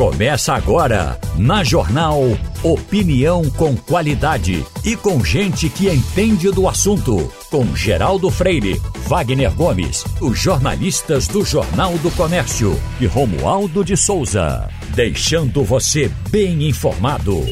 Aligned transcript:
Começa 0.00 0.54
agora, 0.54 1.20
na 1.36 1.62
Jornal 1.62 2.22
Opinião 2.62 3.50
com 3.50 3.76
qualidade 3.76 4.64
e 4.82 4.96
com 4.96 5.22
gente 5.22 5.68
que 5.68 5.90
entende 5.90 6.50
do 6.50 6.66
assunto. 6.66 7.30
Com 7.50 7.76
Geraldo 7.76 8.30
Freire, 8.30 8.80
Wagner 9.06 9.54
Gomes, 9.54 10.02
os 10.18 10.38
jornalistas 10.38 11.28
do 11.28 11.44
Jornal 11.44 11.98
do 11.98 12.10
Comércio 12.12 12.80
e 12.98 13.04
Romualdo 13.04 13.84
de 13.84 13.94
Souza. 13.94 14.70
Deixando 14.94 15.62
você 15.62 16.10
bem 16.30 16.66
informado. 16.66 17.44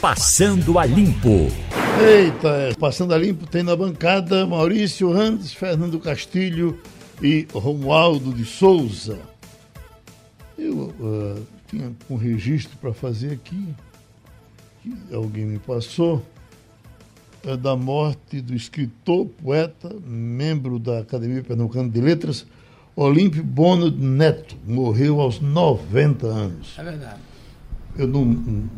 Passando 0.00 0.80
a 0.80 0.84
Limpo. 0.84 1.46
Eita, 2.04 2.74
Passando 2.76 3.14
a 3.14 3.18
Limpo 3.18 3.46
tem 3.46 3.62
na 3.62 3.76
bancada 3.76 4.44
Maurício 4.44 5.12
Randes, 5.12 5.52
Fernando 5.52 6.00
Castilho 6.00 6.76
e 7.22 7.46
Romualdo 7.54 8.32
de 8.32 8.44
Souza. 8.44 9.16
Eu 10.58 10.92
uh, 10.98 11.53
tinha 11.74 11.92
um 12.08 12.16
registro 12.16 12.76
para 12.78 12.92
fazer 12.92 13.32
aqui, 13.32 13.74
que 14.82 14.94
alguém 15.12 15.44
me 15.44 15.58
passou, 15.58 16.24
é 17.44 17.56
da 17.56 17.76
morte 17.76 18.40
do 18.40 18.54
escritor, 18.54 19.26
poeta, 19.26 19.94
membro 20.06 20.78
da 20.78 21.00
Academia 21.00 21.42
Pernambucana 21.42 21.88
de 21.88 22.00
Letras, 22.00 22.46
Olímpio 22.96 23.42
Bono 23.42 23.90
Neto. 23.90 24.56
Morreu 24.66 25.20
aos 25.20 25.40
90 25.40 26.26
anos. 26.26 26.74
É 26.78 26.84
verdade. 26.84 27.20
Eu 27.98 28.06
não. 28.06 28.68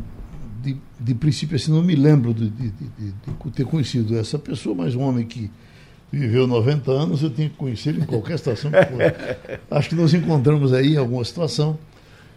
De, 0.62 0.76
de 0.98 1.14
princípio, 1.14 1.54
assim, 1.54 1.70
não 1.70 1.82
me 1.82 1.94
lembro 1.94 2.34
de, 2.34 2.48
de, 2.48 2.70
de, 2.70 3.14
ter 3.54 3.64
conhecido 3.64 4.18
essa 4.18 4.36
pessoa, 4.36 4.74
mas 4.74 4.96
um 4.96 5.02
homem 5.02 5.24
que 5.24 5.48
viveu 6.10 6.46
90 6.46 6.90
anos, 6.90 7.22
eu 7.22 7.30
tenho 7.30 7.50
que 7.50 7.56
conhecer 7.56 7.96
em 7.96 8.04
qualquer 8.04 8.36
situação 8.38 8.70
que 8.72 8.84
for. 8.84 9.60
Acho 9.70 9.90
que 9.90 9.94
nos 9.94 10.12
encontramos 10.12 10.72
aí 10.72 10.94
em 10.94 10.96
alguma 10.96 11.24
situação, 11.24 11.78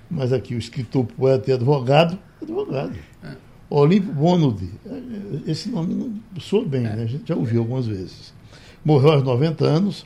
mas 0.09 0.34
aqui 0.34 0.55
o 0.55 0.58
escritor, 0.58 1.05
poeta 1.05 1.52
e 1.52 1.54
advogado, 1.54 2.17
advogado. 2.41 2.97
É. 3.23 3.36
Olímpio 3.70 4.11
Bonodi, 4.11 4.70
esse 5.45 5.70
nome 5.70 5.94
não 5.94 6.42
soa 6.42 6.66
bem, 6.66 6.86
é. 6.86 6.95
né? 6.95 7.03
a 7.03 7.06
gente 7.06 7.28
já 7.28 7.36
ouviu 7.36 7.61
algumas 7.61 7.86
vezes. 7.86 8.33
Morreu 8.83 9.11
aos 9.11 9.23
90 9.23 9.66
anos, 9.66 10.06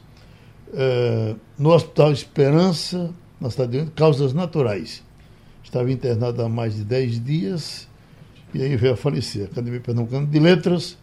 é, 0.74 1.36
no 1.58 1.70
Hospital 1.70 2.12
Esperança, 2.12 3.14
na 3.40 3.50
cidade 3.50 3.86
de 3.86 3.92
causas 3.92 4.34
naturais. 4.34 5.04
Estava 5.64 5.92
internado 5.92 6.42
há 6.42 6.50
mais 6.50 6.76
de 6.76 6.84
10 6.84 7.24
dias 7.24 7.88
e 8.54 8.62
aí 8.62 8.76
veio 8.76 8.94
a 8.94 8.98
falecer. 8.98 9.46
Academia 9.46 9.80
Pernambucana 9.80 10.28
de 10.28 10.40
Letras, 10.40 10.98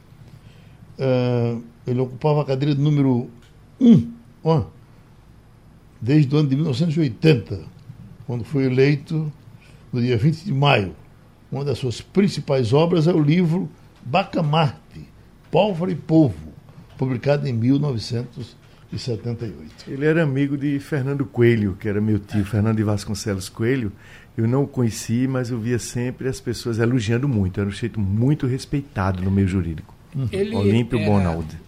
é, 0.99 1.57
ele 1.87 2.01
ocupava 2.01 2.43
a 2.43 2.45
cadeira 2.45 2.75
de 2.75 2.81
número 2.81 3.31
1, 3.81 4.13
ó, 4.45 4.65
desde 6.01 6.35
o 6.35 6.39
ano 6.39 6.49
de 6.49 6.57
1980, 6.57 7.61
quando 8.31 8.45
foi 8.45 8.67
eleito 8.67 9.33
no 9.93 10.01
dia 10.01 10.17
20 10.17 10.45
de 10.45 10.55
maio. 10.55 10.95
Uma 11.51 11.65
das 11.65 11.79
suas 11.79 12.01
principais 12.01 12.73
obras 12.73 13.09
é 13.09 13.13
o 13.13 13.21
livro 13.21 13.69
Bacamarte, 14.05 15.05
Pólvora 15.51 15.91
e 15.91 15.97
Povo, 15.97 16.53
publicado 16.97 17.49
em 17.49 17.53
1978. 17.53 19.87
Ele 19.89 20.07
era 20.07 20.23
amigo 20.23 20.57
de 20.57 20.79
Fernando 20.79 21.27
Coelho, 21.27 21.77
que 21.81 21.89
era 21.89 22.01
meu 22.01 22.21
tio, 22.21 22.45
Fernando 22.45 22.77
de 22.77 22.85
Vasconcelos 22.85 23.49
Coelho. 23.49 23.91
Eu 24.37 24.47
não 24.47 24.63
o 24.63 24.69
conheci, 24.69 25.27
mas 25.27 25.51
eu 25.51 25.59
via 25.59 25.81
sempre 25.81 26.29
as 26.29 26.41
pessoas 26.41 26.79
elogiando 26.79 27.29
muito. 27.29 27.59
Era 27.59 27.69
um 27.69 27.73
jeito 27.73 27.99
muito 27.99 28.47
respeitado 28.47 29.21
no 29.21 29.33
meio 29.33 29.49
jurídico. 29.49 29.93
Ele 30.31 30.55
Olímpio 30.55 31.05
Bonaldi 31.05 31.59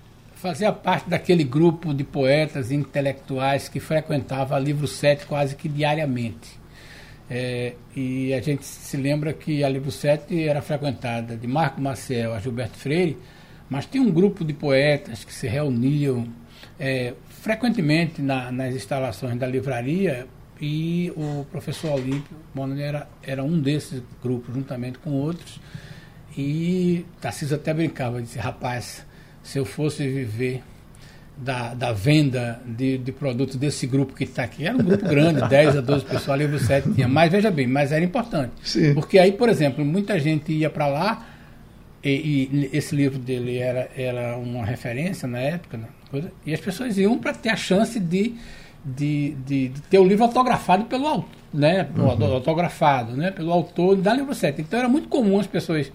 fazia 0.42 0.72
parte 0.72 1.08
daquele 1.08 1.44
grupo 1.44 1.94
de 1.94 2.02
poetas 2.02 2.72
e 2.72 2.74
intelectuais 2.74 3.68
que 3.68 3.78
frequentava 3.78 4.58
Livro 4.58 4.88
7 4.88 5.24
quase 5.26 5.54
que 5.54 5.68
diariamente. 5.68 6.60
É, 7.30 7.74
e 7.94 8.34
a 8.34 8.40
gente 8.40 8.64
se 8.64 8.96
lembra 8.96 9.32
que 9.32 9.62
a 9.62 9.68
Livro 9.68 9.92
7 9.92 10.42
era 10.42 10.60
frequentada 10.60 11.36
de 11.36 11.46
Marco 11.46 11.80
Maciel 11.80 12.34
a 12.34 12.40
Gilberto 12.40 12.76
Freire, 12.76 13.16
mas 13.70 13.86
tinha 13.86 14.02
um 14.02 14.10
grupo 14.10 14.44
de 14.44 14.52
poetas 14.52 15.22
que 15.22 15.32
se 15.32 15.46
reuniam 15.46 16.26
é, 16.78 17.14
frequentemente 17.28 18.20
na, 18.20 18.50
nas 18.50 18.74
instalações 18.74 19.38
da 19.38 19.46
livraria 19.46 20.26
e 20.60 21.12
o 21.16 21.46
professor 21.52 21.92
Olímpio 21.92 22.36
Bono 22.52 22.78
era, 22.80 23.08
era 23.22 23.44
um 23.44 23.60
desses 23.60 24.02
grupos, 24.20 24.52
juntamente 24.52 24.98
com 24.98 25.12
outros. 25.12 25.60
E 26.36 27.06
Tarcísio 27.20 27.54
até 27.54 27.72
brincava, 27.72 28.20
disse, 28.20 28.40
rapaz, 28.40 29.06
se 29.42 29.58
eu 29.58 29.64
fosse 29.64 30.06
viver 30.06 30.62
da, 31.36 31.74
da 31.74 31.92
venda 31.92 32.60
de, 32.64 32.98
de 32.98 33.10
produtos 33.10 33.56
desse 33.56 33.86
grupo 33.86 34.14
que 34.14 34.24
está 34.24 34.44
aqui, 34.44 34.66
era 34.66 34.76
um 34.76 34.82
grupo 34.82 35.04
grande, 35.04 35.46
10 35.48 35.78
a 35.78 35.80
12 35.80 36.04
pessoas, 36.04 36.38
livro 36.38 36.58
7 36.58 36.92
tinha, 36.92 37.08
mas 37.08 37.30
veja 37.30 37.50
bem, 37.50 37.66
mas 37.66 37.92
era 37.92 38.04
importante. 38.04 38.52
Sim. 38.62 38.94
Porque 38.94 39.18
aí, 39.18 39.32
por 39.32 39.48
exemplo, 39.48 39.84
muita 39.84 40.18
gente 40.18 40.52
ia 40.52 40.70
para 40.70 40.86
lá, 40.86 41.26
e, 42.04 42.48
e, 42.52 42.70
esse 42.76 42.94
livro 42.94 43.18
dele 43.18 43.58
era, 43.58 43.88
era 43.96 44.36
uma 44.36 44.64
referência 44.64 45.26
na 45.26 45.38
época, 45.38 45.76
né, 45.78 45.86
coisa, 46.10 46.32
e 46.44 46.52
as 46.52 46.60
pessoas 46.60 46.98
iam 46.98 47.18
para 47.18 47.32
ter 47.32 47.48
a 47.48 47.56
chance 47.56 47.98
de, 47.98 48.34
de, 48.84 49.34
de, 49.46 49.68
de, 49.68 49.82
ter 49.82 49.98
o 49.98 50.04
livro 50.04 50.24
autografado 50.24 50.84
pelo 50.84 51.06
autor, 51.06 51.28
né, 51.52 51.88
uhum. 51.96 52.34
autografado, 52.34 53.16
né, 53.16 53.30
pelo 53.30 53.52
autor 53.52 53.96
da 53.96 54.12
livro 54.14 54.34
7. 54.34 54.60
Então 54.60 54.78
era 54.78 54.88
muito 54.88 55.08
comum 55.08 55.38
as 55.38 55.46
pessoas 55.46 55.90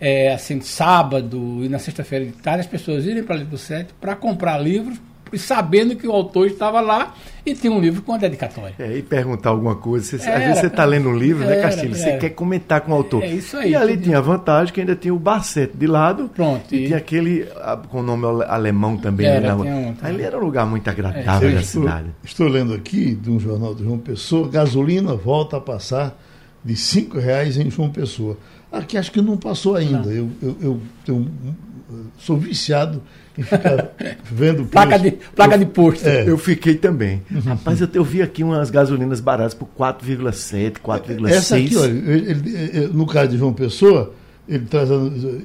é, 0.00 0.32
assim, 0.32 0.60
sábado 0.60 1.60
e 1.62 1.68
na 1.68 1.78
sexta-feira 1.78 2.24
de 2.24 2.32
tarde, 2.32 2.60
as 2.60 2.66
pessoas 2.66 3.04
irem 3.04 3.22
para 3.22 3.36
Livro 3.36 3.58
7 3.58 3.92
para 4.00 4.16
comprar 4.16 4.56
livros, 4.58 4.98
sabendo 5.34 5.94
que 5.94 6.08
o 6.08 6.12
autor 6.12 6.46
estava 6.46 6.80
lá 6.80 7.14
e 7.46 7.54
tinha 7.54 7.72
um 7.72 7.80
livro 7.80 8.02
com 8.02 8.14
a 8.14 8.16
dedicatória. 8.16 8.74
É, 8.78 8.96
e 8.96 9.02
perguntar 9.02 9.50
alguma 9.50 9.76
coisa. 9.76 10.18
Você, 10.18 10.28
era, 10.28 10.38
às 10.38 10.44
vezes 10.44 10.60
você 10.60 10.66
está 10.66 10.84
lendo 10.84 11.10
um 11.10 11.16
livro, 11.16 11.44
né, 11.44 11.52
era, 11.52 11.56
né, 11.56 11.62
Castilho? 11.62 11.94
Você 11.94 12.16
quer 12.16 12.30
comentar 12.30 12.80
com 12.80 12.92
o 12.92 12.94
autor. 12.94 13.22
É 13.22 13.28
isso 13.28 13.56
aí. 13.56 13.70
E 13.70 13.76
ali 13.76 13.96
tinha 13.96 14.18
a 14.18 14.20
vantagem 14.20 14.72
que 14.72 14.80
ainda 14.80 14.96
tinha 14.96 15.14
o 15.14 15.18
Barcete 15.18 15.76
de 15.76 15.86
lado. 15.86 16.30
Pronto. 16.34 16.74
E, 16.74 16.78
e 16.78 16.86
tinha 16.86 16.98
aquele 16.98 17.46
com 17.88 18.00
o 18.00 18.02
nome 18.02 18.44
alemão 18.44 18.96
também. 18.96 19.26
Era, 19.26 19.52
ali 19.52 19.68
na... 19.68 20.08
Ali 20.08 20.22
era 20.22 20.36
um 20.36 20.40
lugar 20.40 20.66
muito 20.66 20.88
agradável 20.88 21.50
é, 21.50 21.52
da 21.52 21.60
estou, 21.60 21.82
cidade. 21.82 22.06
Estou 22.24 22.48
lendo 22.48 22.74
aqui 22.74 23.14
de 23.14 23.30
um 23.30 23.38
jornal 23.38 23.74
de 23.74 23.84
João 23.84 23.98
Pessoa, 23.98 24.48
gasolina 24.48 25.14
volta 25.14 25.58
a 25.58 25.60
passar 25.60 26.18
de 26.64 26.74
R$ 26.74 27.20
reais 27.20 27.56
em 27.56 27.70
João 27.70 27.90
Pessoa. 27.90 28.36
Aqui 28.72 28.96
acho 28.96 29.10
que 29.10 29.20
não 29.20 29.36
passou 29.36 29.76
ainda. 29.76 29.98
Não. 29.98 30.10
Eu, 30.10 30.30
eu, 30.40 30.56
eu, 30.60 30.80
eu, 31.08 31.26
sou 32.18 32.36
viciado 32.36 33.02
em 33.36 33.42
ficar 33.42 33.92
vendo 34.30 34.64
placa 34.64 34.98
de 34.98 35.12
Placa 35.34 35.58
de 35.58 35.66
posto. 35.66 36.06
É. 36.06 36.28
Eu 36.28 36.38
fiquei 36.38 36.76
também. 36.76 37.22
Uhum. 37.30 37.40
Rapaz, 37.40 37.80
eu, 37.80 37.88
eu 37.92 38.04
vi 38.04 38.22
aqui 38.22 38.44
umas 38.44 38.70
gasolinas 38.70 39.20
baratas 39.20 39.54
por 39.54 39.68
4,7, 39.78 40.74
4,6. 40.78 41.28
Essa 41.28 41.56
aqui, 41.56 41.76
olha, 41.76 41.90
ele, 41.90 42.56
ele, 42.56 42.88
no 42.88 43.06
caso 43.06 43.30
de 43.32 43.38
João 43.38 43.52
Pessoa, 43.52 44.14
ele 44.48 44.66
traz 44.66 44.88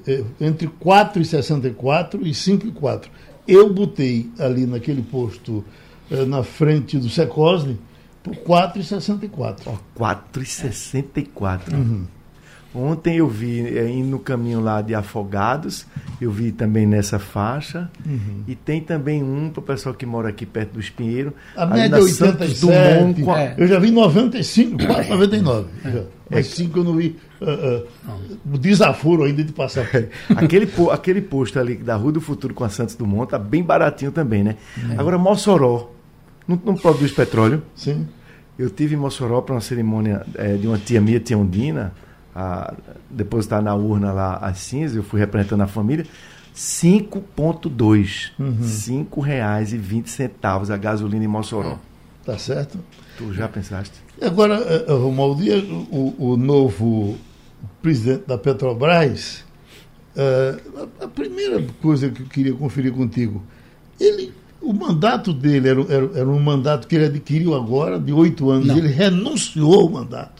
é, 0.07 0.23
entre 0.39 0.67
4,64 0.67 2.19
e 2.21 2.31
5,4. 2.31 3.05
Eu 3.47 3.71
botei 3.71 4.29
ali 4.39 4.65
naquele 4.65 5.01
posto 5.01 5.63
é, 6.09 6.25
na 6.25 6.43
frente 6.43 6.97
do 6.97 7.09
Secosne 7.09 7.79
por 8.23 8.35
4,64. 8.35 9.59
Oh, 9.67 9.99
4,64. 9.99 11.73
Uhum. 11.73 12.05
Ontem 12.75 13.17
eu 13.17 13.27
vi, 13.27 13.77
é, 13.77 13.89
indo 13.89 14.09
no 14.09 14.19
caminho 14.19 14.59
lá 14.59 14.81
de 14.81 14.93
Afogados, 14.93 15.85
eu 16.19 16.29
vi 16.29 16.51
também 16.51 16.85
nessa 16.85 17.17
faixa. 17.17 17.89
Uhum. 18.05 18.43
E 18.47 18.53
tem 18.53 18.81
também 18.81 19.23
um 19.23 19.49
para 19.49 19.61
o 19.61 19.63
pessoal 19.63 19.95
que 19.95 20.05
mora 20.05 20.27
aqui 20.27 20.45
perto 20.45 20.73
do 20.73 20.79
Espinheiro. 20.79 21.33
A 21.55 21.65
média 21.65 21.95
é 21.95 22.01
87. 22.01 22.59
Dumont, 22.59 23.29
é. 23.31 23.55
Eu 23.57 23.67
já 23.67 23.79
vi 23.79 23.91
95, 23.91 24.85
quase 24.85 25.09
99. 25.09 25.67
É. 25.85 25.91
Já. 25.91 26.03
Mas 26.29 26.47
é. 26.47 26.55
cinco 26.55 26.79
eu 26.79 26.83
não 26.83 26.95
vi 26.95 27.17
uh, 27.39 27.45
uh, 27.45 28.37
o 28.53 28.57
desaforo 28.57 29.23
ainda 29.23 29.43
de 29.43 29.53
passar. 29.53 29.87
aquele, 30.35 30.69
aquele 30.91 31.21
posto 31.21 31.59
ali 31.59 31.75
da 31.75 31.95
Rua 31.95 32.11
do 32.11 32.21
Futuro 32.21 32.53
com 32.53 32.63
a 32.63 32.69
Santos 32.69 32.95
Dumont 32.95 33.29
tá 33.29 33.39
bem 33.39 33.63
baratinho 33.63 34.11
também, 34.11 34.43
né? 34.43 34.57
É. 34.91 34.99
Agora, 34.99 35.17
Mossoró, 35.17 35.91
não, 36.47 36.59
não 36.65 36.75
produz 36.75 37.11
petróleo? 37.11 37.61
Sim. 37.75 38.07
Eu 38.57 38.69
tive 38.69 38.95
em 38.95 38.97
Mossoró 38.97 39.41
para 39.41 39.55
uma 39.55 39.61
cerimônia 39.61 40.25
é, 40.35 40.55
de 40.55 40.67
uma 40.67 40.77
tia 40.77 40.99
minha, 41.01 41.19
tia 41.19 41.37
Undina, 41.37 41.93
a, 42.35 42.73
depositar 43.09 43.61
na 43.61 43.73
urna 43.73 44.11
lá 44.11 44.35
as 44.37 44.59
cinzas, 44.59 44.97
eu 44.97 45.03
fui 45.03 45.19
representando 45.19 45.61
a 45.61 45.67
família, 45.67 46.05
5,2. 46.53 48.31
Uhum. 48.37 49.07
R$ 49.15 49.21
reais 49.21 49.73
e 49.73 49.77
20 49.77 50.09
centavos 50.09 50.69
a 50.69 50.77
gasolina 50.77 51.23
em 51.23 51.27
Mossoró. 51.27 51.79
Tá 52.25 52.37
certo? 52.37 52.79
Tu 53.17 53.33
já 53.33 53.47
pensaste? 53.47 53.93
Agora, 54.21 54.55
eh, 54.55 54.85
eh, 54.87 54.93
Romualdo, 54.93 55.43
o, 55.91 56.31
o 56.31 56.37
novo 56.37 57.17
presidente 57.81 58.25
da 58.25 58.37
Petrobras, 58.37 59.43
uh, 60.15 60.89
a 61.01 61.07
primeira 61.07 61.63
coisa 61.81 62.09
que 62.09 62.23
eu 62.23 62.27
queria 62.27 62.53
conferir 62.53 62.93
contigo, 62.93 63.43
ele, 63.99 64.33
o 64.61 64.73
mandato 64.73 65.33
dele 65.33 65.69
era, 65.69 65.81
era, 65.81 66.19
era 66.19 66.29
um 66.29 66.39
mandato 66.39 66.87
que 66.87 66.95
ele 66.95 67.05
adquiriu 67.05 67.53
agora, 67.53 67.99
de 67.99 68.11
oito 68.11 68.49
anos, 68.49 68.67
Não. 68.67 68.77
ele 68.77 68.87
renunciou 68.87 69.81
ao 69.81 69.89
mandato 69.89 70.34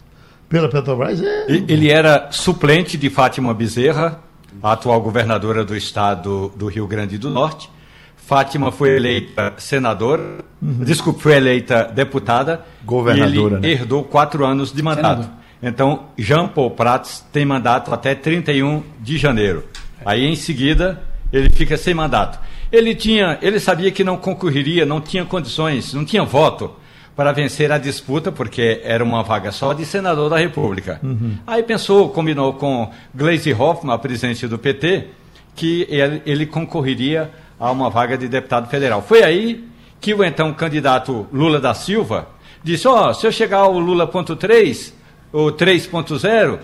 pela 0.48 0.68
Petrobras 0.68 1.20
é. 1.20 1.46
Ele 1.48 1.90
era 1.90 2.28
suplente 2.30 2.96
de 2.96 3.10
Fátima 3.10 3.52
Bezerra, 3.52 4.20
a 4.62 4.72
atual 4.72 5.00
governadora 5.00 5.64
do 5.64 5.76
estado 5.76 6.52
do 6.56 6.66
Rio 6.66 6.86
Grande 6.86 7.18
do 7.18 7.30
Norte. 7.30 7.70
Fátima 8.16 8.72
foi 8.72 8.96
eleita 8.96 9.54
senadora, 9.56 10.38
uhum. 10.60 10.84
desculpe, 10.84 11.22
foi 11.22 11.36
eleita 11.36 11.84
deputada. 11.84 12.64
Governadora. 12.84 13.54
E 13.54 13.58
ele 13.58 13.66
né? 13.68 13.68
herdou 13.68 14.02
quatro 14.02 14.44
anos 14.44 14.72
de 14.72 14.82
mandato. 14.82 15.22
Senador. 15.22 15.46
Então, 15.62 16.06
Jean 16.18 16.48
Paul 16.48 16.70
Prats 16.72 17.24
tem 17.32 17.44
mandato 17.44 17.92
até 17.94 18.14
31 18.14 18.82
de 19.00 19.16
janeiro. 19.16 19.64
Aí, 20.04 20.24
em 20.24 20.36
seguida, 20.36 21.02
ele 21.32 21.50
fica 21.50 21.76
sem 21.76 21.94
mandato. 21.94 22.38
Ele 22.70 22.94
tinha, 22.94 23.38
ele 23.40 23.60
sabia 23.60 23.90
que 23.90 24.02
não 24.02 24.16
concorreria, 24.16 24.84
não 24.84 25.00
tinha 25.00 25.24
condições, 25.24 25.94
não 25.94 26.04
tinha 26.04 26.24
voto 26.24 26.72
para 27.16 27.32
vencer 27.32 27.72
a 27.72 27.78
disputa, 27.78 28.30
porque 28.30 28.82
era 28.84 29.02
uma 29.02 29.22
vaga 29.22 29.50
só 29.50 29.72
de 29.72 29.86
senador 29.86 30.28
da 30.28 30.36
República. 30.36 31.00
Uhum. 31.02 31.38
Aí 31.46 31.62
pensou, 31.62 32.10
combinou 32.10 32.52
com 32.52 32.90
Gleisi 33.14 33.54
Hoffmann, 33.54 33.98
presidente 33.98 34.46
do 34.46 34.58
PT, 34.58 35.08
que 35.54 35.86
ele, 35.88 36.22
ele 36.26 36.46
concorreria 36.46 37.30
a 37.58 37.70
uma 37.70 37.88
vaga 37.88 38.18
de 38.18 38.28
deputado 38.28 38.68
federal. 38.68 39.00
Foi 39.00 39.22
aí 39.22 39.66
que 39.98 40.12
o 40.12 40.22
então 40.22 40.52
candidato 40.52 41.26
Lula 41.32 41.58
da 41.58 41.72
Silva 41.72 42.28
disse: 42.62 42.86
Ó, 42.86 43.08
oh, 43.08 43.14
se 43.14 43.26
eu 43.26 43.32
chegar 43.32 43.60
ao 43.60 43.78
Lula.3, 43.78 44.92
ou 45.32 45.50
3.0, 45.50 46.58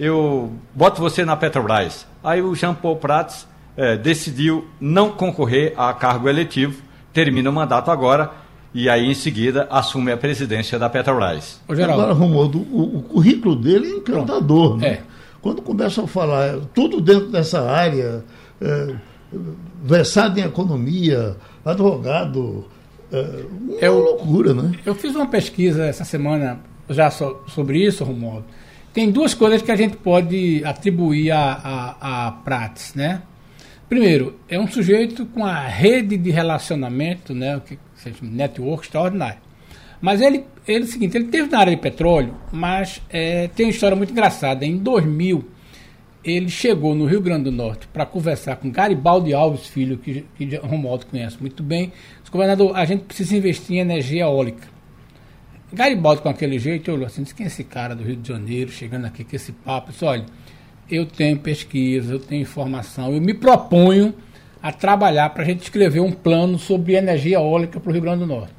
eu 0.00 0.52
boto 0.74 1.02
você 1.02 1.22
na 1.24 1.36
Petrobras. 1.36 2.06
Aí 2.24 2.40
o 2.40 2.54
Jean 2.54 2.74
Paul 2.74 2.96
Prats 2.96 3.46
eh, 3.76 3.96
decidiu 3.96 4.66
não 4.80 5.10
concorrer 5.10 5.74
a 5.76 5.92
cargo 5.92 6.28
eletivo, 6.28 6.82
termina 7.12 7.50
o 7.50 7.52
mandato 7.52 7.90
agora 7.90 8.47
e 8.74 8.88
aí 8.88 9.06
em 9.06 9.14
seguida 9.14 9.66
assume 9.70 10.12
a 10.12 10.16
presidência 10.16 10.78
da 10.78 10.88
Petrobras. 10.88 11.60
Ô, 11.68 11.72
Agora, 11.72 12.12
Romualdo, 12.12 12.58
o, 12.58 12.98
o, 12.98 13.02
currículo 13.02 13.56
dele 13.56 13.86
é 13.86 13.96
encantador. 13.96 14.76
Né? 14.76 14.86
É. 14.86 15.02
Quando 15.40 15.62
começam 15.62 16.04
a 16.04 16.08
falar 16.08 16.58
tudo 16.74 17.00
dentro 17.00 17.28
dessa 17.28 17.62
área, 17.68 18.24
é, 18.60 18.94
versado 19.82 20.38
em 20.38 20.42
economia, 20.42 21.36
advogado, 21.64 22.66
é 23.10 23.88
uma 23.88 23.98
eu, 23.98 23.98
loucura, 23.98 24.52
né? 24.52 24.72
Eu 24.84 24.94
fiz 24.94 25.14
uma 25.14 25.26
pesquisa 25.26 25.84
essa 25.84 26.04
semana 26.04 26.60
já 26.90 27.10
so, 27.10 27.38
sobre 27.46 27.84
isso, 27.84 28.04
Romualdo. 28.04 28.44
Tem 28.92 29.10
duas 29.10 29.32
coisas 29.32 29.62
que 29.62 29.70
a 29.70 29.76
gente 29.76 29.96
pode 29.96 30.62
atribuir 30.64 31.30
a, 31.30 31.96
a, 32.00 32.26
a 32.26 32.32
Prates, 32.32 32.94
né? 32.94 33.22
Primeiro, 33.88 34.38
é 34.48 34.58
um 34.60 34.68
sujeito 34.68 35.24
com 35.24 35.44
a 35.46 35.60
rede 35.60 36.18
de 36.18 36.30
relacionamento, 36.30 37.34
né, 37.34 37.60
que 37.64 37.78
network 38.22 38.84
extraordinário. 38.84 39.40
Mas 40.00 40.20
ele, 40.20 40.44
ele 40.66 40.84
é 40.84 40.86
o 40.86 40.86
seguinte, 40.86 41.16
ele 41.16 41.26
teve 41.26 41.50
na 41.50 41.58
área 41.58 41.74
de 41.74 41.80
petróleo, 41.80 42.34
mas 42.52 43.02
é, 43.10 43.48
tem 43.48 43.66
uma 43.66 43.70
história 43.70 43.96
muito 43.96 44.12
engraçada. 44.12 44.64
Em 44.64 44.78
2000, 44.78 45.44
ele 46.22 46.48
chegou 46.48 46.94
no 46.94 47.06
Rio 47.06 47.20
Grande 47.20 47.44
do 47.44 47.52
Norte 47.52 47.88
para 47.88 48.06
conversar 48.06 48.56
com 48.56 48.70
Garibaldi 48.70 49.34
Alves 49.34 49.66
Filho, 49.66 49.98
que, 49.98 50.24
que 50.36 50.56
Romualdo 50.56 51.06
conhece 51.06 51.36
muito 51.40 51.62
bem. 51.62 51.92
Disse, 52.20 52.30
governador, 52.30 52.76
a 52.76 52.84
gente 52.84 53.04
precisa 53.04 53.36
investir 53.36 53.76
em 53.76 53.80
energia 53.80 54.22
eólica. 54.22 54.68
Garibaldi, 55.72 56.22
com 56.22 56.28
aquele 56.28 56.58
jeito, 56.58 56.90
olhou 56.90 57.06
assim, 57.06 57.22
disse, 57.22 57.34
quem 57.34 57.44
é 57.44 57.48
esse 57.48 57.64
cara 57.64 57.94
do 57.94 58.02
Rio 58.02 58.16
de 58.16 58.28
Janeiro, 58.28 58.70
chegando 58.70 59.04
aqui 59.04 59.24
com 59.24 59.36
esse 59.36 59.52
papo? 59.52 59.90
Disse, 59.90 60.04
olha, 60.04 60.24
eu 60.90 61.04
tenho 61.04 61.38
pesquisa, 61.38 62.14
eu 62.14 62.18
tenho 62.18 62.42
informação, 62.42 63.12
eu 63.12 63.20
me 63.20 63.34
proponho 63.34 64.14
a 64.62 64.72
trabalhar 64.72 65.30
para 65.30 65.42
a 65.42 65.46
gente 65.46 65.62
escrever 65.62 66.00
um 66.00 66.12
plano 66.12 66.58
sobre 66.58 66.94
energia 66.94 67.36
eólica 67.36 67.78
para 67.78 67.90
o 67.90 67.92
Rio 67.92 68.02
Grande 68.02 68.20
do 68.20 68.26
Norte. 68.26 68.52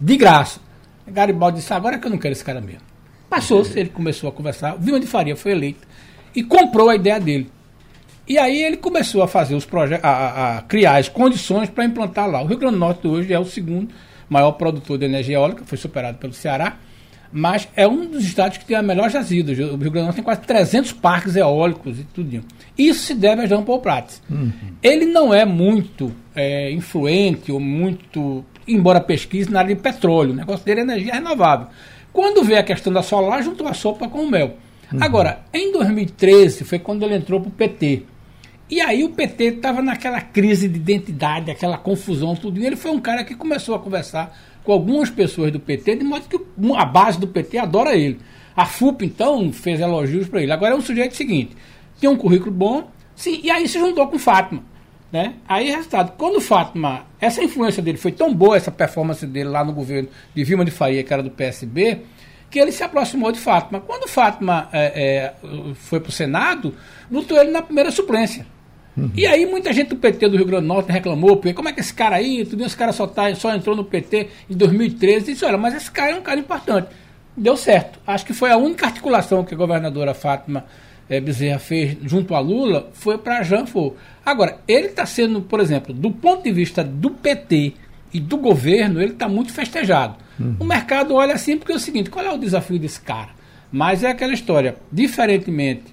De 0.00 0.16
graça. 0.16 0.60
Garibaldi 1.06 1.58
disse, 1.58 1.72
agora 1.72 1.96
é 1.96 1.98
que 1.98 2.06
eu 2.06 2.10
não 2.10 2.18
quero 2.18 2.32
esse 2.32 2.44
cara 2.44 2.60
mesmo. 2.60 2.82
Passou-se, 3.28 3.78
ele 3.78 3.88
começou 3.88 4.28
a 4.28 4.32
conversar, 4.32 4.76
Vilma 4.76 5.00
de 5.00 5.06
Faria 5.06 5.36
foi 5.36 5.52
eleito 5.52 5.86
e 6.34 6.42
comprou 6.42 6.88
a 6.88 6.94
ideia 6.94 7.18
dele. 7.18 7.50
E 8.26 8.38
aí 8.38 8.62
ele 8.62 8.76
começou 8.76 9.22
a 9.22 9.28
fazer 9.28 9.54
os 9.54 9.64
projetos, 9.64 10.04
a, 10.04 10.58
a, 10.58 10.62
criar 10.62 10.98
as 10.98 11.08
condições 11.08 11.68
para 11.68 11.84
implantar 11.84 12.30
lá. 12.30 12.40
O 12.42 12.46
Rio 12.46 12.58
Grande 12.58 12.74
do 12.74 12.80
Norte 12.80 13.06
hoje 13.08 13.32
é 13.32 13.38
o 13.38 13.44
segundo 13.44 13.92
maior 14.28 14.52
produtor 14.52 14.98
de 14.98 15.04
energia 15.04 15.34
eólica, 15.34 15.64
foi 15.64 15.76
superado 15.76 16.18
pelo 16.18 16.32
Ceará, 16.32 16.76
mas 17.32 17.68
é 17.76 17.86
um 17.86 18.06
dos 18.06 18.24
estados 18.24 18.58
que 18.58 18.64
tem 18.64 18.76
a 18.76 18.82
melhor 18.82 19.10
jazida. 19.10 19.52
O 19.52 19.54
Rio 19.54 19.76
Grande 19.76 19.90
do 19.90 20.02
Norte 20.02 20.16
tem 20.16 20.24
quase 20.24 20.40
300 20.40 20.92
parques 20.92 21.36
eólicos 21.36 21.98
e 21.98 22.04
tudo. 22.04 22.42
Isso 22.76 23.00
se 23.00 23.14
deve 23.14 23.42
a 23.42 23.46
Jean 23.46 23.62
Paul 23.62 23.80
Prats. 23.80 24.20
Uhum. 24.28 24.50
Ele 24.82 25.06
não 25.06 25.32
é 25.32 25.44
muito 25.44 26.12
é, 26.34 26.72
influente 26.72 27.52
ou 27.52 27.60
muito, 27.60 28.44
embora 28.66 29.00
pesquise 29.00 29.50
na 29.50 29.60
área 29.60 29.74
de 29.74 29.80
petróleo, 29.80 30.32
o 30.32 30.36
negócio 30.36 30.64
dele 30.64 30.80
é 30.80 30.82
energia 30.82 31.14
renovável. 31.14 31.68
Quando 32.12 32.42
vê 32.42 32.56
a 32.56 32.62
questão 32.62 32.92
da 32.92 33.02
solar, 33.02 33.42
juntou 33.42 33.68
a 33.68 33.74
sopa 33.74 34.08
com 34.08 34.22
o 34.22 34.30
mel. 34.30 34.56
Uhum. 34.92 34.98
Agora, 35.00 35.40
em 35.52 35.72
2013 35.72 36.64
foi 36.64 36.80
quando 36.80 37.04
ele 37.04 37.14
entrou 37.14 37.40
para 37.40 37.48
o 37.48 37.52
PT. 37.52 38.02
E 38.70 38.80
aí 38.80 39.02
o 39.02 39.10
PT 39.10 39.44
estava 39.44 39.82
naquela 39.82 40.20
crise 40.20 40.68
de 40.68 40.76
identidade, 40.76 41.50
aquela 41.50 41.76
confusão, 41.76 42.36
tudo. 42.36 42.60
E 42.60 42.66
ele 42.66 42.76
foi 42.76 42.92
um 42.92 43.00
cara 43.00 43.24
que 43.24 43.34
começou 43.34 43.74
a 43.74 43.80
conversar 43.80 44.38
com 44.62 44.70
algumas 44.70 45.10
pessoas 45.10 45.50
do 45.50 45.58
PT, 45.58 45.96
de 45.96 46.04
modo 46.04 46.28
que 46.28 46.38
a 46.76 46.84
base 46.84 47.18
do 47.18 47.26
PT 47.26 47.58
adora 47.58 47.96
ele. 47.96 48.20
A 48.54 48.66
FUP, 48.66 49.04
então, 49.04 49.52
fez 49.52 49.80
elogios 49.80 50.28
para 50.28 50.40
ele. 50.40 50.52
Agora 50.52 50.74
é 50.74 50.76
um 50.76 50.80
sujeito 50.80 51.16
seguinte: 51.16 51.56
tem 52.00 52.08
um 52.08 52.16
currículo 52.16 52.52
bom, 52.52 52.88
sim, 53.16 53.40
e 53.42 53.50
aí 53.50 53.66
se 53.66 53.78
juntou 53.78 54.06
com 54.06 54.18
Fátima. 54.20 54.62
Né? 55.10 55.34
Aí, 55.48 55.68
resultado, 55.70 56.12
quando 56.16 56.40
Fátima, 56.40 57.04
essa 57.20 57.42
influência 57.42 57.82
dele 57.82 57.98
foi 57.98 58.12
tão 58.12 58.32
boa, 58.32 58.56
essa 58.56 58.70
performance 58.70 59.26
dele 59.26 59.48
lá 59.48 59.64
no 59.64 59.72
governo 59.72 60.08
de 60.32 60.44
Vilma 60.44 60.64
de 60.64 60.70
Faria, 60.70 61.02
que 61.02 61.12
era 61.12 61.24
do 61.24 61.30
PSB, 61.30 62.02
que 62.48 62.60
ele 62.60 62.70
se 62.70 62.84
aproximou 62.84 63.32
de 63.32 63.40
Fátima. 63.40 63.80
Quando 63.80 64.08
Fátima 64.08 64.68
é, 64.72 65.34
é, 65.42 65.74
foi 65.74 65.98
para 65.98 66.10
o 66.10 66.12
Senado, 66.12 66.72
botou 67.10 67.36
ele 67.36 67.50
na 67.50 67.62
primeira 67.62 67.90
suplência. 67.90 68.46
Uhum. 68.96 69.10
E 69.16 69.26
aí 69.26 69.46
muita 69.46 69.72
gente 69.72 69.88
do 69.88 69.96
PT 69.96 70.28
do 70.28 70.36
Rio 70.36 70.46
Grande 70.46 70.62
do 70.62 70.68
Norte 70.68 70.90
reclamou, 70.90 71.36
porque 71.36 71.54
como 71.54 71.68
é 71.68 71.72
que 71.72 71.80
esse 71.80 71.94
cara 71.94 72.16
aí, 72.16 72.44
tudo 72.44 72.64
esse 72.64 72.76
cara 72.76 72.92
só, 72.92 73.06
tá, 73.06 73.34
só 73.34 73.54
entrou 73.54 73.76
no 73.76 73.84
PT 73.84 74.28
em 74.48 74.56
2013, 74.56 75.30
e 75.30 75.32
disse, 75.34 75.44
olha, 75.44 75.56
mas 75.56 75.74
esse 75.74 75.90
cara 75.90 76.12
é 76.12 76.16
um 76.16 76.22
cara 76.22 76.40
importante. 76.40 76.88
Deu 77.36 77.56
certo. 77.56 77.98
Acho 78.06 78.26
que 78.26 78.32
foi 78.32 78.50
a 78.50 78.56
única 78.56 78.86
articulação 78.86 79.44
que 79.44 79.54
a 79.54 79.56
governadora 79.56 80.12
Fátima 80.12 80.64
é, 81.08 81.20
Bezerra 81.20 81.58
fez 81.58 81.96
junto 82.02 82.34
a 82.34 82.40
Lula, 82.40 82.90
foi 82.92 83.18
para 83.18 83.42
Jean 83.42 83.66
Fou. 83.66 83.96
Agora, 84.24 84.58
ele 84.68 84.86
está 84.86 85.06
sendo, 85.06 85.40
por 85.40 85.60
exemplo, 85.60 85.92
do 85.94 86.10
ponto 86.10 86.44
de 86.44 86.52
vista 86.52 86.84
do 86.84 87.10
PT 87.10 87.74
e 88.12 88.20
do 88.20 88.36
governo, 88.36 89.00
ele 89.00 89.12
está 89.12 89.28
muito 89.28 89.52
festejado. 89.52 90.16
Uhum. 90.38 90.56
O 90.60 90.64
mercado 90.64 91.14
olha 91.14 91.34
assim 91.34 91.56
porque 91.56 91.72
é 91.72 91.76
o 91.76 91.80
seguinte: 91.80 92.10
qual 92.10 92.24
é 92.24 92.32
o 92.32 92.38
desafio 92.38 92.78
desse 92.78 93.00
cara? 93.00 93.30
Mas 93.72 94.02
é 94.02 94.10
aquela 94.10 94.32
história, 94.32 94.76
diferentemente 94.90 95.84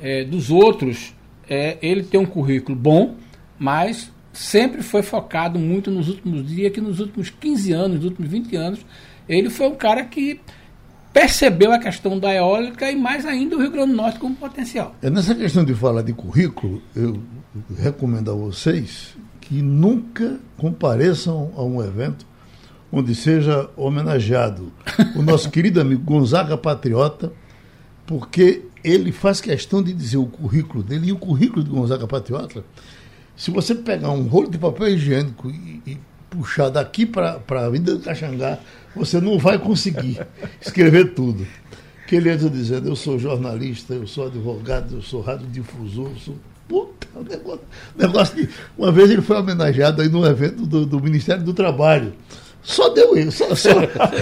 é, 0.00 0.24
dos 0.24 0.50
outros, 0.50 1.14
é, 1.50 1.76
ele 1.82 2.04
tem 2.04 2.20
um 2.20 2.24
currículo 2.24 2.78
bom, 2.78 3.16
mas 3.58 4.12
sempre 4.32 4.82
foi 4.84 5.02
focado 5.02 5.58
muito 5.58 5.90
nos 5.90 6.08
últimos 6.08 6.46
dias, 6.46 6.72
que 6.72 6.80
nos 6.80 7.00
últimos 7.00 7.28
15 7.28 7.72
anos, 7.72 7.96
nos 7.96 8.04
últimos 8.04 8.30
20 8.30 8.56
anos, 8.56 8.86
ele 9.28 9.50
foi 9.50 9.66
um 9.66 9.74
cara 9.74 10.04
que 10.04 10.40
percebeu 11.12 11.72
a 11.72 11.78
questão 11.80 12.20
da 12.20 12.32
eólica 12.32 12.88
e 12.88 12.94
mais 12.94 13.26
ainda 13.26 13.56
o 13.56 13.60
Rio 13.60 13.72
Grande 13.72 13.90
do 13.90 13.96
Norte 13.96 14.20
como 14.20 14.36
potencial. 14.36 14.94
É 15.02 15.10
nessa 15.10 15.34
questão 15.34 15.64
de 15.64 15.74
falar 15.74 16.02
de 16.02 16.12
currículo, 16.12 16.80
eu 16.94 17.20
recomendo 17.76 18.30
a 18.30 18.34
vocês 18.34 19.16
que 19.40 19.60
nunca 19.60 20.38
compareçam 20.56 21.50
a 21.56 21.64
um 21.64 21.82
evento 21.82 22.24
onde 22.92 23.12
seja 23.14 23.68
homenageado 23.76 24.72
o 25.16 25.22
nosso 25.22 25.50
querido 25.50 25.80
amigo 25.80 26.02
Gonzaga 26.04 26.56
Patriota, 26.56 27.32
porque 28.06 28.62
ele 28.82 29.12
faz 29.12 29.40
questão 29.40 29.82
de 29.82 29.92
dizer 29.92 30.16
o 30.16 30.26
currículo 30.26 30.82
dele, 30.82 31.08
e 31.08 31.12
o 31.12 31.18
currículo 31.18 31.62
de 31.62 31.70
Gonzaga 31.70 32.06
Patriota, 32.06 32.64
se 33.36 33.50
você 33.50 33.74
pegar 33.74 34.10
um 34.10 34.22
rolo 34.22 34.50
de 34.50 34.58
papel 34.58 34.88
higiênico 34.88 35.50
e, 35.50 35.82
e 35.86 35.98
puxar 36.28 36.68
daqui 36.68 37.04
para 37.04 37.40
a 37.48 37.64
Avenida 37.66 37.94
do 37.94 38.00
Caxangá, 38.00 38.58
você 38.94 39.20
não 39.20 39.38
vai 39.38 39.58
conseguir 39.58 40.24
escrever 40.60 41.14
tudo. 41.14 41.46
Que 42.06 42.16
ele 42.16 42.30
entra 42.30 42.50
dizendo, 42.50 42.88
eu 42.88 42.96
sou 42.96 43.18
jornalista, 43.18 43.94
eu 43.94 44.06
sou 44.06 44.26
advogado, 44.26 44.96
eu 44.96 45.02
sou 45.02 45.20
radiodifusor, 45.20 46.10
eu 46.10 46.16
sou 46.16 46.36
puta, 46.68 47.08
negócio, 47.28 47.64
negócio 47.96 48.36
de... 48.36 48.48
Uma 48.78 48.92
vez 48.92 49.10
ele 49.10 49.22
foi 49.22 49.36
homenageado 49.36 50.02
aí 50.02 50.08
num 50.08 50.24
evento 50.24 50.66
do, 50.66 50.86
do 50.86 51.00
Ministério 51.00 51.42
do 51.42 51.52
Trabalho. 51.52 52.12
Só 52.62 52.88
deu 52.90 53.16
isso. 53.16 53.32
Só, 53.32 53.54
só. 53.54 53.70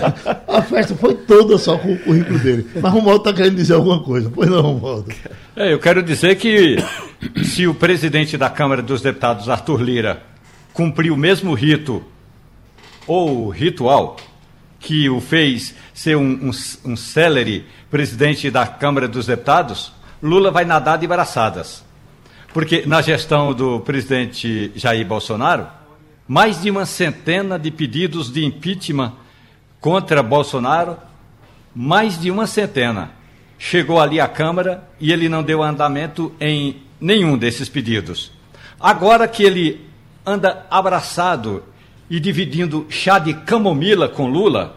A 0.49 0.62
festa 0.62 0.95
foi 0.95 1.14
toda 1.14 1.59
só 1.59 1.76
com 1.76 1.92
o 1.92 1.99
currículo 1.99 2.38
dele. 2.38 2.68
Mas 2.80 2.92
Romualdo 2.92 3.28
está 3.28 3.33
querendo 3.33 3.57
dizer 3.57 3.75
alguma 3.75 4.02
coisa. 4.02 4.30
Pois 4.33 4.49
não, 4.49 4.62
Romualdo. 4.62 5.12
É, 5.57 5.73
eu 5.73 5.78
quero 5.78 6.02
dizer 6.02 6.37
que 6.37 6.76
se 7.45 7.66
o 7.66 7.75
presidente 7.75 8.37
da 8.37 8.49
Câmara 8.49 8.83
dos 8.83 9.02
Deputados, 9.02 9.49
Arthur 9.49 9.83
Lira, 9.83 10.23
cumpriu 10.73 11.14
o 11.14 11.16
mesmo 11.16 11.54
rito 11.54 12.04
ou 13.07 13.49
ritual 13.49 14.16
que 14.78 15.09
o 15.09 15.21
fez 15.21 15.75
ser 15.92 16.16
um, 16.16 16.50
um, 16.50 16.50
um 16.85 16.97
célere 16.97 17.66
presidente 17.90 18.50
da 18.50 18.66
Câmara 18.66 19.09
dos 19.09 19.26
Deputados, 19.26 19.92
Lula 20.23 20.50
vai 20.50 20.64
nadar 20.64 20.99
de 20.99 21.07
braçadas. 21.07 21.85
Porque 22.52 22.85
na 22.87 23.02
gestão 23.02 23.52
do 23.52 23.80
presidente 23.80 24.73
Jair 24.75 25.07
Bolsonaro, 25.07 25.66
mais 26.29 26.61
de 26.61 26.71
uma 26.71 26.85
centena 26.85 27.59
de 27.59 27.71
pedidos 27.71 28.31
de 28.31 28.45
impeachment 28.45 29.15
contra 29.81 30.23
Bolsonaro, 30.23 30.99
mais 31.75 32.21
de 32.21 32.31
uma 32.31 32.47
centena. 32.47 33.13
Chegou 33.59 33.99
ali 33.99 34.21
à 34.21 34.29
Câmara 34.29 34.87
e 35.01 35.11
ele 35.11 35.29
não 35.29 35.43
deu 35.43 35.63
andamento 35.63 36.33
em 36.39 36.77
nenhum 37.01 37.37
desses 37.39 37.69
pedidos. 37.69 38.31
Agora 38.79 39.27
que 39.27 39.43
ele 39.43 39.81
anda 40.25 40.67
abraçado 40.71 41.65
e 42.11 42.21
dividindo 42.21 42.87
chá 42.91 43.19
de 43.19 43.33
camomila 43.33 44.09
com 44.09 44.29
Lula, 44.29 44.77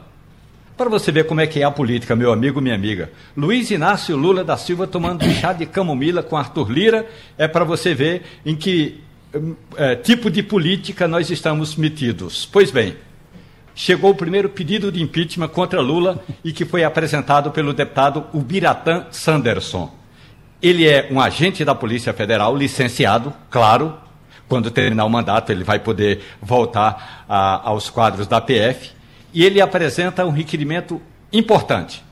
Para 0.77 0.89
você 0.89 1.11
ver 1.11 1.27
como 1.27 1.39
é 1.39 1.45
que 1.45 1.59
é 1.59 1.63
a 1.63 1.69
política, 1.69 2.15
meu 2.15 2.31
amigo, 2.31 2.59
minha 2.59 2.73
amiga. 2.73 3.11
Luiz 3.37 3.69
Inácio 3.69 4.17
Lula 4.17 4.43
da 4.43 4.57
Silva 4.57 4.87
tomando 4.87 5.23
chá 5.29 5.53
de 5.53 5.67
camomila 5.67 6.23
com 6.23 6.35
Arthur 6.35 6.71
Lira 6.71 7.07
é 7.37 7.47
para 7.47 7.63
você 7.63 7.93
ver 7.93 8.23
em 8.43 8.55
que 8.55 8.99
é, 9.75 9.95
tipo 9.95 10.29
de 10.29 10.43
política 10.43 11.07
nós 11.07 11.29
estamos 11.29 11.75
metidos. 11.75 12.45
Pois 12.45 12.71
bem, 12.71 12.95
chegou 13.73 14.11
o 14.11 14.15
primeiro 14.15 14.49
pedido 14.49 14.91
de 14.91 15.01
impeachment 15.01 15.47
contra 15.49 15.81
Lula 15.81 16.23
e 16.43 16.51
que 16.51 16.65
foi 16.65 16.83
apresentado 16.83 17.51
pelo 17.51 17.73
deputado 17.73 18.25
Ubiratã 18.33 19.05
Sanderson. 19.11 19.93
Ele 20.61 20.87
é 20.87 21.07
um 21.11 21.19
agente 21.19 21.65
da 21.65 21.73
Polícia 21.73 22.13
Federal, 22.13 22.55
licenciado, 22.55 23.33
claro. 23.49 23.97
Quando 24.47 24.69
terminar 24.69 25.05
o 25.05 25.09
mandato, 25.09 25.51
ele 25.51 25.63
vai 25.63 25.79
poder 25.79 26.21
voltar 26.41 27.25
a, 27.27 27.67
aos 27.69 27.89
quadros 27.89 28.27
da 28.27 28.39
PF. 28.39 28.91
E 29.33 29.43
ele 29.43 29.61
apresenta 29.61 30.25
um 30.25 30.29
requerimento 30.29 31.01
importante. 31.31 32.03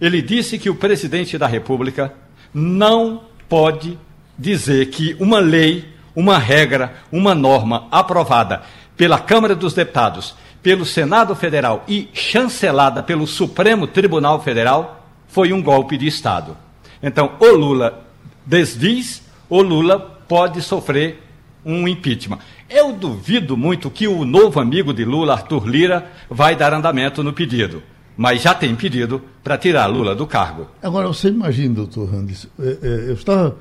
Ele 0.00 0.22
disse 0.22 0.58
que 0.58 0.70
o 0.70 0.74
presidente 0.76 1.36
da 1.36 1.46
República 1.46 2.14
não 2.54 3.24
pode 3.48 3.98
dizer 4.38 4.86
que 4.86 5.16
uma 5.18 5.40
lei, 5.40 5.84
uma 6.14 6.38
regra, 6.38 6.94
uma 7.10 7.34
norma 7.34 7.86
aprovada 7.90 8.62
pela 8.96 9.18
Câmara 9.18 9.54
dos 9.54 9.74
Deputados, 9.74 10.34
pelo 10.62 10.84
Senado 10.84 11.34
Federal 11.34 11.84
e 11.86 12.08
chancelada 12.12 13.02
pelo 13.02 13.26
Supremo 13.26 13.86
Tribunal 13.86 14.42
Federal 14.42 15.06
foi 15.28 15.52
um 15.52 15.62
golpe 15.62 15.96
de 15.96 16.06
Estado. 16.06 16.56
Então, 17.02 17.32
o 17.38 17.46
Lula 17.54 18.04
desdiz, 18.44 19.22
o 19.48 19.62
Lula 19.62 20.00
pode 20.26 20.60
sofrer 20.62 21.22
um 21.64 21.86
impeachment. 21.86 22.38
Eu 22.68 22.92
duvido 22.92 23.56
muito 23.56 23.90
que 23.90 24.08
o 24.08 24.24
novo 24.24 24.58
amigo 24.58 24.92
de 24.92 25.04
Lula, 25.04 25.34
Arthur 25.34 25.66
Lira, 25.66 26.10
vai 26.28 26.56
dar 26.56 26.74
andamento 26.74 27.22
no 27.22 27.32
pedido. 27.32 27.82
Mas 28.16 28.42
já 28.42 28.52
tem 28.52 28.74
pedido 28.74 29.22
para 29.44 29.56
tirar 29.56 29.86
Lula 29.86 30.14
do 30.14 30.26
cargo. 30.26 30.66
Agora, 30.82 31.06
você 31.06 31.28
imagina, 31.28 31.76
doutor 31.76 32.10
Randes, 32.10 32.48
é, 32.58 32.78
é, 32.82 33.10
eu 33.10 33.14
estava 33.14 33.56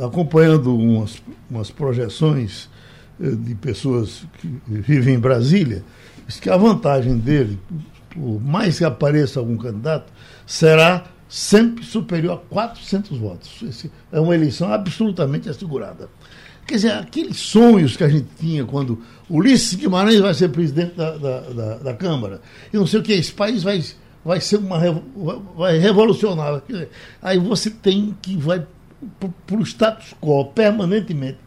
acompanhando 0.00 0.76
umas, 0.76 1.22
umas 1.50 1.70
projeções 1.70 2.68
é, 3.20 3.30
de 3.30 3.54
pessoas 3.54 4.24
que 4.38 4.48
vivem 4.68 5.14
em 5.14 5.18
Brasília, 5.18 5.84
diz 6.26 6.40
que 6.40 6.50
a 6.50 6.56
vantagem 6.56 7.18
dele, 7.18 7.58
por 8.10 8.40
mais 8.40 8.78
que 8.78 8.84
apareça 8.84 9.40
algum 9.40 9.56
candidato, 9.56 10.12
será 10.46 11.04
sempre 11.28 11.84
superior 11.84 12.34
a 12.34 12.36
400 12.36 13.18
votos. 13.18 13.62
Esse 13.62 13.90
é 14.12 14.20
uma 14.20 14.34
eleição 14.34 14.72
absolutamente 14.72 15.48
assegurada. 15.48 16.08
Quer 16.66 16.74
dizer, 16.76 16.92
aqueles 16.92 17.38
sonhos 17.38 17.96
que 17.96 18.04
a 18.04 18.08
gente 18.08 18.28
tinha 18.38 18.64
quando 18.64 19.02
Ulisses 19.28 19.74
Guimarães 19.74 20.20
vai 20.20 20.34
ser 20.34 20.50
presidente 20.50 20.94
da, 20.94 21.16
da, 21.16 21.40
da, 21.40 21.78
da 21.78 21.94
Câmara, 21.94 22.40
e 22.72 22.76
não 22.76 22.86
sei 22.86 23.00
o 23.00 23.02
que, 23.02 23.12
esse 23.12 23.32
país 23.32 23.62
vai, 23.62 23.82
vai 24.24 24.40
ser 24.40 24.58
uma 24.58 24.78
vai 25.56 25.78
revolucionar. 25.78 26.62
Aí 27.20 27.38
você 27.38 27.70
tem 27.70 28.14
que 28.22 28.36
vai 28.36 28.64
para 29.46 29.56
o 29.56 29.62
status 29.62 30.14
quo 30.20 30.44
permanentemente. 30.46 31.38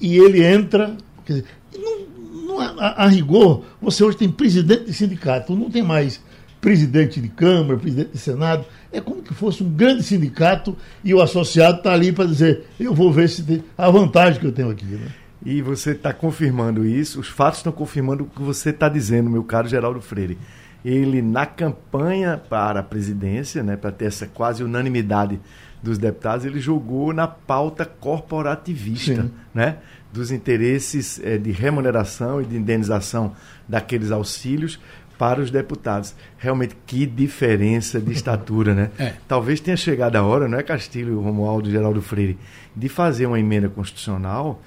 E 0.00 0.16
ele 0.18 0.44
entra. 0.44 0.96
Dizer, 1.26 1.44
não, 1.76 2.06
não, 2.46 2.60
a, 2.60 3.04
a 3.04 3.06
rigor, 3.06 3.64
você 3.80 4.04
hoje 4.04 4.16
tem 4.16 4.30
presidente 4.30 4.84
de 4.84 4.92
sindicato, 4.92 5.56
não 5.56 5.70
tem 5.70 5.82
mais 5.82 6.20
presidente 6.60 7.20
de 7.20 7.28
Câmara, 7.28 7.78
presidente 7.78 8.12
de 8.12 8.18
Senado. 8.18 8.64
É 8.90 9.00
como 9.00 9.22
que 9.22 9.34
fosse 9.34 9.62
um 9.62 9.68
grande 9.68 10.02
sindicato 10.02 10.76
e 11.02 11.12
o 11.12 11.20
associado 11.20 11.78
está 11.78 11.92
ali 11.92 12.10
para 12.10 12.24
dizer, 12.24 12.64
eu 12.80 12.94
vou 12.94 13.12
ver 13.12 13.28
se 13.28 13.42
tem 13.42 13.62
a 13.76 13.90
vantagem 13.90 14.40
que 14.40 14.46
eu 14.46 14.52
tenho 14.52 14.70
aqui. 14.70 14.86
Né? 14.86 15.08
E 15.44 15.60
você 15.60 15.90
está 15.90 16.10
confirmando 16.14 16.86
isso, 16.86 17.20
os 17.20 17.28
fatos 17.28 17.58
estão 17.58 17.70
confirmando 17.72 18.24
o 18.24 18.26
que 18.26 18.40
você 18.40 18.70
está 18.70 18.88
dizendo, 18.88 19.28
meu 19.28 19.44
caro 19.44 19.68
Geraldo 19.68 20.00
Freire. 20.00 20.38
Ele, 20.82 21.20
na 21.20 21.44
campanha 21.44 22.38
para 22.38 22.80
a 22.80 22.82
presidência, 22.82 23.62
né, 23.62 23.76
para 23.76 23.92
ter 23.92 24.06
essa 24.06 24.26
quase 24.26 24.64
unanimidade 24.64 25.38
dos 25.84 25.98
deputados, 25.98 26.46
ele 26.46 26.60
jogou 26.60 27.12
na 27.12 27.28
pauta 27.28 27.84
corporativista, 27.84 29.30
né, 29.52 29.76
dos 30.10 30.30
interesses 30.30 31.20
é, 31.22 31.36
de 31.36 31.52
remuneração 31.52 32.40
e 32.40 32.46
de 32.46 32.56
indenização 32.56 33.32
daqueles 33.68 34.10
auxílios 34.10 34.80
para 35.18 35.40
os 35.40 35.50
deputados. 35.50 36.14
Realmente, 36.38 36.74
que 36.86 37.04
diferença 37.04 38.00
de 38.00 38.12
estatura, 38.12 38.74
né? 38.74 38.90
É. 38.98 39.14
Talvez 39.28 39.60
tenha 39.60 39.76
chegado 39.76 40.16
a 40.16 40.22
hora, 40.22 40.48
não 40.48 40.58
é 40.58 40.62
Castilho, 40.62 41.20
Romualdo, 41.20 41.70
Geraldo 41.70 42.00
Freire, 42.00 42.38
de 42.74 42.88
fazer 42.88 43.26
uma 43.26 43.38
emenda 43.38 43.68
constitucional 43.68 44.62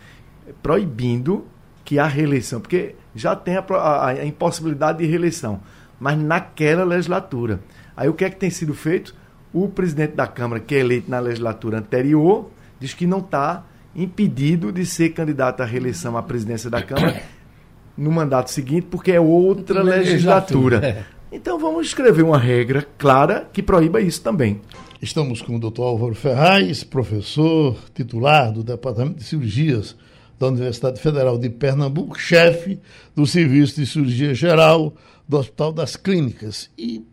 proibindo 0.62 1.46
que 1.84 1.98
a 1.98 2.06
reeleição, 2.06 2.62
porque 2.62 2.96
já 3.16 3.36
tem 3.36 3.58
a, 3.58 3.64
a, 3.74 4.08
a 4.10 4.26
impossibilidade 4.26 5.00
de 5.00 5.06
reeleição, 5.06 5.60
mas 6.00 6.18
naquela 6.18 6.84
legislatura. 6.84 7.60
Aí 7.96 8.08
o 8.08 8.14
que 8.14 8.24
é 8.24 8.30
que 8.30 8.36
tem 8.36 8.50
sido 8.50 8.74
feito? 8.76 9.16
O 9.58 9.68
presidente 9.68 10.14
da 10.14 10.28
Câmara, 10.28 10.62
que 10.62 10.76
é 10.76 10.80
eleito 10.80 11.10
na 11.10 11.20
legislatura 11.20 11.80
anterior, 11.80 12.52
diz 12.80 12.94
que 12.94 13.08
não 13.08 13.18
está 13.18 13.66
impedido 13.96 14.72
de 14.72 14.86
ser 14.86 15.10
candidato 15.10 15.62
à 15.62 15.66
reeleição 15.66 16.16
à 16.16 16.22
presidência 16.22 16.70
da 16.70 16.80
Câmara 16.80 17.24
no 17.98 18.12
mandato 18.12 18.52
seguinte, 18.52 18.86
porque 18.92 19.12
é 19.12 19.20
outra 19.20 19.82
legislatura. 19.82 20.86
É. 20.86 21.04
Então 21.32 21.58
vamos 21.58 21.88
escrever 21.88 22.22
uma 22.22 22.38
regra 22.38 22.88
clara 23.00 23.50
que 23.52 23.64
proíba 23.64 24.00
isso 24.00 24.22
também. 24.22 24.62
Estamos 25.02 25.42
com 25.42 25.56
o 25.56 25.60
Dr. 25.60 25.82
Álvaro 25.82 26.14
Ferraz, 26.14 26.84
professor 26.84 27.78
titular 27.96 28.52
do 28.52 28.64
Departamento 28.64 29.18
de 29.18 29.24
Cirurgias 29.24 29.96
da 30.38 30.48
Universidade 30.50 31.02
Federal 31.02 31.36
de 31.40 31.50
Pernambuco, 31.50 32.20
chefe 32.20 32.80
do 33.16 33.26
Serviço 33.26 33.78
de 33.82 33.88
Cirurgia 33.88 34.36
Geral 34.36 34.94
do 35.28 35.38
Hospital 35.38 35.74
das 35.74 35.96
Clínicas. 35.96 36.70
E 36.78 37.04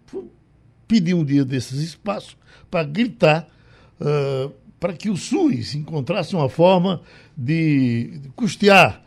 pedi 0.86 1.14
um 1.14 1.24
dia 1.24 1.44
desses 1.44 1.80
espaços 1.80 2.36
para 2.70 2.84
gritar 2.84 3.48
uh, 4.00 4.52
para 4.78 4.92
que 4.92 5.08
o 5.08 5.16
SUS 5.16 5.74
encontrasse 5.74 6.34
uma 6.36 6.48
forma 6.48 7.00
de 7.36 8.20
custear 8.36 9.02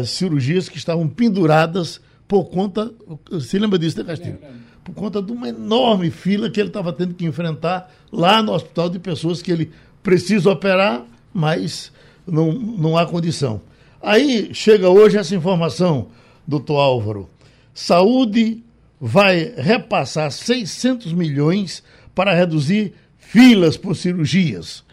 as 0.00 0.10
cirurgias 0.10 0.68
que 0.68 0.76
estavam 0.76 1.08
penduradas 1.08 2.00
por 2.28 2.44
conta. 2.46 2.92
Você 3.30 3.58
lembra 3.58 3.78
disso, 3.78 3.98
né, 3.98 4.04
Castilho? 4.04 4.38
Por 4.84 4.94
conta 4.94 5.22
de 5.22 5.32
uma 5.32 5.48
enorme 5.48 6.10
fila 6.10 6.50
que 6.50 6.60
ele 6.60 6.68
estava 6.68 6.92
tendo 6.92 7.14
que 7.14 7.24
enfrentar 7.24 7.90
lá 8.12 8.42
no 8.42 8.52
hospital 8.52 8.88
de 8.88 8.98
pessoas 8.98 9.42
que 9.42 9.50
ele 9.50 9.72
precisa 10.02 10.50
operar, 10.50 11.04
mas 11.32 11.92
não, 12.26 12.52
não 12.52 12.96
há 12.96 13.04
condição. 13.06 13.60
Aí 14.00 14.54
chega 14.54 14.88
hoje 14.88 15.16
essa 15.16 15.34
informação, 15.34 16.08
doutor 16.46 16.78
Álvaro. 16.78 17.28
Saúde 17.74 18.62
vai 19.00 19.54
repassar 19.56 20.30
600 20.30 21.12
milhões 21.12 21.82
para 22.14 22.34
reduzir 22.34 22.94
filas 23.18 23.76
por 23.76 23.94
cirurgias. 23.94 24.84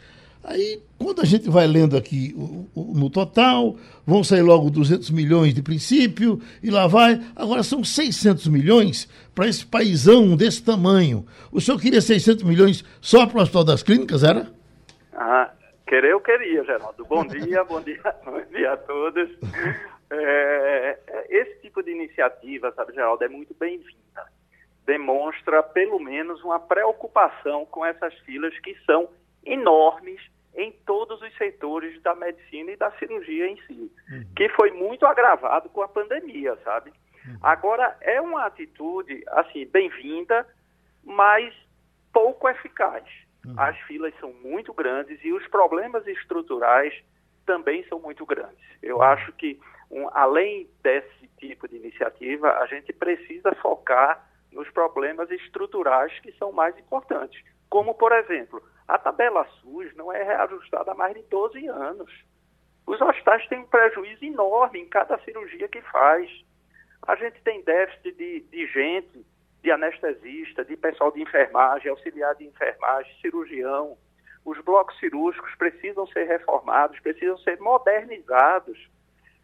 Aí, 0.43 0.81
quando 0.98 1.22
a 1.22 1.25
gente 1.25 1.50
vai 1.50 1.65
lendo 1.65 1.95
aqui 1.95 2.36
no 2.75 3.10
total, 3.10 3.77
vão 4.05 4.24
sair 4.24 4.41
logo 4.41 4.69
200 4.69 5.10
milhões 5.12 5.53
de 5.53 5.62
princípio, 5.62 6.41
e 6.62 6.69
lá 6.69 6.86
vai. 6.86 7.22
Agora 7.33 7.63
são 7.63 7.81
600 7.81 8.48
milhões 8.48 9.07
para 9.33 9.48
esse 9.48 9.65
paizão 9.65 10.36
desse 10.36 10.62
tamanho. 10.62 11.25
O 11.50 11.62
senhor 11.62 11.79
queria 11.79 12.01
600 12.01 12.43
milhões 12.43 12.83
só 13.00 13.25
para 13.25 13.39
o 13.39 13.41
Hospital 13.41 13.63
das 13.63 13.83
Clínicas, 13.83 14.22
era? 14.22 14.51
Ah, 15.13 15.50
querer 15.88 16.12
eu 16.12 16.19
queria, 16.19 16.63
Geraldo. 16.65 17.05
Bom 17.05 17.25
dia, 17.25 17.63
bom 17.63 17.79
dia, 17.79 18.01
bom 18.25 18.41
dia 18.51 18.74
a 18.74 18.77
todos. 18.77 19.29
É, 20.15 21.25
esse 21.29 21.62
tipo 21.62 21.82
de 21.82 21.91
iniciativa, 21.91 22.72
sabe, 22.74 22.93
Geraldo, 22.93 23.24
é 23.24 23.27
muito 23.27 23.53
bem-vinda. 23.53 24.32
Demonstra, 24.86 25.63
pelo 25.63 26.00
menos, 26.00 26.43
uma 26.43 26.60
preocupação 26.60 27.65
com 27.65 27.86
essas 27.86 28.13
filas 28.20 28.58
que 28.60 28.75
são 28.86 29.10
enormes 29.46 30.22
em 30.55 30.72
todos 30.86 31.22
os 31.22 31.36
setores 31.38 32.01
da 32.01 32.13
medicina 32.15 32.72
e 32.72 32.75
da 32.75 32.91
cirurgia 32.93 33.48
em 33.48 33.58
si, 33.63 33.91
uhum. 34.12 34.25
que 34.36 34.50
foi 34.50 34.72
muito 34.72 35.05
agravado 35.05 35.70
com 35.70 35.82
a 35.82 35.88
pandemia, 35.88 36.55
sabe? 36.63 36.93
Uhum. 37.25 37.38
Agora, 37.41 37.98
é 38.01 38.22
uma 38.22 38.46
atitude, 38.46 39.24
assim, 39.27 39.65
bem-vinda, 39.65 40.48
mas 41.03 41.53
pouco 42.12 42.48
eficaz. 42.48 43.03
Uhum. 43.46 43.55
As 43.58 43.77
filas 43.82 44.13
são 44.20 44.32
muito 44.34 44.74
grandes 44.74 45.20
e 45.24 45.34
os 45.34 45.46
problemas 45.48 46.05
estruturais 46.08 46.93
também 47.46 47.84
são 47.88 48.00
muito 48.00 48.25
grandes. 48.25 48.63
Eu 48.82 48.98
uhum. 48.98 49.01
acho 49.01 49.32
que, 49.34 49.60
um, 49.90 50.08
além 50.13 50.70
desse 50.82 51.28
tipo 51.38 51.68
de 51.68 51.78
iniciativa, 51.78 52.50
a 52.60 52.66
gente 52.68 52.92
precisa 52.94 53.54
focar 53.56 54.28
nos 54.52 54.70
problemas 54.70 55.30
estruturais 55.32 56.18
que 56.20 56.32
são 56.34 56.52
mais 56.52 56.78
importantes. 56.78 57.44
Como, 57.70 57.94
por 57.96 58.12
exemplo, 58.12 58.62
a 58.88 58.98
tabela 58.98 59.48
SUS 59.62 59.94
não 59.96 60.12
é 60.12 60.24
reajustada 60.24 60.92
há 60.92 60.96
mais 60.96 61.16
de 61.16 61.24
12 61.24 61.68
anos. 61.68 62.12
Os 62.86 63.00
hospitais 63.02 63.48
têm 63.48 63.60
um 63.60 63.66
prejuízo 63.66 64.24
enorme 64.25 64.80
em 64.80 64.88
cada 64.88 65.18
cirurgia 65.20 65.68
que 65.68 65.82
faz. 65.82 66.30
A 67.08 67.16
gente 67.16 67.42
tem 67.42 67.63
déficit 67.63 68.12
de, 68.13 68.42
de 68.42 68.68
gente, 68.68 69.25
de 69.63 69.72
anestesista, 69.72 70.66
de 70.66 70.75
pessoal 70.75 71.12
de 71.12 71.22
enfermagem, 71.22 71.90
auxiliar 71.90 72.36
de 72.36 72.46
enfermagem, 72.46 73.16
cirurgião. 73.22 73.98
Os 74.46 74.60
blocos 74.60 74.98
cirúrgicos 75.00 75.56
precisam 75.56 76.06
ser 76.08 76.25
reformados, 76.25 77.00
precisam 77.00 77.38
ser 77.40 77.60
modernizados. 77.60 78.78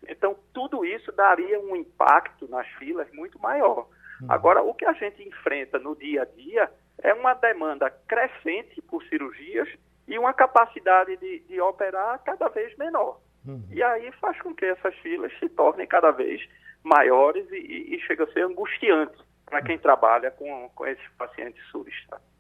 Então, 0.08 0.36
tudo 0.54 0.86
isso 0.86 1.12
daria 1.12 1.60
um 1.60 1.76
impacto 1.76 2.48
nas 2.48 2.68
filas 2.78 3.08
muito 3.14 3.40
maior. 3.40 3.88
Hum. 4.22 4.28
Agora, 4.30 4.62
o 4.62 4.74
que 4.74 4.86
a 4.86 4.94
gente 4.94 5.22
enfrenta 5.28 5.80
no 5.80 5.96
dia 5.96 6.24
a 6.24 6.26
dia 6.26 6.72
é 7.02 7.14
uma 7.14 7.34
demanda 7.34 7.90
crescente 8.08 8.82
por 8.82 9.04
cirurgias 9.06 9.70
e 10.08 10.18
uma 10.18 10.34
capacidade 10.34 11.16
de, 11.18 11.40
de 11.40 11.62
operar 11.62 12.22
cada 12.24 12.48
vez 12.50 12.76
menor. 12.78 13.20
Uhum. 13.46 13.64
E 13.72 13.82
aí 13.82 14.12
faz 14.20 14.42
com 14.42 14.54
que 14.54 14.66
essas 14.66 14.96
filas 14.98 15.32
se 15.40 15.48
tornem 15.50 15.88
cada 15.88 16.12
vez 16.12 16.42
maiores 16.84 17.46
e, 17.52 17.96
e 17.96 18.00
chega 18.02 18.24
a 18.24 18.32
ser 18.32 18.44
angustiante 18.44 19.18
para 19.46 19.62
quem 19.62 19.78
trabalha 19.78 20.32
com, 20.32 20.70
com 20.76 20.86
esses 20.86 21.08
pacientes 21.18 21.62
SUS. 21.72 21.94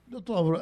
Doutor 0.07 0.37
Álvaro, 0.37 0.61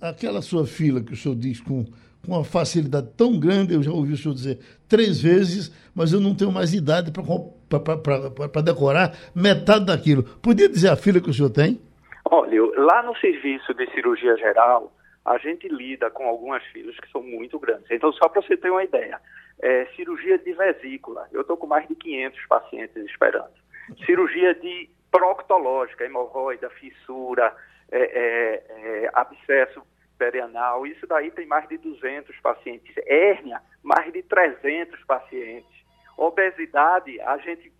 aquela 0.00 0.42
sua 0.42 0.66
fila 0.66 1.02
que 1.02 1.12
o 1.12 1.16
senhor 1.16 1.34
diz 1.34 1.60
com, 1.60 1.84
com 2.24 2.32
uma 2.32 2.44
facilidade 2.44 3.08
tão 3.16 3.38
grande, 3.38 3.74
eu 3.74 3.82
já 3.82 3.90
ouvi 3.90 4.12
o 4.12 4.16
senhor 4.16 4.34
dizer 4.34 4.58
três 4.88 5.20
vezes, 5.20 5.70
mas 5.94 6.12
eu 6.12 6.20
não 6.20 6.34
tenho 6.34 6.52
mais 6.52 6.72
idade 6.72 7.10
para 7.10 8.62
decorar 8.62 9.12
metade 9.34 9.86
daquilo. 9.86 10.22
Podia 10.40 10.68
dizer 10.68 10.88
a 10.88 10.96
fila 10.96 11.20
que 11.20 11.30
o 11.30 11.34
senhor 11.34 11.50
tem? 11.50 11.80
Olha, 12.24 12.60
lá 12.76 13.02
no 13.02 13.16
serviço 13.16 13.74
de 13.74 13.90
cirurgia 13.90 14.36
geral, 14.36 14.92
a 15.24 15.38
gente 15.38 15.68
lida 15.68 16.10
com 16.10 16.24
algumas 16.24 16.62
filas 16.66 16.96
que 16.96 17.10
são 17.10 17.22
muito 17.22 17.58
grandes. 17.58 17.90
Então, 17.90 18.12
só 18.12 18.28
para 18.28 18.42
você 18.42 18.56
ter 18.56 18.70
uma 18.70 18.84
ideia, 18.84 19.20
é, 19.60 19.86
cirurgia 19.96 20.38
de 20.38 20.52
vesícula, 20.52 21.28
eu 21.32 21.42
estou 21.42 21.56
com 21.56 21.66
mais 21.66 21.86
de 21.88 21.94
500 21.94 22.46
pacientes 22.46 23.04
esperando. 23.04 23.50
Cirurgia 24.06 24.54
de 24.54 24.88
proctológica, 25.10 26.04
hemorroida, 26.04 26.70
fissura, 26.70 27.54
é, 27.90 27.98
é, 27.98 28.64
é, 28.68 29.10
abscesso 29.12 29.82
perianal, 30.22 30.86
isso 30.86 31.04
daí 31.04 31.32
tem 31.32 31.46
mais 31.46 31.68
de 31.68 31.76
200 31.78 32.38
pacientes. 32.38 32.94
Hérnia, 33.04 33.60
mais 33.82 34.12
de 34.12 34.22
300 34.22 35.02
pacientes. 35.04 35.84
Obesidade, 36.16 37.20
a 37.22 37.36
gente 37.38 37.72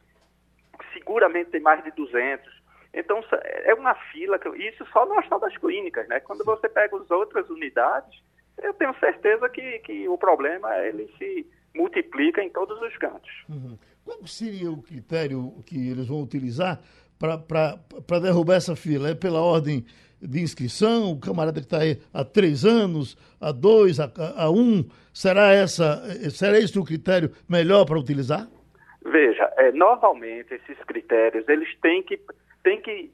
seguramente 0.93 1.51
tem 1.51 1.61
mais 1.61 1.85
de 1.85 1.93
200. 1.93 2.63
Então, 2.93 3.23
é 3.65 3.73
uma 3.75 3.95
fila, 3.95 4.41
isso 4.57 4.85
só 4.93 5.07
no 5.07 5.17
hospital 5.17 5.39
das 5.39 5.57
clínicas, 5.57 6.09
né? 6.09 6.19
Quando 6.19 6.45
você 6.45 6.69
pega 6.69 6.97
as 6.97 7.09
outras 7.13 7.49
unidades, 7.49 8.21
eu 8.61 8.75
tenho 8.75 8.93
certeza 8.99 9.49
que, 9.49 9.79
que 9.79 10.09
o 10.09 10.19
problema 10.19 10.77
ele 10.79 11.09
se 11.17 11.47
multiplica 11.77 12.43
em 12.43 12.51
todos 12.51 12.81
os 12.83 12.97
cantos. 12.97 13.31
Uhum. 13.49 13.79
Qual 14.05 14.27
seria 14.27 14.71
o 14.71 14.83
critério 14.83 15.55
que 15.65 15.91
eles 15.91 16.09
vão 16.09 16.23
utilizar 16.23 16.81
para 17.19 18.19
derrubar 18.21 18.57
essa 18.57 18.75
fila? 18.75 19.11
É 19.11 19.15
pela 19.15 19.41
ordem 19.41 19.87
de 20.23 20.41
inscrição, 20.41 21.13
o 21.13 21.21
camarada 21.21 21.61
que 21.61 21.67
está 21.67 21.79
aí 21.79 21.99
há 22.13 22.25
três 22.25 22.65
anos, 22.65 23.17
há 23.41 23.53
dois, 23.53 23.99
há, 23.99 24.11
há 24.37 24.51
um, 24.51 24.85
será, 25.13 25.53
essa, 25.53 26.03
será 26.31 26.59
esse 26.59 26.79
o 26.79 26.85
critério 26.85 27.31
melhor 27.49 27.85
para 27.85 27.99
utilizar? 27.99 28.47
Veja, 29.05 29.53
é, 29.57 29.73
normalmente 29.73 30.55
esses 30.55 30.79
critérios 30.85 31.49
eles 31.49 31.69
têm 31.81 32.03
que 32.03 32.21
tem 32.63 32.81
que, 32.81 33.11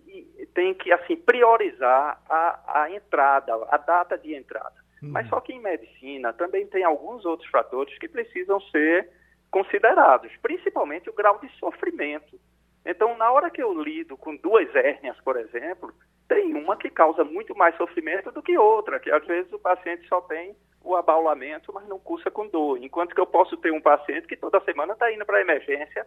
tem 0.55 0.75
que 0.75 0.93
assim, 0.93 1.17
priorizar 1.17 2.21
a, 2.29 2.83
a 2.83 2.91
entrada, 2.91 3.55
a 3.71 3.79
data 3.79 4.19
de 4.19 4.35
entrada. 4.35 4.75
Uhum. 5.03 5.11
Mas 5.13 5.27
só 5.29 5.41
que 5.41 5.53
em 5.53 5.61
medicina 5.61 6.33
também 6.35 6.67
tem 6.67 6.85
alguns 6.85 7.25
outros 7.25 7.49
fatores 7.49 7.97
que 7.99 8.09
precisam 8.09 8.61
ser 8.61 9.09
considerados, 9.51 10.31
principalmente 10.43 11.09
o 11.09 11.15
grau 11.15 11.39
de 11.41 11.49
sofrimento. 11.59 12.39
Então, 12.85 13.17
na 13.17 13.31
hora 13.31 13.51
que 13.51 13.63
eu 13.63 13.83
lido 13.83 14.17
com 14.17 14.37
duas 14.37 14.75
hérnias, 14.75 15.17
por 15.21 15.37
exemplo, 15.37 15.93
tem 16.29 16.55
uma 16.55 16.77
que 16.77 16.91
causa 16.91 17.25
muito 17.25 17.57
mais 17.57 17.75
sofrimento 17.77 18.31
do 18.31 18.43
que 18.43 18.57
outra, 18.59 19.01
que 19.01 19.11
às 19.11 19.27
vezes 19.27 19.51
o 19.53 19.59
paciente 19.59 20.07
só 20.07 20.21
tem 20.21 20.55
o 20.85 20.95
abaulamento, 20.95 21.73
mas 21.73 21.89
não 21.89 21.99
cursa 21.99 22.31
com 22.31 22.47
dor. 22.47 22.79
Enquanto 22.83 23.15
que 23.15 23.21
eu 23.21 23.27
posso 23.27 23.57
ter 23.57 23.73
um 23.73 23.81
paciente 23.81 24.27
que 24.27 24.37
toda 24.37 24.61
semana 24.61 24.93
está 24.93 25.11
indo 25.13 25.25
para 25.25 25.39
a 25.39 25.41
emergência 25.41 26.07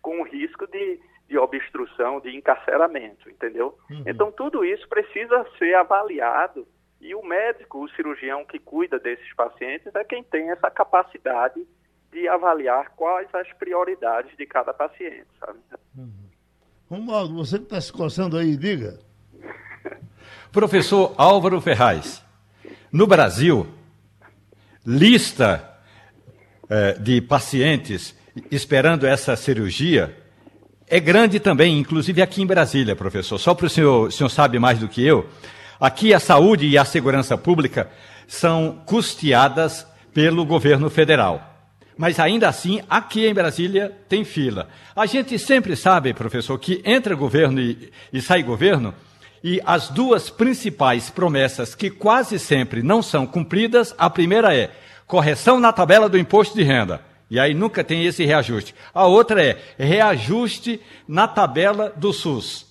com 0.00 0.20
o 0.20 0.24
risco 0.24 0.66
de, 0.66 1.00
de 1.28 1.38
obstrução, 1.38 2.18
de 2.20 2.34
encarceramento, 2.34 3.28
entendeu? 3.28 3.78
Uhum. 3.90 4.04
Então, 4.06 4.32
tudo 4.32 4.64
isso 4.64 4.88
precisa 4.88 5.46
ser 5.58 5.74
avaliado 5.74 6.66
e 7.00 7.14
o 7.14 7.22
médico, 7.22 7.84
o 7.84 7.88
cirurgião 7.90 8.44
que 8.44 8.58
cuida 8.58 8.98
desses 8.98 9.32
pacientes, 9.34 9.94
é 9.94 10.04
quem 10.04 10.22
tem 10.22 10.50
essa 10.50 10.70
capacidade 10.70 11.64
de 12.10 12.26
avaliar 12.26 12.90
quais 12.96 13.32
as 13.34 13.52
prioridades 13.52 14.34
de 14.36 14.46
cada 14.46 14.72
paciente, 14.72 15.28
sabe? 15.38 15.58
Uhum. 15.96 16.28
Romualdo, 16.90 17.34
você 17.34 17.58
que 17.58 17.64
está 17.64 17.80
se 17.80 17.92
coçando 17.92 18.36
aí, 18.36 18.56
diga. 18.56 18.98
Professor 20.52 21.14
Álvaro 21.16 21.60
Ferraz, 21.60 22.22
no 22.90 23.06
Brasil, 23.06 23.66
lista 24.86 25.62
eh, 26.68 26.96
de 27.00 27.20
pacientes 27.20 28.14
esperando 28.50 29.06
essa 29.06 29.36
cirurgia 29.36 30.16
é 30.90 30.98
grande 30.98 31.38
também, 31.38 31.78
inclusive 31.78 32.22
aqui 32.22 32.40
em 32.40 32.46
Brasília, 32.46 32.96
professor. 32.96 33.38
Só 33.38 33.54
para 33.54 33.66
o 33.66 33.70
senhor, 33.70 34.08
o 34.08 34.10
senhor 34.10 34.30
sabe 34.30 34.58
mais 34.58 34.78
do 34.78 34.88
que 34.88 35.04
eu. 35.04 35.28
Aqui 35.78 36.14
a 36.14 36.20
saúde 36.20 36.66
e 36.66 36.78
a 36.78 36.84
segurança 36.84 37.36
pública 37.36 37.90
são 38.26 38.82
custeadas 38.86 39.86
pelo 40.14 40.44
governo 40.46 40.88
federal. 40.88 41.44
Mas 41.96 42.18
ainda 42.18 42.48
assim, 42.48 42.80
aqui 42.88 43.26
em 43.26 43.34
Brasília 43.34 43.92
tem 44.08 44.24
fila. 44.24 44.68
A 44.96 45.04
gente 45.04 45.38
sempre 45.38 45.76
sabe, 45.76 46.14
professor, 46.14 46.58
que 46.58 46.80
entra 46.84 47.14
governo 47.14 47.60
e, 47.60 47.92
e 48.12 48.22
sai 48.22 48.42
governo, 48.42 48.94
e 49.42 49.60
as 49.64 49.88
duas 49.88 50.30
principais 50.30 51.10
promessas 51.10 51.74
que 51.74 51.90
quase 51.90 52.38
sempre 52.38 52.82
não 52.82 53.02
são 53.02 53.26
cumpridas, 53.26 53.94
a 53.96 54.10
primeira 54.10 54.56
é 54.56 54.70
correção 55.06 55.58
na 55.60 55.72
tabela 55.72 56.08
do 56.08 56.18
imposto 56.18 56.56
de 56.56 56.62
renda. 56.62 57.00
E 57.30 57.38
aí 57.38 57.52
nunca 57.52 57.84
tem 57.84 58.04
esse 58.04 58.24
reajuste. 58.24 58.74
A 58.94 59.06
outra 59.06 59.42
é 59.42 59.58
reajuste 59.78 60.80
na 61.06 61.28
tabela 61.28 61.92
do 61.96 62.12
SUS. 62.12 62.66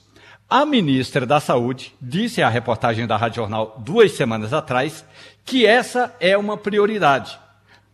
A 0.49 0.65
ministra 0.65 1.25
da 1.25 1.39
Saúde 1.39 1.93
disse 2.01 2.41
à 2.41 2.49
reportagem 2.49 3.05
da 3.05 3.17
Rádio 3.17 3.37
Jornal 3.37 3.75
duas 3.79 4.13
semanas 4.13 4.53
atrás 4.53 5.03
que 5.45 5.65
essa 5.65 6.15
é 6.19 6.37
uma 6.37 6.57
prioridade. 6.57 7.37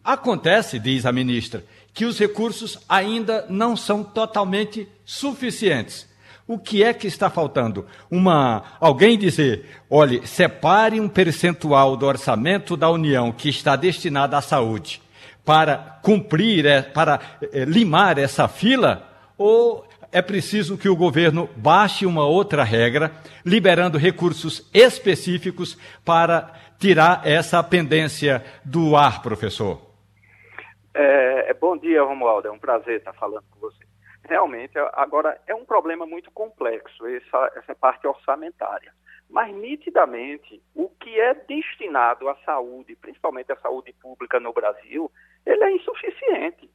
Acontece, 0.04 0.80
diz 0.80 1.06
a 1.06 1.12
ministra, 1.12 1.66
que 1.94 2.06
os 2.06 2.18
recursos 2.20 2.80
ainda 2.88 3.46
não 3.50 3.76
são 3.76 4.04
totalmente 4.04 4.88
suficientes. 5.06 6.08
O 6.46 6.60
que 6.60 6.84
é 6.84 6.94
que 6.94 7.08
está 7.08 7.30
faltando? 7.30 7.86
Uma 8.12 8.64
alguém 8.80 9.18
dizer, 9.18 9.66
olhe, 9.90 10.26
separe 10.28 11.00
um 11.00 11.08
percentual 11.08 11.96
do 11.96 12.06
orçamento 12.06 12.76
da 12.76 12.90
União 12.90 13.32
que 13.32 13.50
está 13.50 13.76
destinado 13.76 14.36
à 14.36 14.42
saúde 14.42 15.02
para 15.46 16.00
cumprir, 16.02 16.92
para 16.94 17.20
é, 17.52 17.64
limar 17.64 18.18
essa 18.18 18.48
fila? 18.48 19.10
Ou 19.38 19.88
é 20.12 20.22
preciso 20.22 20.78
que 20.78 20.90
o 20.90 20.96
governo 20.96 21.50
baixe 21.56 22.06
uma 22.06 22.26
outra 22.26 22.64
regra, 22.64 23.12
liberando 23.46 23.98
recursos 23.98 24.70
específicos 24.74 25.78
para 26.06 26.54
tirar 26.78 27.22
essa 27.26 27.64
pendência 27.64 28.44
do 28.64 28.96
ar, 28.96 29.22
professor? 29.22 29.82
É, 30.94 31.52
é 31.52 31.54
bom 31.54 31.76
dia, 31.78 32.04
Romualdo. 32.04 32.48
É 32.48 32.52
um 32.52 32.60
prazer 32.60 32.98
estar 32.98 33.14
falando 33.14 33.44
com 33.52 33.60
você. 33.60 33.83
Realmente, 34.28 34.78
agora, 34.94 35.40
é 35.46 35.54
um 35.54 35.66
problema 35.66 36.06
muito 36.06 36.32
complexo, 36.32 37.06
essa, 37.08 37.52
essa 37.56 37.76
parte 37.76 38.08
orçamentária. 38.08 38.94
Mas, 39.30 39.54
nitidamente, 39.54 40.62
o 40.74 40.90
que 40.90 41.20
é 41.20 41.34
destinado 41.34 42.30
à 42.30 42.36
saúde, 42.46 42.96
principalmente 42.96 43.52
à 43.52 43.56
saúde 43.58 43.94
pública 44.02 44.40
no 44.40 44.54
Brasil, 44.54 45.12
ele 45.46 45.64
é 45.64 45.72
insuficiente. 45.76 46.70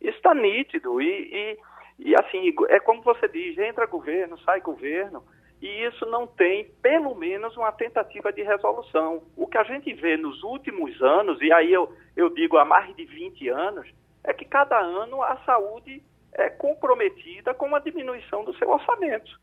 Isso 0.00 0.16
está 0.16 0.34
nítido. 0.34 1.00
E, 1.00 1.06
e, 1.06 1.58
e, 1.98 2.14
assim, 2.16 2.52
é 2.68 2.80
como 2.80 3.02
você 3.02 3.28
diz: 3.28 3.56
entra 3.58 3.86
governo, 3.86 4.38
sai 4.40 4.60
governo, 4.60 5.22
e 5.60 5.84
isso 5.84 6.06
não 6.06 6.26
tem, 6.26 6.64
pelo 6.82 7.14
menos, 7.14 7.56
uma 7.56 7.72
tentativa 7.72 8.32
de 8.32 8.42
resolução. 8.42 9.22
O 9.36 9.46
que 9.46 9.58
a 9.58 9.64
gente 9.64 9.92
vê 9.92 10.16
nos 10.16 10.42
últimos 10.42 11.00
anos, 11.02 11.40
e 11.40 11.52
aí 11.52 11.72
eu, 11.72 11.92
eu 12.16 12.28
digo 12.30 12.56
há 12.56 12.64
mais 12.64 12.94
de 12.96 13.04
20 13.04 13.48
anos, 13.48 13.88
é 14.24 14.32
que 14.32 14.44
cada 14.44 14.78
ano 14.78 15.22
a 15.22 15.36
saúde 15.44 16.02
é 16.32 16.48
comprometida 16.48 17.54
com 17.54 17.66
uma 17.66 17.80
diminuição 17.80 18.44
do 18.44 18.56
seu 18.56 18.68
orçamento. 18.68 19.38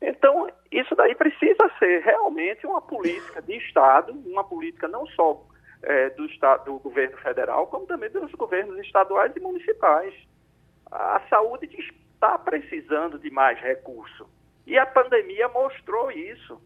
Então, 0.00 0.50
isso 0.70 0.94
daí 0.94 1.14
precisa 1.14 1.70
ser 1.78 2.02
realmente 2.02 2.66
uma 2.66 2.82
política 2.82 3.40
de 3.40 3.56
Estado, 3.56 4.12
uma 4.26 4.44
política 4.44 4.86
não 4.86 5.06
só 5.08 5.42
é, 5.82 6.10
do, 6.10 6.26
estado, 6.26 6.64
do 6.64 6.78
governo 6.78 7.16
federal, 7.18 7.66
como 7.68 7.86
também 7.86 8.10
dos 8.10 8.30
governos 8.32 8.78
estaduais 8.80 9.34
e 9.34 9.40
municipais. 9.40 10.14
A 10.90 11.20
saúde 11.30 11.68
está 12.14 12.38
precisando 12.38 13.18
de 13.18 13.30
mais 13.30 13.58
recurso. 13.60 14.28
E 14.66 14.78
a 14.78 14.84
pandemia 14.84 15.48
mostrou 15.48 16.10
isso. 16.10 16.60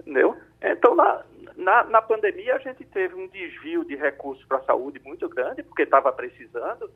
Entendeu? 0.00 0.36
Então, 0.62 0.94
na, 0.94 1.24
na, 1.56 1.84
na 1.84 2.02
pandemia, 2.02 2.56
a 2.56 2.58
gente 2.58 2.84
teve 2.84 3.14
um 3.14 3.28
desvio 3.28 3.84
de 3.84 3.96
recursos 3.96 4.44
para 4.46 4.58
a 4.58 4.64
saúde 4.64 5.00
muito 5.04 5.28
grande, 5.28 5.62
porque 5.62 5.82
estava 5.82 6.12
precisando, 6.12 6.90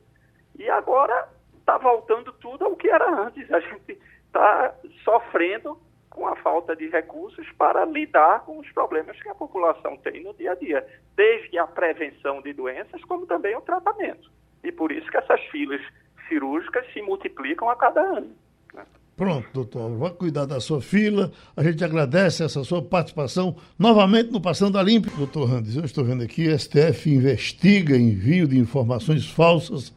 e 0.57 0.69
agora 0.69 1.27
está 1.69 1.77
voltando 1.77 2.33
tudo 2.33 2.65
ao 2.65 2.75
que 2.75 2.89
era 2.89 3.27
antes. 3.27 3.51
A 3.51 3.59
gente 3.59 3.97
está 4.25 4.73
sofrendo 5.03 5.77
com 6.09 6.27
a 6.27 6.35
falta 6.37 6.75
de 6.75 6.89
recursos 6.89 7.47
para 7.57 7.85
lidar 7.85 8.43
com 8.43 8.57
os 8.57 8.69
problemas 8.71 9.21
que 9.21 9.29
a 9.29 9.35
população 9.35 9.95
tem 9.97 10.23
no 10.23 10.33
dia 10.33 10.53
a 10.53 10.55
dia, 10.55 10.85
desde 11.15 11.59
a 11.59 11.67
prevenção 11.67 12.41
de 12.41 12.51
doenças, 12.53 13.03
como 13.05 13.27
também 13.27 13.55
o 13.55 13.61
tratamento. 13.61 14.31
E 14.63 14.71
por 14.71 14.91
isso 14.91 15.09
que 15.11 15.17
essas 15.17 15.39
filas 15.45 15.81
cirúrgicas 16.27 16.91
se 16.91 17.01
multiplicam 17.03 17.69
a 17.69 17.75
cada 17.75 18.01
ano. 18.01 18.31
Né? 18.73 18.83
Pronto, 19.15 19.47
doutor. 19.53 19.95
Vai 19.97 20.11
cuidar 20.11 20.45
da 20.45 20.59
sua 20.59 20.81
fila. 20.81 21.31
A 21.55 21.63
gente 21.63 21.83
agradece 21.83 22.43
essa 22.43 22.63
sua 22.63 22.81
participação 22.81 23.55
novamente 23.77 24.31
no 24.31 24.41
Passando 24.41 24.79
a 24.79 24.83
Limpo. 24.83 25.15
Doutor 25.15 25.45
Randes, 25.45 25.75
eu 25.75 25.85
estou 25.85 26.03
vendo 26.03 26.23
aqui, 26.23 26.49
STF 26.57 27.09
investiga 27.09 27.95
envio 27.95 28.47
de 28.47 28.57
informações 28.57 29.29
falsas 29.29 29.93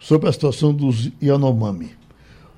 sobre 0.00 0.28
a 0.28 0.32
situação 0.32 0.72
dos 0.72 1.12
Yanomami. 1.22 1.90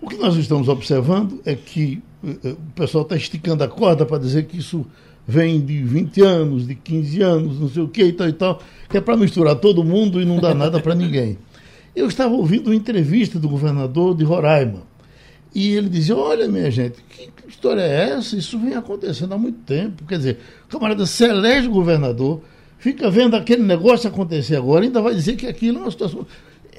O 0.01 0.09
que 0.09 0.17
nós 0.17 0.37
estamos 0.37 0.69
observando 0.69 1.41
é 1.45 1.55
que 1.55 2.03
uh, 2.25 2.51
o 2.51 2.73
pessoal 2.75 3.03
está 3.03 3.17
esticando 3.17 3.63
a 3.63 3.69
corda 3.69 4.07
para 4.07 4.19
dizer 4.19 4.47
que 4.47 4.59
isso 4.59 4.87
vem 5.27 5.61
de 5.61 5.83
20 5.83 6.21
anos, 6.23 6.67
de 6.67 6.75
15 6.75 7.23
anos, 7.23 7.61
não 7.61 7.69
sei 7.69 7.83
o 7.83 7.89
que 7.89 8.05
e 8.05 8.13
tal 8.13 8.29
e 8.29 8.33
tal, 8.33 8.61
que 8.89 8.97
é 8.97 9.01
para 9.01 9.17
misturar 9.17 9.57
todo 9.57 9.85
mundo 9.85 10.21
e 10.21 10.25
não 10.25 10.39
dar 10.39 10.55
nada 10.55 10.81
para 10.81 10.95
ninguém. 10.95 11.37
Eu 11.95 12.07
estava 12.07 12.33
ouvindo 12.33 12.69
uma 12.69 12.75
entrevista 12.75 13.39
do 13.39 13.49
governador 13.49 14.17
de 14.17 14.25
Roraima 14.25 14.83
e 15.55 15.75
ele 15.75 15.89
dizia: 15.89 16.17
Olha, 16.17 16.49
minha 16.49 16.71
gente, 16.71 16.97
que 17.09 17.31
história 17.49 17.83
é 17.83 18.11
essa? 18.11 18.37
Isso 18.37 18.59
vem 18.59 18.75
acontecendo 18.75 19.35
há 19.35 19.39
muito 19.39 19.59
tempo. 19.61 20.05
Quer 20.05 20.17
dizer, 20.17 20.39
o 20.65 20.69
camarada 20.69 21.05
se 21.07 21.25
elege 21.25 21.69
governador, 21.69 22.41
fica 22.79 23.11
vendo 23.11 23.37
aquele 23.37 23.63
negócio 23.63 24.09
acontecer 24.09 24.57
agora, 24.57 24.85
ainda 24.85 25.03
vai 25.03 25.15
dizer 25.15 25.37
que 25.37 25.47
aquilo 25.47 25.79
é 25.79 25.83
uma 25.83 25.91
situação. 25.91 26.27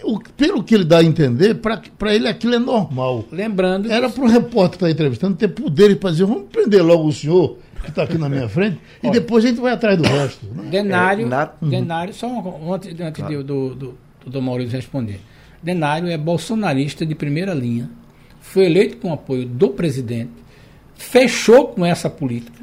O, 0.03 0.19
pelo 0.19 0.63
que 0.63 0.75
ele 0.75 0.83
dá 0.83 0.99
a 0.99 1.03
entender, 1.03 1.55
para 1.55 2.13
ele 2.13 2.27
aquilo 2.27 2.55
é 2.55 2.59
normal. 2.59 3.25
Lembrando. 3.31 3.91
Era 3.91 4.09
para 4.09 4.23
o 4.23 4.27
repórter 4.27 4.71
que 4.71 4.75
está 4.85 4.89
entrevistando 4.89 5.35
ter 5.35 5.47
poder 5.47 5.97
para 5.97 6.11
dizer: 6.11 6.25
vamos 6.25 6.49
prender 6.51 6.83
logo 6.83 7.07
o 7.07 7.11
senhor 7.11 7.57
que 7.81 7.89
está 7.89 8.03
aqui 8.03 8.17
na 8.17 8.29
minha 8.29 8.47
frente, 8.47 8.79
e 9.03 9.11
depois 9.11 9.43
a 9.43 9.49
gente 9.49 9.59
vai 9.59 9.73
atrás 9.73 9.97
do 9.97 10.03
resto. 10.07 10.45
Né? 10.45 10.69
Denário, 10.69 11.25
é, 11.25 11.29
na... 11.29 11.51
Denário, 11.61 12.13
só 12.13 12.27
um, 12.27 12.73
antes, 12.73 12.97
antes 12.97 13.21
claro. 13.21 13.43
do, 13.43 13.75
do, 13.75 13.95
do, 14.23 14.29
do 14.29 14.41
Maurício 14.41 14.77
responder. 14.77 15.19
Denário 15.61 16.07
é 16.07 16.17
bolsonarista 16.17 17.05
de 17.05 17.13
primeira 17.13 17.53
linha 17.53 17.89
foi 18.43 18.65
eleito 18.65 18.97
com 18.97 19.11
apoio 19.11 19.45
do 19.45 19.69
presidente, 19.69 20.29
fechou 20.95 21.69
com 21.69 21.85
essa 21.85 22.09
política, 22.09 22.61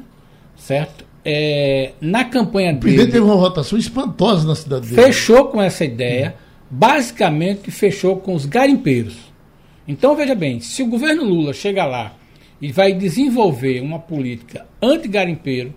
certo? 0.55 1.03
É, 1.25 1.93
na 1.99 2.23
campanha 2.23 2.67
dele. 2.67 2.77
O 2.77 2.81
presidente 2.81 3.11
teve 3.11 3.25
uma 3.25 3.35
votação 3.35 3.77
espantosa 3.77 4.47
na 4.47 4.55
cidade 4.55 4.87
dele. 4.87 5.01
Fechou 5.01 5.47
com 5.47 5.61
essa 5.61 5.83
ideia, 5.83 6.35
basicamente 6.71 7.69
fechou 7.69 8.17
com 8.17 8.33
os 8.33 8.45
garimpeiros. 8.45 9.31
Então, 9.87 10.15
veja 10.15 10.33
bem, 10.33 10.59
se 10.59 10.81
o 10.81 10.87
governo 10.87 11.23
Lula 11.23 11.53
chega 11.53 11.85
lá 11.85 12.13
e 12.61 12.71
vai 12.71 12.93
desenvolver 12.93 13.81
uma 13.81 13.99
política 13.99 14.65
anti-garimpeiro, 14.81 15.73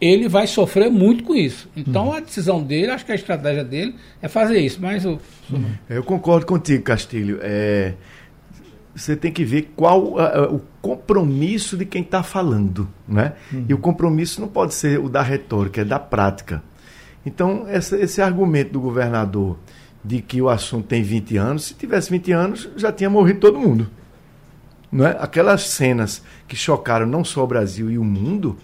ele 0.00 0.28
vai 0.28 0.46
sofrer 0.46 0.90
muito 0.90 1.24
com 1.24 1.34
isso. 1.34 1.70
Então, 1.76 2.08
uhum. 2.08 2.12
a 2.12 2.20
decisão 2.20 2.62
dele, 2.62 2.90
acho 2.90 3.06
que 3.06 3.12
a 3.12 3.14
estratégia 3.14 3.64
dele 3.64 3.94
é 4.20 4.28
fazer 4.28 4.58
isso. 4.58 4.80
Mas 4.80 5.04
o. 5.04 5.20
Uhum. 5.50 5.70
Eu 5.88 6.02
concordo 6.02 6.46
contigo, 6.46 6.82
Castilho. 6.82 7.38
É 7.40 7.94
você 8.98 9.14
tem 9.14 9.32
que 9.32 9.44
ver 9.44 9.72
qual 9.76 10.14
uh, 10.14 10.54
o 10.54 10.60
compromisso 10.82 11.76
de 11.76 11.84
quem 11.84 12.02
está 12.02 12.22
falando. 12.22 12.88
Né? 13.06 13.34
Uhum. 13.52 13.66
E 13.68 13.74
o 13.74 13.78
compromisso 13.78 14.40
não 14.40 14.48
pode 14.48 14.74
ser 14.74 14.98
o 14.98 15.08
da 15.08 15.22
retórica, 15.22 15.82
é 15.82 15.84
da 15.84 15.98
prática. 15.98 16.62
Então, 17.24 17.64
essa, 17.68 17.96
esse 17.96 18.20
argumento 18.20 18.72
do 18.72 18.80
governador 18.80 19.56
de 20.04 20.20
que 20.20 20.40
o 20.40 20.48
assunto 20.48 20.86
tem 20.86 21.02
20 21.02 21.36
anos, 21.36 21.64
se 21.64 21.74
tivesse 21.74 22.10
20 22.10 22.32
anos, 22.32 22.68
já 22.76 22.92
tinha 22.92 23.10
morrido 23.10 23.40
todo 23.40 23.58
mundo. 23.58 23.88
Não 24.90 25.06
é? 25.06 25.16
Aquelas 25.20 25.62
cenas 25.68 26.22
que 26.46 26.56
chocaram 26.56 27.06
não 27.06 27.24
só 27.24 27.44
o 27.44 27.46
Brasil 27.46 27.90
e 27.90 27.98
o 27.98 28.04
mundo, 28.04 28.56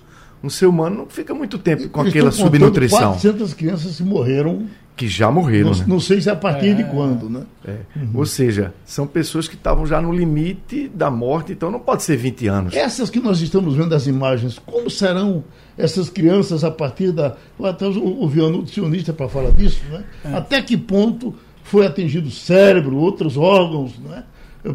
um 0.43 0.49
ser 0.49 0.67
humano 0.67 0.97
não 0.97 1.07
fica 1.07 1.35
muito 1.35 1.59
tempo 1.59 1.89
com 1.89 2.01
aquela 2.01 2.31
subnutrição. 2.31 3.13
400 3.13 3.55
crianças 3.55 3.97
que 3.97 4.03
morreram 4.03 4.67
que 4.97 5.09
já 5.09 5.31
morreram. 5.31 5.71
Não, 5.71 5.79
né? 5.79 5.85
não 5.89 6.01
sei 6.01 6.21
se 6.21 6.29
é 6.29 6.33
a 6.33 6.37
partir 6.37 6.69
é. 6.69 6.75
de 6.75 6.85
quando, 6.85 7.29
né? 7.29 7.43
É. 7.67 7.79
Uhum. 7.97 8.11
Ou 8.15 8.27
seja, 8.27 8.73
são 8.85 9.07
pessoas 9.07 9.49
que 9.49 9.55
estavam 9.55 9.87
já 9.87 10.01
no 10.01 10.13
limite 10.13 10.89
da 10.95 11.11
morte, 11.11 11.53
então 11.53 11.71
não 11.71 11.81
pode 11.81 12.03
ser 12.03 12.17
20 12.17 12.47
anos. 12.47 12.75
Essas 12.77 13.11
que 13.11 13.19
nós 13.19 13.41
estamos 13.41 13.75
vendo 13.75 13.95
as 13.95 14.07
imagens, 14.07 14.59
como 14.65 14.89
serão 14.89 15.45
essas 15.77 16.09
crianças 16.09 16.65
a 16.65 16.71
partir 16.71 17.13
da. 17.13 17.37
Até 17.63 17.87
o, 17.87 18.23
o 18.23 18.51
nutricionista 18.51 19.13
para 19.13 19.29
falar 19.29 19.51
disso, 19.51 19.83
né? 19.91 20.05
É. 20.25 20.35
Até 20.35 20.63
que 20.63 20.77
ponto 20.77 21.35
foi 21.63 21.87
atingido 21.87 22.29
o 22.29 22.33
cérebro, 22.33 22.97
outros 22.97 23.37
órgãos, 23.37 23.99
né? 23.99 24.25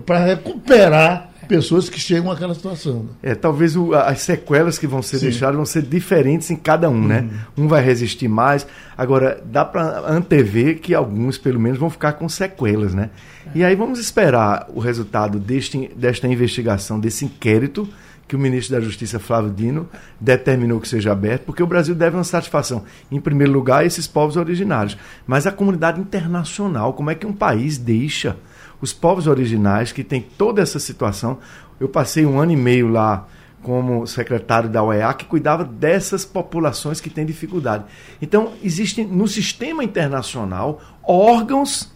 Para 0.06 0.26
recuperar 0.26 1.30
pessoas 1.50 1.90
que 1.90 2.00
chegam 2.00 2.32
àquela 2.32 2.54
situação. 2.54 3.00
Né? 3.00 3.32
É, 3.32 3.36
talvez 3.36 3.76
o, 3.76 3.96
as 3.96 4.22
sequelas 4.22 4.78
que 4.78 4.86
vão 4.86 5.02
ser 5.02 5.18
Sim. 5.18 5.26
deixadas 5.26 5.56
vão 5.56 5.66
ser 5.66 5.82
diferentes 5.82 6.52
em 6.52 6.56
cada 6.56 6.88
um, 6.90 7.08
né? 7.08 7.22
uhum. 7.22 7.28
né? 7.28 7.40
Um 7.58 7.68
vai 7.68 7.84
resistir 7.84 8.28
mais. 8.28 8.68
Agora, 8.96 9.42
dá 9.44 9.66
para 9.66 10.08
antever 10.08 10.80
que 10.80 10.94
alguns, 10.94 11.40
pelo 11.40 11.60
menos, 11.60 11.80
vão 11.80 11.90
ficar 11.90 12.14
com 12.14 12.30
sequelas, 12.30 12.94
né? 12.94 13.10
É. 13.48 13.50
E 13.56 13.64
aí 13.64 13.76
vamos 13.76 14.00
esperar 14.00 14.68
o 14.74 14.80
resultado 14.80 15.40
deste, 15.40 15.90
desta 15.96 16.28
investigação, 16.28 17.00
desse 17.00 17.26
inquérito 17.26 17.90
que 18.30 18.36
o 18.36 18.40
ministro 18.40 18.76
da 18.76 18.82
Justiça, 18.82 19.20
Flávio 19.20 19.50
Dino, 19.50 19.90
determinou 20.22 20.80
que 20.80 20.88
seja 20.88 21.12
aberto, 21.12 21.46
porque 21.46 21.64
o 21.64 21.68
Brasil 21.68 21.96
deve 21.96 22.16
uma 22.16 22.24
satisfação, 22.24 22.84
em 23.12 23.20
primeiro 23.20 23.52
lugar, 23.52 23.80
a 23.80 23.86
esses 23.86 24.06
povos 24.06 24.38
originários, 24.38 24.96
mas 25.26 25.48
a 25.48 25.52
comunidade 25.52 26.00
internacional, 26.00 26.94
como 26.94 27.10
é 27.10 27.16
que 27.16 27.26
um 27.26 27.34
país 27.34 27.80
deixa 27.80 28.38
os 28.80 28.94
povos 28.94 29.26
originais 29.26 29.92
que 29.92 30.04
têm 30.04 30.22
toda 30.22 30.62
essa 30.62 30.80
situação. 30.80 31.40
Eu 31.80 31.90
passei 31.90 32.24
um 32.24 32.40
ano 32.40 32.52
e 32.52 32.56
meio 32.56 32.88
lá 32.88 33.28
como 33.64 34.06
secretário 34.08 34.70
da 34.70 34.84
OEA 34.84 35.14
que 35.14 35.26
cuidava 35.26 35.66
dessas 35.66 36.24
populações 36.24 37.02
que 37.02 37.10
têm 37.10 37.26
dificuldade. 37.26 37.86
Então, 38.22 38.54
existem 38.64 39.06
no 39.06 39.28
sistema 39.28 39.84
internacional 39.84 40.80
órgãos, 41.04 41.92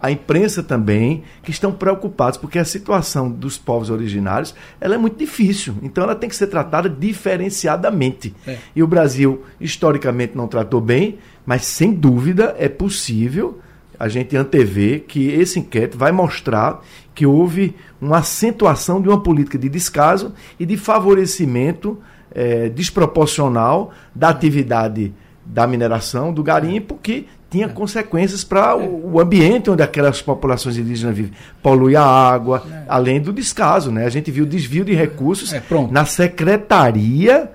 a 0.00 0.10
imprensa 0.10 0.62
também, 0.62 1.22
que 1.42 1.50
estão 1.50 1.72
preocupados, 1.72 2.38
porque 2.38 2.58
a 2.58 2.64
situação 2.64 3.30
dos 3.30 3.56
povos 3.56 3.90
originários 3.90 4.54
ela 4.80 4.94
é 4.94 4.98
muito 4.98 5.18
difícil. 5.18 5.76
Então, 5.82 6.04
ela 6.04 6.14
tem 6.14 6.28
que 6.28 6.36
ser 6.36 6.48
tratada 6.48 6.88
diferenciadamente. 6.88 8.34
É. 8.46 8.58
E 8.74 8.82
o 8.82 8.86
Brasil, 8.86 9.42
historicamente, 9.60 10.36
não 10.36 10.46
tratou 10.46 10.80
bem, 10.80 11.18
mas 11.44 11.64
sem 11.64 11.92
dúvida 11.92 12.54
é 12.58 12.68
possível 12.68 13.60
a 13.98 14.08
gente 14.08 14.36
antevê 14.36 15.00
que 15.00 15.28
esse 15.28 15.58
inquérito 15.58 15.96
vai 15.96 16.12
mostrar 16.12 16.82
que 17.14 17.24
houve 17.24 17.74
uma 18.00 18.18
acentuação 18.18 19.00
de 19.00 19.08
uma 19.08 19.22
política 19.22 19.58
de 19.58 19.68
descaso 19.68 20.34
e 20.60 20.66
de 20.66 20.76
favorecimento 20.76 21.98
é, 22.30 22.68
desproporcional 22.68 23.92
da 24.14 24.28
atividade 24.28 25.14
da 25.44 25.66
mineração, 25.66 26.32
do 26.32 26.42
garimpo, 26.42 26.98
que 27.00 27.26
tinha 27.56 27.68
consequências 27.70 28.44
para 28.44 28.76
o, 28.76 29.18
ambiente 29.18 29.70
onde 29.70 29.82
aquelas 29.82 30.20
populações 30.20 30.76
indígenas 30.76 31.16
vivem. 31.16 31.32
Polui 31.62 31.96
a 31.96 32.04
água, 32.04 32.62
além 32.86 33.18
do 33.18 33.32
descaso. 33.32 33.90
Né? 33.90 34.04
A 34.04 34.10
gente 34.10 34.30
viu 34.30 34.44
desvio 34.44 34.84
de 34.84 34.94
recursos 34.94 35.54
é, 35.54 35.62
na 35.90 36.04
Secretaria 36.04 37.50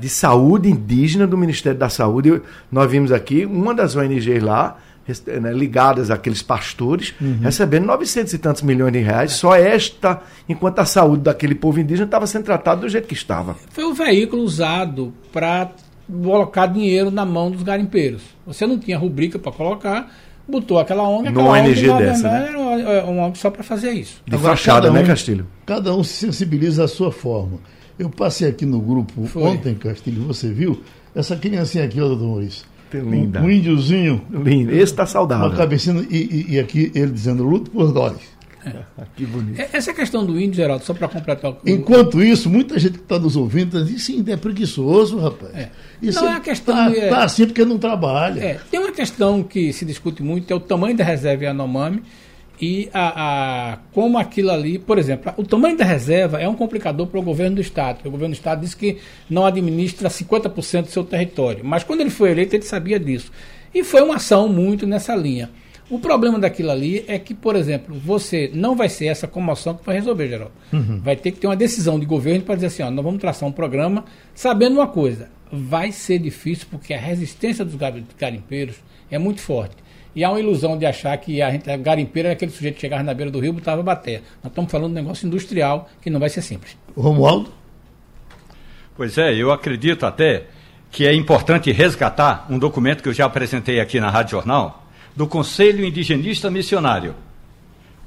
de 0.00 0.08
Saúde 0.08 0.70
Indígena 0.70 1.26
do 1.26 1.36
Ministério 1.36 1.78
da 1.78 1.90
Saúde. 1.90 2.40
Nós 2.72 2.90
vimos 2.90 3.12
aqui 3.12 3.44
uma 3.44 3.74
das 3.74 3.94
ONGs 3.94 4.42
lá 4.42 4.78
né, 5.06 5.52
ligadas 5.52 6.10
àqueles 6.10 6.40
pastores, 6.40 7.12
uhum. 7.20 7.40
recebendo 7.42 7.84
900 7.84 8.32
e 8.32 8.38
tantos 8.38 8.62
milhões 8.62 8.94
de 8.94 9.00
reais, 9.00 9.32
é. 9.32 9.34
só 9.34 9.54
esta, 9.54 10.22
enquanto 10.48 10.78
a 10.78 10.86
saúde 10.86 11.24
daquele 11.24 11.54
povo 11.54 11.78
indígena 11.78 12.06
estava 12.06 12.26
sendo 12.26 12.44
tratada 12.44 12.80
do 12.80 12.88
jeito 12.88 13.06
que 13.06 13.12
estava. 13.12 13.54
Foi 13.70 13.84
o 13.84 13.92
veículo 13.92 14.42
usado 14.42 15.12
para 15.30 15.70
colocar 16.10 16.66
dinheiro 16.66 17.10
na 17.10 17.24
mão 17.24 17.50
dos 17.50 17.62
garimpeiros. 17.62 18.22
Você 18.46 18.66
não 18.66 18.78
tinha 18.78 18.98
rubrica 18.98 19.38
para 19.38 19.52
colocar, 19.52 20.12
botou 20.46 20.78
aquela 20.78 21.08
ONG, 21.08 21.28
aquela 21.28 21.50
ONG, 21.50 21.88
ONG 21.88 22.04
dessa, 22.04 22.30
né? 22.30 22.46
era 22.48 22.58
uma, 22.58 23.02
uma 23.10 23.26
ONG 23.26 23.38
só 23.38 23.50
para 23.50 23.62
fazer 23.62 23.92
isso. 23.92 24.22
De 24.26 24.34
Agora, 24.34 24.56
fachada, 24.56 24.90
né, 24.90 24.98
um, 24.98 25.02
né, 25.02 25.08
Castilho? 25.08 25.46
Cada 25.64 25.94
um 25.94 26.04
se 26.04 26.14
sensibiliza 26.14 26.84
à 26.84 26.88
sua 26.88 27.10
forma. 27.10 27.58
Eu 27.98 28.10
passei 28.10 28.48
aqui 28.48 28.66
no 28.66 28.80
grupo 28.80 29.26
Foi. 29.26 29.42
ontem, 29.42 29.74
Castilho, 29.74 30.22
você 30.24 30.52
viu? 30.52 30.82
Essa 31.14 31.36
criancinha 31.36 31.84
aqui, 31.84 32.00
ó, 32.00 32.08
doutor 32.08 32.26
Maurício 32.26 32.66
linda. 33.00 33.40
Um, 33.40 33.44
um 33.44 33.50
índiozinho. 33.50 34.22
Lindo. 34.30 34.72
Esse 34.72 34.84
está 34.84 35.06
saudável. 35.06 35.46
Uma 35.46 35.56
cabecinha 35.56 36.04
e, 36.10 36.16
e, 36.16 36.54
e, 36.54 36.58
aqui 36.58 36.92
ele 36.94 37.10
dizendo 37.10 37.44
luto 37.44 37.70
por 37.70 37.92
nós. 37.92 38.16
É. 38.66 39.04
que 39.16 39.26
bonito. 39.26 39.60
É, 39.60 39.68
essa 39.72 39.92
questão 39.92 40.24
do 40.24 40.40
índio, 40.40 40.54
Geraldo, 40.54 40.84
só 40.84 40.94
para 40.94 41.08
completar 41.08 41.52
o... 41.52 41.56
Enquanto 41.66 42.22
isso, 42.22 42.48
muita 42.48 42.78
gente 42.78 42.98
que 42.98 43.04
está 43.04 43.18
nos 43.18 43.36
ouvindo 43.36 43.76
está 43.76 43.80
dizendo, 43.80 43.98
sim, 43.98 44.32
é 44.32 44.36
preguiçoso, 44.36 45.18
rapaz. 45.18 45.54
É. 45.54 45.70
Isso 46.02 46.22
não 46.22 46.32
é 46.32 46.36
a 46.36 46.40
questão. 46.40 46.92
Está 46.92 47.06
é... 47.06 47.08
tá 47.08 47.24
assim 47.24 47.46
porque 47.46 47.64
não 47.64 47.78
trabalha. 47.78 48.40
É. 48.40 48.60
Tem 48.70 48.80
uma 48.80 48.92
questão 48.92 49.42
que 49.42 49.72
se 49.72 49.84
discute 49.84 50.22
muito, 50.22 50.50
é 50.52 50.56
o 50.56 50.60
tamanho 50.60 50.96
da 50.96 51.04
reserva 51.04 51.44
Yanomami 51.44 52.02
e 52.60 52.88
a, 52.94 53.72
a, 53.72 53.76
como 53.92 54.16
aquilo 54.16 54.50
ali, 54.50 54.78
por 54.78 54.96
exemplo, 54.96 55.32
o 55.36 55.44
tamanho 55.44 55.76
da 55.76 55.84
reserva 55.84 56.40
é 56.40 56.48
um 56.48 56.54
complicador 56.54 57.06
para 57.08 57.18
o 57.18 57.22
governo 57.22 57.56
do 57.56 57.60
Estado. 57.60 58.00
O 58.06 58.10
governo 58.10 58.34
do 58.34 58.38
Estado 58.38 58.60
diz 58.60 58.74
que 58.74 58.98
não 59.28 59.44
administra 59.44 60.08
50% 60.08 60.82
do 60.82 60.90
seu 60.90 61.04
território. 61.04 61.64
Mas 61.64 61.82
quando 61.82 62.00
ele 62.00 62.10
foi 62.10 62.30
eleito, 62.30 62.54
ele 62.54 62.62
sabia 62.62 62.98
disso. 62.98 63.32
E 63.74 63.82
foi 63.82 64.02
uma 64.02 64.16
ação 64.16 64.48
muito 64.48 64.86
nessa 64.86 65.16
linha. 65.16 65.50
O 65.90 65.98
problema 65.98 66.38
daquilo 66.38 66.70
ali 66.70 67.04
é 67.06 67.18
que, 67.18 67.34
por 67.34 67.56
exemplo, 67.56 67.94
você 67.94 68.50
não 68.54 68.74
vai 68.74 68.88
ser 68.88 69.06
essa 69.06 69.28
comoção 69.28 69.74
que 69.74 69.84
vai 69.84 69.96
resolver, 69.96 70.28
Geraldo. 70.28 70.52
Uhum. 70.72 71.00
Vai 71.00 71.14
ter 71.14 71.30
que 71.30 71.38
ter 71.38 71.46
uma 71.46 71.56
decisão 71.56 72.00
de 72.00 72.06
governo 72.06 72.42
para 72.42 72.54
dizer 72.54 72.68
assim: 72.68 72.82
ó, 72.82 72.90
nós 72.90 73.04
vamos 73.04 73.20
traçar 73.20 73.48
um 73.48 73.52
programa 73.52 74.04
sabendo 74.34 74.76
uma 74.76 74.86
coisa. 74.86 75.28
Vai 75.52 75.92
ser 75.92 76.18
difícil 76.18 76.66
porque 76.70 76.94
a 76.94 76.98
resistência 76.98 77.64
dos 77.64 77.76
garimpeiros 78.18 78.76
é 79.10 79.18
muito 79.18 79.40
forte. 79.40 79.76
E 80.16 80.22
há 80.22 80.30
uma 80.30 80.40
ilusão 80.40 80.78
de 80.78 80.86
achar 80.86 81.16
que 81.18 81.42
a 81.42 81.50
gente, 81.50 81.68
a 81.68 81.76
garimpeira 81.76 82.28
é 82.28 82.32
aquele 82.32 82.52
sujeito 82.52 82.76
que 82.76 82.80
chegava 82.80 83.02
na 83.02 83.12
beira 83.12 83.30
do 83.30 83.40
rio 83.40 83.50
e 83.50 83.52
botava 83.52 83.82
bater. 83.82 84.22
Nós 84.42 84.50
estamos 84.50 84.70
falando 84.70 84.94
de 84.94 85.00
um 85.00 85.02
negócio 85.02 85.26
industrial 85.26 85.88
que 86.00 86.08
não 86.08 86.20
vai 86.20 86.30
ser 86.30 86.40
simples. 86.40 86.76
Romualdo? 86.96 87.52
Pois 88.96 89.18
é, 89.18 89.34
eu 89.34 89.50
acredito 89.50 90.06
até 90.06 90.44
que 90.90 91.04
é 91.04 91.12
importante 91.12 91.72
resgatar 91.72 92.46
um 92.48 92.58
documento 92.58 93.02
que 93.02 93.08
eu 93.08 93.12
já 93.12 93.26
apresentei 93.26 93.80
aqui 93.80 93.98
na 93.98 94.08
Rádio 94.08 94.32
Jornal, 94.32 94.83
do 95.16 95.26
Conselho 95.26 95.84
Indigenista 95.84 96.50
Missionário. 96.50 97.14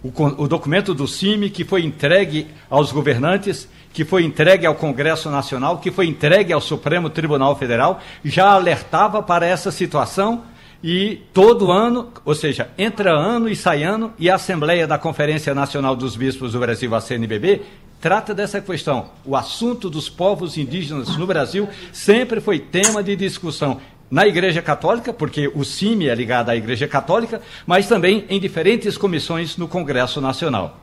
O, 0.04 0.12
o, 0.44 0.48
documento 0.48 0.94
do 0.94 1.08
CIMI 1.08 1.50
que 1.50 1.66
foi 1.66 1.84
entregue 1.84 2.48
aos 2.70 2.92
governantes, 2.92 3.68
que 3.92 4.06
foi 4.06 4.24
entregue 4.24 4.66
ao 4.66 4.76
Congresso 4.76 5.30
Nacional, 5.30 5.80
que 5.80 5.90
foi 5.90 6.08
entregue 6.08 6.54
ao 6.54 6.62
Supremo 6.62 7.10
Tribunal 7.10 7.56
Federal, 7.56 8.00
já 8.24 8.52
alertava 8.52 9.24
para 9.24 9.46
essa 9.46 9.72
situação 9.72 10.44
e 10.84 11.24
todo 11.34 11.72
ano, 11.72 12.10
ou 12.24 12.36
seja, 12.36 12.70
entra 12.78 13.12
ano 13.12 13.50
e 13.50 13.56
sai 13.56 13.84
ano, 13.84 14.14
e 14.20 14.30
a 14.30 14.36
Assembleia 14.36 14.86
da 14.86 15.00
Conferência 15.00 15.56
Nacional 15.56 15.96
dos 15.96 16.16
Bispos 16.16 16.54
do 16.54 16.60
Brasil, 16.60 16.94
a 16.94 17.02
CNBB, 17.02 17.62
trata 18.00 18.34
dessa 18.34 18.62
questão. 18.62 19.10
O 19.26 19.36
assunto 19.36 19.90
dos 19.90 20.08
povos 20.08 20.58
indígenas 20.58 21.18
no 21.18 21.26
Brasil 21.26 21.68
sempre 21.92 22.40
foi 22.40 22.60
tema 22.60 23.02
de 23.02 23.16
discussão 23.16 23.80
na 24.10 24.26
Igreja 24.26 24.62
Católica, 24.62 25.12
porque 25.12 25.52
o 25.54 25.64
CIMI 25.64 26.10
é 26.10 26.16
ligado 26.16 26.50
à 26.50 26.56
Igreja 26.56 26.88
Católica, 26.88 27.42
mas 27.66 27.88
também 27.88 28.26
em 28.30 28.40
diferentes 28.40 28.98
comissões 28.98 29.58
no 29.58 29.68
Congresso 29.68 30.22
Nacional. 30.22 30.80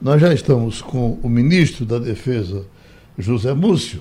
Nós 0.00 0.20
já 0.20 0.32
estamos 0.32 0.80
com 0.80 1.18
o 1.22 1.28
ministro 1.28 1.84
da 1.84 1.98
Defesa, 1.98 2.64
José 3.16 3.52
Múcio. 3.52 4.00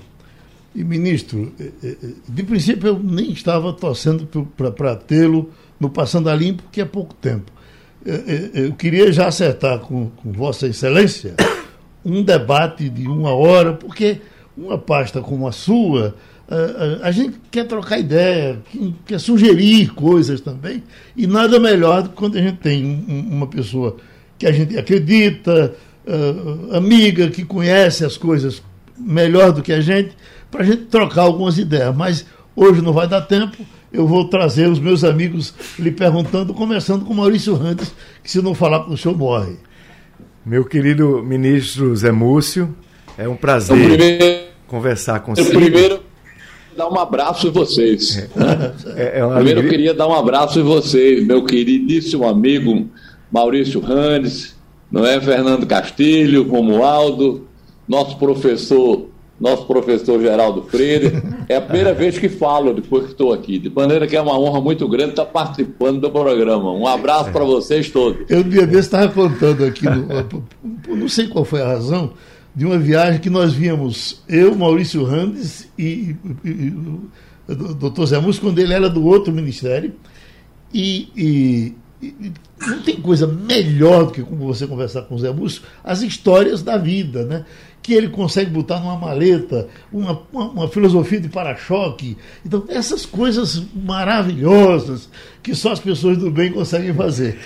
E, 0.76 0.84
ministro, 0.84 1.52
eh, 1.60 1.72
eh, 1.84 1.98
eh, 2.04 2.08
de 2.28 2.44
princípio 2.44 2.90
eu 2.90 3.00
nem 3.00 3.32
estava 3.32 3.74
torcendo 3.74 4.28
para 4.56 4.96
tê-lo 4.96 5.52
no 5.80 5.90
Passando 5.90 6.30
a 6.30 6.36
Limpo, 6.36 6.64
que 6.72 6.82
é 6.82 6.86
pouco 6.86 7.16
tempo. 7.16 7.52
Eu 8.54 8.74
queria 8.74 9.12
já 9.12 9.28
acertar 9.28 9.80
com, 9.80 10.12
com 10.12 10.32
Vossa 10.32 10.68
Excelência 10.68 11.34
um 12.06 12.24
debate 12.24 12.90
de 12.90 13.08
uma 13.08 13.32
hora, 13.34 13.74
porque 13.74 14.22
uma 14.56 14.78
pasta 14.78 15.20
como 15.20 15.48
a 15.48 15.52
sua, 15.52 16.16
a, 16.50 17.08
a 17.08 17.12
gente 17.12 17.40
quer 17.52 17.66
trocar 17.66 18.00
ideia, 18.00 18.60
quer 19.06 19.20
sugerir 19.20 19.94
coisas 19.94 20.42
também, 20.42 20.84
e 21.16 21.28
nada 21.28 21.60
melhor 21.60 22.04
do 22.04 22.10
que 22.10 22.16
quando 22.16 22.38
a 22.38 22.42
gente 22.42 22.58
tem 22.58 23.06
uma 23.10 23.48
pessoa 23.48 23.98
que 24.38 24.46
a 24.46 24.52
gente 24.52 24.78
acredita, 24.78 25.76
amiga, 26.72 27.30
que 27.30 27.44
conhece 27.44 28.06
as 28.06 28.18
coisas 28.18 28.62
melhor 28.98 29.52
do 29.52 29.62
que 29.62 29.74
a 29.74 29.82
gente, 29.82 30.16
para 30.50 30.62
a 30.62 30.66
gente 30.66 30.84
trocar 30.84 31.24
algumas 31.24 31.58
ideias. 31.58 31.96
Mas 31.96 32.26
hoje 32.56 32.82
não 32.82 32.94
vai 32.94 33.08
dar 33.08 33.22
tempo. 33.22 33.58
Eu 33.92 34.06
vou 34.06 34.28
trazer 34.28 34.70
os 34.70 34.80
meus 34.80 35.04
amigos 35.04 35.54
lhe 35.80 35.92
perguntando, 35.92 36.54
começando 36.54 37.06
com 37.06 37.14
Maurício 37.14 37.56
Randes, 37.56 37.94
que 38.24 38.30
se 38.30 38.42
não 38.42 38.54
falar 38.54 38.82
com 38.82 38.94
o 38.94 38.98
senhor 38.98 39.18
morre. 39.18 39.56
Meu 40.46 40.64
querido 40.66 41.24
ministro 41.24 41.96
Zé 41.96 42.12
Múcio, 42.12 42.76
é 43.18 43.28
um 43.28 43.36
prazer 43.36 43.78
primeiro, 43.78 44.46
conversar 44.68 45.22
com 45.22 45.36
você. 45.36 45.50
Primeiro, 45.50 46.02
dar 46.78 46.88
um 46.88 46.98
abraço 46.98 47.48
em 47.48 47.52
vocês. 47.52 48.30
É, 48.96 49.20
é 49.20 49.28
primeiro, 49.36 49.62
eu 49.62 49.70
queria 49.70 49.94
dar 49.94 50.08
um 50.08 50.14
abraço 50.14 50.60
em 50.60 50.64
vocês, 50.64 51.26
meu 51.26 51.44
queridíssimo 51.44 52.28
amigo 52.28 52.88
Maurício 53.32 53.82
Randes, 53.82 54.56
não 54.92 55.06
é? 55.06 55.20
Fernando 55.20 55.66
Castilho, 55.66 56.48
Romualdo, 56.48 57.48
nosso 57.88 58.18
professor 58.18 59.08
nosso 59.40 59.66
professor 59.66 60.20
Geraldo 60.20 60.64
Freire. 60.64 61.22
É 61.48 61.58
a 61.58 61.62
primeira 61.62 61.94
vez 61.96 62.18
que 62.18 62.28
falo 62.28 62.74
depois 62.74 63.06
que 63.06 63.12
estou 63.12 63.34
aqui. 63.34 63.60
De 63.60 63.70
maneira 63.70 64.08
que 64.08 64.16
é 64.16 64.22
uma 64.22 64.38
honra 64.38 64.60
muito 64.60 64.88
grande 64.88 65.12
estar 65.12 65.26
participando 65.26 66.02
do 66.02 66.10
programa. 66.10 66.72
Um 66.72 66.88
abraço 66.88 67.32
para 67.32 67.44
vocês 67.44 67.90
todos. 67.90 68.30
Eu, 68.30 68.44
dia 68.44 68.66
desse, 68.66 68.80
estava 68.80 69.10
contando 69.10 69.64
aqui, 69.64 69.86
no, 69.86 70.08
não 70.96 71.08
sei 71.08 71.28
qual 71.28 71.46
foi 71.46 71.62
a 71.62 71.68
razão, 71.68 72.14
de 72.58 72.66
uma 72.66 72.80
viagem 72.80 73.22
que 73.22 73.30
nós 73.30 73.54
víamos, 73.54 74.24
eu, 74.28 74.56
Maurício 74.56 75.04
Randes 75.04 75.70
e, 75.78 76.16
e, 76.44 76.50
e 76.50 76.74
o 77.48 77.74
doutor 77.76 78.08
Zé 78.08 78.20
Múcio, 78.20 78.42
quando 78.42 78.58
ele 78.58 78.74
era 78.74 78.90
do 78.90 79.06
outro 79.06 79.32
ministério. 79.32 79.94
E, 80.74 81.08
e, 81.16 81.76
não 82.60 82.82
tem 82.82 82.96
coisa 82.96 83.28
melhor 83.28 84.08
do 84.08 84.12
que 84.12 84.24
você 84.24 84.66
conversar 84.66 85.04
com 85.04 85.14
o 85.14 85.20
Zé 85.20 85.32
Múcio, 85.32 85.62
as 85.84 86.02
histórias 86.02 86.64
da 86.64 86.80
vida, 86.80 87.24
né? 87.26 87.46
que 87.80 87.94
ele 87.94 88.10
consegue 88.10 88.50
botar 88.50 88.80
numa 88.80 88.98
maleta, 88.98 89.68
uma, 89.94 90.24
uma, 90.34 90.50
uma 90.50 90.68
filosofia 90.68 91.22
de 91.22 91.30
para-choque. 91.30 92.18
Então, 92.44 92.66
essas 92.70 93.06
coisas 93.06 93.64
maravilhosas 93.76 95.08
que 95.44 95.54
só 95.54 95.74
as 95.74 95.80
pessoas 95.80 96.18
do 96.18 96.32
bem 96.32 96.52
conseguem 96.52 96.92
fazer. 96.92 97.38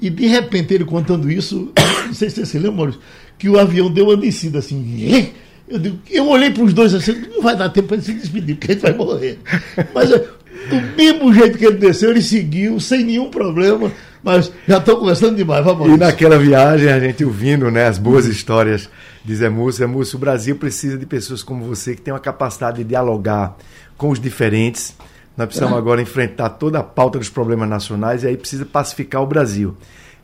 E 0.00 0.08
de 0.08 0.26
repente 0.28 0.72
ele 0.72 0.84
contando 0.84 1.30
isso, 1.30 1.72
não 2.06 2.14
sei 2.14 2.30
se 2.30 2.36
você 2.36 2.46
se 2.46 2.58
lembra, 2.58 2.76
Maurício, 2.76 3.00
que 3.40 3.48
o 3.48 3.58
avião 3.58 3.90
deu 3.90 4.04
uma 4.04 4.16
descida 4.18 4.58
assim. 4.58 5.32
Eu, 5.66 5.78
digo, 5.78 5.98
eu 6.10 6.28
olhei 6.28 6.50
para 6.50 6.62
os 6.62 6.74
dois 6.74 6.92
assim, 6.92 7.14
não 7.34 7.42
vai 7.42 7.56
dar 7.56 7.70
tempo 7.70 7.88
para 7.88 7.96
ele 7.96 8.04
se 8.04 8.12
despedir, 8.12 8.56
porque 8.56 8.72
ele 8.72 8.80
vai 8.80 8.92
morrer. 8.92 9.38
Mas 9.94 10.10
do 10.10 10.96
mesmo 10.96 11.32
jeito 11.32 11.56
que 11.56 11.64
ele 11.64 11.78
desceu, 11.78 12.10
ele 12.10 12.20
seguiu, 12.20 12.78
sem 12.78 13.02
nenhum 13.02 13.30
problema. 13.30 13.90
Mas 14.22 14.52
já 14.68 14.76
estou 14.76 14.98
conversando 14.98 15.36
demais, 15.36 15.64
vamos 15.64 15.88
E 15.88 15.96
naquela 15.96 16.38
viagem, 16.38 16.90
a 16.92 17.00
gente 17.00 17.24
ouvindo 17.24 17.70
né, 17.70 17.86
as 17.86 17.96
boas 17.96 18.26
histórias 18.26 18.90
de 19.24 19.34
Zé 19.34 19.48
Múcio. 19.48 19.78
Zé 19.78 19.86
Múcio, 19.86 20.16
o 20.18 20.20
Brasil 20.20 20.56
precisa 20.56 20.98
de 20.98 21.06
pessoas 21.06 21.42
como 21.42 21.64
você 21.64 21.94
que 21.94 22.02
tem 22.02 22.12
uma 22.12 22.20
capacidade 22.20 22.78
de 22.78 22.84
dialogar 22.84 23.56
com 23.96 24.10
os 24.10 24.20
diferentes. 24.20 24.94
Nós 25.34 25.46
precisamos 25.46 25.78
agora 25.78 26.02
enfrentar 26.02 26.50
toda 26.50 26.80
a 26.80 26.82
pauta 26.82 27.18
dos 27.18 27.30
problemas 27.30 27.66
nacionais 27.66 28.22
e 28.22 28.26
aí 28.26 28.36
precisa 28.36 28.66
pacificar 28.66 29.22
o 29.22 29.26
Brasil. 29.26 29.74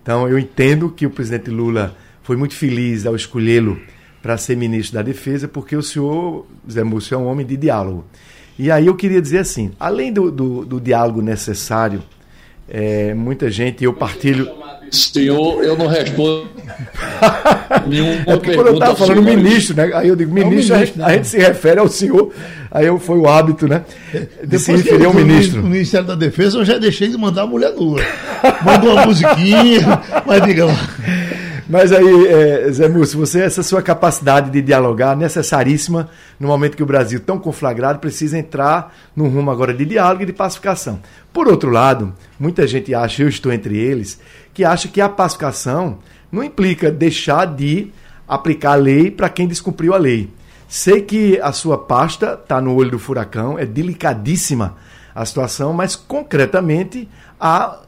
Então, 0.03 0.29
eu 0.29 0.39
entendo 0.39 0.91
que 0.91 1.07
o 1.07 1.11
presidente 1.11 1.51
Lula 1.51 1.97
foi 2.27 2.37
muito 2.37 2.55
feliz 2.55 3.07
ao 3.07 3.15
escolhê-lo 3.15 3.81
para 4.21 4.37
ser 4.37 4.57
ministro 4.57 4.97
da 4.97 5.03
Defesa, 5.03 5.47
porque 5.47 5.77
o 5.77 5.83
senhor, 5.83 6.45
Zé 6.69 6.83
Múcio, 6.83 7.15
é 7.15 7.19
um 7.19 7.27
homem 7.27 7.47
de 7.47 7.57
diálogo. 7.57 8.05
E 8.59 8.69
aí 8.69 8.87
eu 8.87 8.97
queria 8.97 9.23
dizer 9.23 9.39
assim: 9.39 9.71
além 9.79 10.13
do, 10.13 10.33
do, 10.33 10.65
do 10.65 10.81
diálogo 10.81 11.23
necessário 11.23 12.03
é, 12.69 13.15
muita 13.15 13.49
gente, 13.49 13.85
eu 13.85 13.93
partilho. 13.93 14.51
Senhor, 14.91 15.63
eu 15.63 15.77
não 15.77 15.87
respondo 15.87 16.49
nenhuma 17.87 18.21
é 18.21 18.37
porque 18.37 18.55
quando 18.55 18.69
eu 18.69 18.75
estava 18.75 18.97
falando 18.97 19.23
ministro, 19.23 19.77
né? 19.77 19.91
Aí 19.95 20.09
eu 20.09 20.17
digo, 20.17 20.33
ministro, 20.33 20.47
é 20.47 20.51
ministro 20.51 20.75
a, 20.75 20.85
gente, 20.85 21.03
a, 21.03 21.13
gente, 21.13 21.29
se 21.29 21.39
refere 21.39 21.81
ao 21.81 21.89
senhor, 21.89 22.33
aí 22.71 22.87
eu, 22.87 22.99
foi 22.99 23.19
o 23.19 23.29
hábito, 23.29 23.67
né? 23.67 23.85
De 24.13 24.27
Depois 24.47 24.63
se 24.63 24.73
referir 24.73 25.07
ao 25.07 25.15
ministro. 25.15 25.63
No 25.63 25.69
Ministério 25.69 26.07
da 26.07 26.15
Defesa, 26.15 26.59
eu 26.59 26.65
já 26.65 26.79
deixei 26.79 27.09
de 27.09 27.17
mandar 27.17 27.43
a 27.43 27.47
mulher 27.47 27.73
nua. 27.73 28.01
Mandou 28.65 28.93
uma 28.93 29.07
musiquinha, 29.07 30.03
mas 30.27 30.43
diga 30.45 30.67
lá. 30.67 30.89
Mas 31.69 31.91
aí, 31.91 32.27
é, 32.29 32.71
Zé 32.71 32.89
Múcio, 32.89 33.19
você, 33.19 33.41
essa 33.41 33.61
sua 33.61 33.83
capacidade 33.83 34.51
de 34.51 34.63
dialogar, 34.63 35.17
necessaríssima 35.17 36.09
no 36.39 36.47
momento 36.47 36.77
que 36.77 36.83
o 36.83 36.87
Brasil, 36.87 37.19
tão 37.19 37.41
conflagrado, 37.41 37.99
precisa 37.99 38.39
entrar 38.39 38.95
num 39.17 39.29
rumo 39.29 39.51
agora 39.51 39.75
de 39.75 39.85
diálogo 39.85 40.23
e 40.23 40.27
de 40.27 40.33
pacificação. 40.33 41.01
Por 41.33 41.49
outro 41.49 41.69
lado, 41.69 42.15
muita 42.39 42.69
gente 42.69 42.95
acha, 42.95 43.25
eu 43.25 43.29
estou 43.29 43.53
entre 43.53 43.77
eles, 43.77 44.21
que 44.55 44.65
acha 44.65 44.87
que 44.87 45.01
a 45.01 45.09
pacificação 45.09 45.99
não 46.31 46.45
implica 46.45 46.89
deixar 46.89 47.47
de 47.47 47.91
aplicar 48.29 48.73
a 48.73 48.77
lei 48.77 49.11
para 49.11 49.29
quem 49.29 49.49
descumpriu 49.49 49.93
a 49.93 49.99
lei. 49.99 50.31
Sei 50.69 51.03
que 51.03 51.41
a 51.41 51.51
sua 51.51 51.79
pasta 51.79 52.39
está 52.41 52.61
no 52.61 52.77
olho 52.77 52.93
do 52.93 52.99
furacão, 52.99 53.59
é 53.59 53.67
delicadíssima 53.67 54.77
a 55.13 55.25
situação, 55.25 55.73
mas 55.73 55.97
concretamente 55.97 57.09
há 57.41 57.81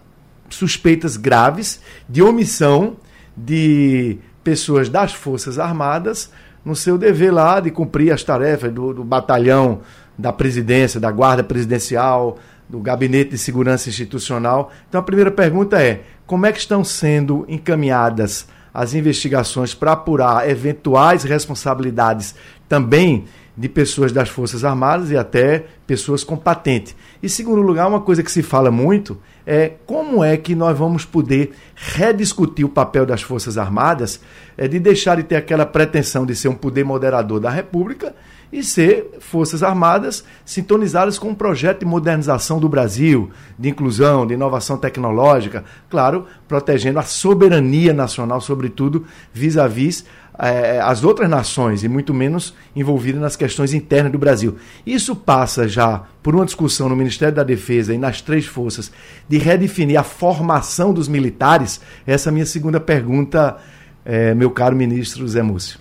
suspeitas 0.51 1.17
graves 1.17 1.81
de 2.09 2.23
omissão 2.23 2.97
de 3.45 4.19
pessoas 4.43 4.89
das 4.89 5.13
Forças 5.13 5.59
Armadas 5.59 6.31
no 6.65 6.75
seu 6.75 6.99
dever 6.99 7.33
lá 7.33 7.61
de 7.61 7.71
cumprir 7.71 8.13
as 8.13 8.23
tarefas 8.23 8.73
do, 8.73 8.93
do 8.93 9.05
batalhão 9.05 9.81
da 10.17 10.33
presidência, 10.33 10.99
da 10.99 11.11
guarda 11.11 11.45
presidencial, 11.45 12.39
do 12.69 12.81
gabinete 12.81 13.31
de 13.31 13.39
segurança 13.39 13.89
institucional. 13.89 14.71
Então 14.89 15.01
a 15.01 15.05
primeira 15.05 15.31
pergunta 15.31 15.81
é: 15.81 16.03
como 16.27 16.45
é 16.45 16.53
que 16.53 16.59
estão 16.59 16.83
sendo 16.83 17.45
encaminhadas 17.49 18.47
as 18.75 18.95
investigações 18.95 19.75
para 19.75 19.93
apurar 19.93 20.49
eventuais 20.49 21.25
responsabilidades 21.25 22.35
também 22.69 23.25
de 23.59 23.69
pessoas 23.69 24.13
das 24.13 24.29
Forças 24.29 24.65
Armadas 24.65 25.11
e 25.11 25.17
até 25.17 25.65
pessoas 25.85 26.23
com 26.23 26.37
patente. 26.37 26.95
E, 27.21 27.29
segundo 27.29 27.61
lugar, 27.61 27.89
uma 27.89 28.01
coisa 28.01 28.23
que 28.23 28.31
se 28.31 28.41
fala 28.41 28.71
muito 28.71 29.19
é 29.45 29.73
como 29.85 30.23
é 30.23 30.37
que 30.37 30.55
nós 30.55 30.79
vamos 30.79 31.05
poder 31.05 31.51
rediscutir 31.75 32.65
o 32.65 32.69
papel 32.69 33.05
das 33.05 33.21
Forças 33.21 33.59
Armadas, 33.59 34.21
é, 34.57 34.69
de 34.69 34.79
deixar 34.79 35.17
de 35.17 35.25
ter 35.25 35.35
aquela 35.35 35.67
pretensão 35.67 36.25
de 36.25 36.37
ser 36.37 36.47
um 36.47 36.55
poder 36.55 36.85
moderador 36.85 37.41
da 37.41 37.51
República 37.51 38.15
e 38.53 38.63
ser 38.63 39.19
forças 39.21 39.63
armadas 39.63 40.25
sintonizadas 40.45 41.19
com 41.19 41.29
um 41.29 41.35
projeto 41.35 41.81
de 41.81 41.85
modernização 41.85 42.59
do 42.59 42.69
Brasil, 42.69 43.31
de 43.59 43.69
inclusão, 43.69 44.27
de 44.27 44.35
inovação 44.35 44.77
tecnológica, 44.77 45.65
claro, 45.91 46.27
protegendo 46.47 46.99
a 46.99 47.03
soberania 47.03 47.93
nacional, 47.93 48.41
sobretudo 48.41 49.05
vis-à-vis 49.33 50.05
eh, 50.39 50.81
as 50.81 51.03
outras 51.03 51.29
nações 51.29 51.83
e 51.83 51.89
muito 51.89 52.15
menos 52.15 52.55
envolvida 52.75 53.19
nas 53.19 53.35
questões 53.35 53.75
internas 53.75 54.13
do 54.13 54.19
Brasil. 54.19 54.57
Isso 54.87 55.15
passa 55.17 55.69
já 55.69 56.05
por 56.23 56.35
uma 56.35 56.45
discussão 56.45 56.89
no 56.89 56.97
Ministério 56.97 57.35
da 57.35 57.43
Defesa 57.43 57.93
e 57.93 57.99
nas 57.99 58.23
três 58.23 58.47
forças 58.47 58.91
de 59.29 59.37
redefinir 59.37 59.99
a 59.99 60.05
formação 60.05 60.95
dos 60.95 61.09
militares. 61.09 61.81
Essa 62.07 62.29
é 62.29 62.31
a 62.31 62.33
minha 62.33 62.47
segunda 62.47 62.79
pergunta, 62.79 63.57
eh, 64.05 64.33
meu 64.35 64.51
caro 64.51 64.77
ministro 64.77 65.27
Zé 65.27 65.43
Múcio. 65.43 65.79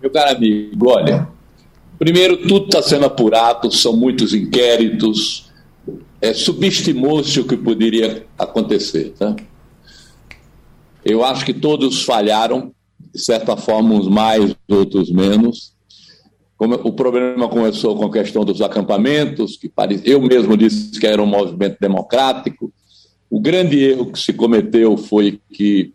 Meu 0.00 0.10
caro 0.10 0.34
amigo, 0.34 0.88
olha, 0.88 1.28
primeiro 1.98 2.48
tudo 2.48 2.66
está 2.66 2.82
sendo 2.82 3.04
apurado, 3.04 3.70
são 3.70 3.94
muitos 3.94 4.32
inquéritos, 4.32 5.50
é, 6.22 6.32
subestimou-se 6.32 7.38
o 7.38 7.46
que 7.46 7.56
poderia 7.56 8.26
acontecer. 8.38 9.12
Tá? 9.18 9.36
Eu 11.04 11.22
acho 11.22 11.44
que 11.44 11.52
todos 11.52 12.02
falharam, 12.02 12.72
de 13.12 13.20
certa 13.20 13.56
forma, 13.56 13.94
uns 13.94 14.08
mais, 14.08 14.54
outros 14.68 15.10
menos. 15.10 15.74
Como 16.56 16.74
o 16.74 16.92
problema 16.92 17.48
começou 17.48 17.94
com 17.96 18.06
a 18.06 18.12
questão 18.12 18.44
dos 18.44 18.60
acampamentos, 18.62 19.56
que 19.56 19.70
eu 20.04 20.20
mesmo 20.20 20.56
disse 20.56 20.98
que 20.98 21.06
era 21.06 21.22
um 21.22 21.26
movimento 21.26 21.76
democrático. 21.80 22.72
O 23.30 23.40
grande 23.40 23.78
erro 23.78 24.12
que 24.12 24.18
se 24.18 24.32
cometeu 24.32 24.96
foi 24.96 25.40
que 25.52 25.92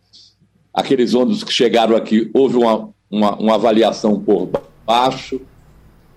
aqueles 0.74 1.14
ônibus 1.14 1.44
que 1.44 1.54
chegaram 1.54 1.96
aqui, 1.96 2.30
houve 2.34 2.58
uma, 2.58 2.95
uma, 3.10 3.36
uma 3.36 3.56
avaliação 3.56 4.20
por 4.20 4.50
baixo. 4.86 5.42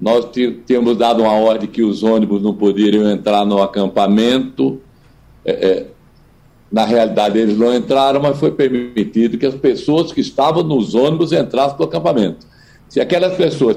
Nós 0.01 0.29
tínhamos 0.67 0.97
dado 0.97 1.23
uma 1.23 1.33
ordem 1.33 1.69
que 1.69 1.83
os 1.83 2.03
ônibus 2.03 2.43
não 2.43 2.55
poderiam 2.55 3.11
entrar 3.11 3.45
no 3.45 3.61
acampamento. 3.61 4.81
É, 5.45 5.53
é, 5.53 5.87
na 6.71 6.85
realidade, 6.85 7.39
eles 7.39 7.59
não 7.59 7.75
entraram, 7.75 8.21
mas 8.21 8.39
foi 8.39 8.53
permitido 8.53 9.39
que 9.39 9.47
as 9.47 9.55
pessoas 9.55 10.13
que 10.13 10.21
estavam 10.21 10.63
nos 10.63 10.95
ônibus 10.95 11.33
entrassem 11.33 11.79
no 11.79 11.85
acampamento. 11.85 12.47
Se 12.89 13.01
aquelas 13.01 13.35
pessoas 13.37 13.77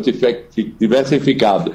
tivessem 0.79 1.19
ficado 1.19 1.73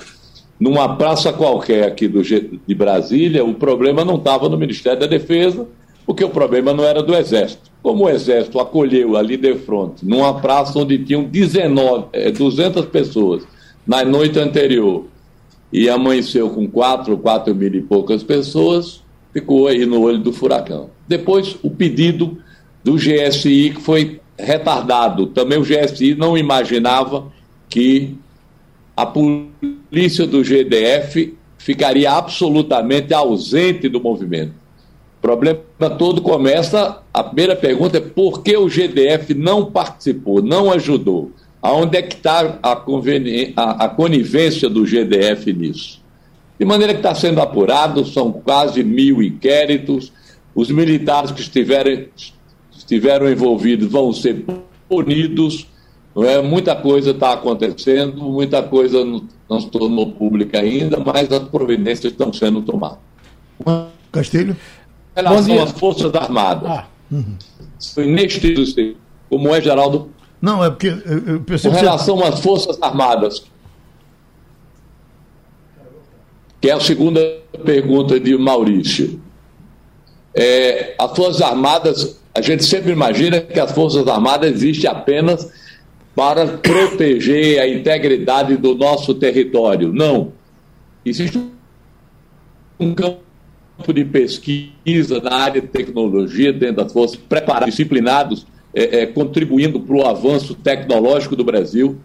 numa 0.59 0.97
praça 0.97 1.33
qualquer 1.33 1.85
aqui 1.85 2.09
do, 2.09 2.23
de 2.23 2.75
Brasília, 2.75 3.45
o 3.45 3.55
problema 3.55 4.05
não 4.05 4.17
estava 4.17 4.49
no 4.49 4.57
Ministério 4.57 5.01
da 5.01 5.07
Defesa, 5.07 5.67
porque 6.07 6.25
o 6.25 6.31
problema 6.31 6.73
não 6.73 6.85
era 6.85 7.03
do 7.03 7.15
Exército. 7.15 7.71
Como 7.83 8.05
o 8.05 8.09
Exército 8.09 8.61
acolheu 8.61 9.17
ali 9.17 9.37
de 9.37 9.55
frente, 9.57 10.05
numa 10.07 10.41
praça 10.41 10.79
onde 10.79 10.99
tinham 10.99 11.25
19, 11.25 12.33
200 12.33 12.85
é, 12.85 12.87
pessoas 12.87 13.47
na 13.87 14.05
noite 14.05 14.39
anterior, 14.39 15.05
e 15.73 15.89
amanheceu 15.89 16.49
com 16.51 16.69
4, 16.69 17.19
4 17.19 17.55
mil 17.55 17.75
e 17.75 17.83
poucas 17.83 18.23
pessoas, 18.23 19.03
ficou 19.33 19.67
aí 19.67 19.85
no 19.85 20.01
olho 20.01 20.19
do 20.19 20.33
furacão. 20.33 20.91
Depois, 21.07 21.57
o 21.63 21.71
pedido 21.71 22.39
do 22.83 22.95
GSI, 22.95 23.73
que 23.75 23.81
foi 23.81 24.21
retardado. 24.39 25.27
Também 25.27 25.59
o 25.59 25.63
GSI 25.63 26.15
não 26.15 26.39
imaginava 26.39 27.33
que 27.69 28.17
a 28.97 29.05
polícia 29.05 30.27
do 30.27 30.43
GDF 30.43 31.37
ficaria 31.59 32.13
absolutamente 32.13 33.13
ausente 33.13 33.89
do 33.89 34.01
movimento. 34.01 34.55
Problema 35.27 35.59
todo 35.99 36.23
começa. 36.23 37.03
A 37.13 37.25
primeira 37.25 37.57
pergunta 37.57 37.97
é 37.97 38.01
por 38.01 38.45
que 38.45 38.57
o 38.57 38.69
GDF 38.69 39.35
não 39.35 39.73
participou, 39.73 40.41
não 40.41 40.71
ajudou? 40.71 41.33
Aonde 41.61 41.99
é 41.99 42.03
que 42.03 42.15
está 42.15 42.61
a, 42.63 42.73
a, 43.57 43.85
a 43.85 43.89
conivência 43.89 44.71
do 44.71 44.87
GDF 44.87 45.53
nisso? 45.53 46.01
De 46.57 46.65
maneira 46.65 46.93
que 46.93 47.01
está 47.01 47.13
sendo 47.13 47.41
apurado, 47.41 48.07
são 48.07 48.31
quase 48.31 48.85
mil 48.85 49.21
inquéritos. 49.21 50.13
Os 50.55 50.71
militares 50.71 51.33
que 51.33 51.41
estiverem, 51.41 52.09
estiveram 52.71 53.29
envolvidos 53.29 53.91
vão 53.91 54.13
ser 54.13 54.45
punidos. 54.89 55.67
Não 56.15 56.23
é? 56.23 56.41
Muita 56.41 56.77
coisa 56.77 57.11
está 57.11 57.33
acontecendo, 57.33 58.23
muita 58.23 58.63
coisa 58.63 59.05
não 59.05 59.61
se 59.61 59.69
tornou 59.71 60.13
pública 60.13 60.61
ainda, 60.61 61.03
mas 61.05 61.33
as 61.33 61.49
providências 61.49 62.13
estão 62.13 62.33
sendo 62.33 62.63
tomadas. 62.63 62.99
Castilho? 64.13 64.57
Relação 65.17 65.63
às 65.63 65.73
Forças 65.73 66.15
Armadas, 66.15 66.71
ah. 66.71 66.87
uhum. 67.11 67.37
neste 67.97 68.97
como 69.29 69.55
é, 69.55 69.61
Geraldo? 69.61 70.11
Não, 70.41 70.63
é 70.63 70.71
porque 70.71 70.89
eu, 70.89 71.39
eu 71.39 71.41
Com 71.41 71.71
relação 71.71 72.23
às 72.25 72.41
Forças 72.41 72.81
Armadas, 72.81 73.45
que 76.61 76.71
é 76.71 76.73
a 76.73 76.81
segunda 76.81 77.21
pergunta 77.65 78.21
de 78.21 78.37
Maurício. 78.37 79.21
É, 80.35 80.95
as 80.99 81.17
Forças 81.17 81.41
Armadas, 81.41 82.21
a 82.35 82.41
gente 82.43 82.65
sempre 82.65 82.93
imagina 82.93 83.41
que 83.41 83.59
as 83.59 83.73
Forças 83.73 84.07
Armadas 84.07 84.53
existem 84.53 84.89
apenas 84.89 85.51
para 86.15 86.47
proteger 86.47 87.61
a 87.61 87.69
integridade 87.69 88.57
do 88.57 88.75
nosso 88.75 89.15
território. 89.15 89.93
Não. 89.93 90.33
Existe 91.05 91.41
um 92.79 92.95
campo 92.95 93.26
de 93.93 94.05
pesquisa 94.05 95.21
na 95.21 95.35
área 95.35 95.61
de 95.61 95.69
tecnologia 95.69 96.53
dentro 96.53 96.77
das 96.77 96.93
forças, 96.93 97.17
preparados, 97.17 97.71
disciplinados, 97.71 98.47
é, 98.75 99.03
é, 99.03 99.07
contribuindo 99.07 99.81
para 99.81 99.97
o 99.97 100.07
avanço 100.07 100.55
tecnológico 100.55 101.37
do 101.37 101.45
Brasil. 101.45 101.97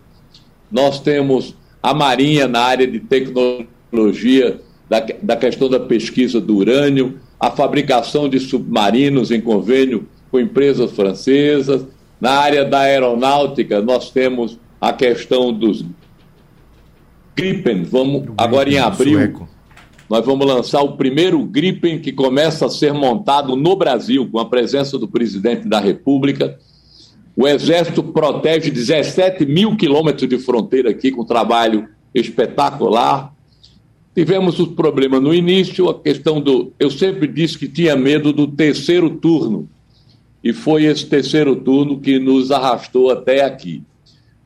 Nós 0.72 1.00
temos 1.00 1.56
a 1.82 1.94
Marinha 1.94 2.48
na 2.48 2.62
área 2.62 2.88
de 2.88 3.00
tecnologia 3.00 4.60
da, 4.90 5.06
da 5.22 5.36
questão 5.36 5.70
da 5.70 5.80
pesquisa 5.80 6.40
do 6.40 6.58
urânio, 6.58 7.18
a 7.40 7.50
fabricação 7.50 8.30
de 8.30 8.40
submarinos 8.40 9.32
em 9.32 9.42
convênio 9.42 10.08
com 10.30 10.40
empresas 10.40 10.92
francesas. 10.92 11.86
Na 12.20 12.32
área 12.34 12.64
da 12.64 12.82
aeronáutica, 12.82 13.82
nós 13.82 14.12
temos 14.12 14.60
a 14.80 14.94
questão 14.94 15.52
dos 15.52 15.84
Gripen. 17.36 17.84
Vamos, 17.84 18.30
agora 18.38 18.70
em 18.70 18.78
abril, 18.78 19.20
sueco. 19.20 19.50
Nós 20.12 20.26
vamos 20.26 20.46
lançar 20.46 20.82
o 20.82 20.98
primeiro 20.98 21.42
Gripen 21.46 21.98
que 21.98 22.12
começa 22.12 22.66
a 22.66 22.70
ser 22.70 22.94
montado 22.94 23.56
no 23.56 23.78
Brasil, 23.78 24.28
com 24.30 24.40
a 24.40 24.46
presença 24.46 25.00
do 25.00 25.08
presidente 25.08 25.70
da 25.70 25.80
República. 25.80 26.60
O 27.34 27.48
Exército 27.48 28.04
protege 28.04 28.70
17 28.70 29.46
mil 29.46 29.78
quilômetros 29.78 30.28
de 30.28 30.38
fronteira 30.38 30.90
aqui, 30.90 31.12
com 31.12 31.24
trabalho 31.24 31.88
espetacular. 32.14 33.34
Tivemos 34.14 34.60
os 34.60 34.68
problemas 34.74 35.22
no 35.22 35.34
início, 35.34 35.88
a 35.88 35.98
questão 35.98 36.42
do. 36.42 36.74
Eu 36.78 36.92
sempre 36.92 37.26
disse 37.26 37.58
que 37.58 37.70
tinha 37.70 37.96
medo 37.96 38.34
do 38.34 38.48
terceiro 38.48 39.12
turno, 39.12 39.70
e 40.44 40.52
foi 40.52 40.84
esse 40.84 41.06
terceiro 41.06 41.56
turno 41.56 42.02
que 42.02 42.20
nos 42.20 42.52
arrastou 42.52 43.12
até 43.12 43.46
aqui. 43.46 43.82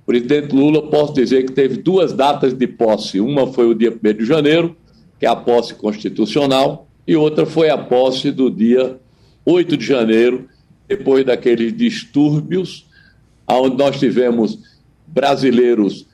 O 0.04 0.06
presidente 0.06 0.56
Lula, 0.56 0.91
posso 0.91 1.15
dizer 1.15 1.43
que 1.43 1.54
teve 1.54 1.78
duas 1.78 2.13
datas 2.13 2.54
de 2.54 2.67
posse. 2.67 3.19
Uma 3.19 3.47
foi 3.47 3.67
o 3.67 3.73
dia 3.73 3.91
1 3.91 4.13
de 4.13 4.25
janeiro, 4.25 4.78
que 5.19 5.25
é 5.25 5.30
a 5.30 5.36
posse 5.36 5.73
constitucional, 5.75 6.88
e 7.08 7.15
outra 7.15 7.45
foi 7.45 7.69
a 7.69 7.78
posse 7.78 8.32
do 8.32 8.49
dia 8.49 8.99
8 9.45 9.78
de 9.78 9.86
janeiro, 9.86 10.49
depois 10.88 11.25
daqueles 11.25 11.75
distúrbios, 11.75 12.88
onde 13.47 13.78
nós 13.78 13.99
tivemos 13.99 14.60
brasileiros 15.08 16.08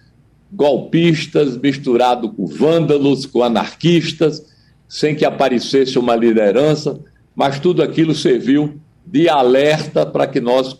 golpistas 0.51 1.55
misturado 1.57 2.29
com 2.29 2.45
vândalos, 2.45 3.25
com 3.25 3.41
anarquistas, 3.41 4.45
sem 4.87 5.15
que 5.15 5.23
aparecesse 5.23 5.97
uma 5.97 6.15
liderança, 6.15 6.99
mas 7.33 7.59
tudo 7.59 7.81
aquilo 7.81 8.13
serviu 8.13 8.79
de 9.05 9.29
alerta 9.29 10.05
para 10.05 10.27
que 10.27 10.41
nós 10.41 10.77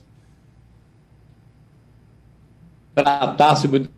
tratássemos 2.93 3.81
de 3.81 3.89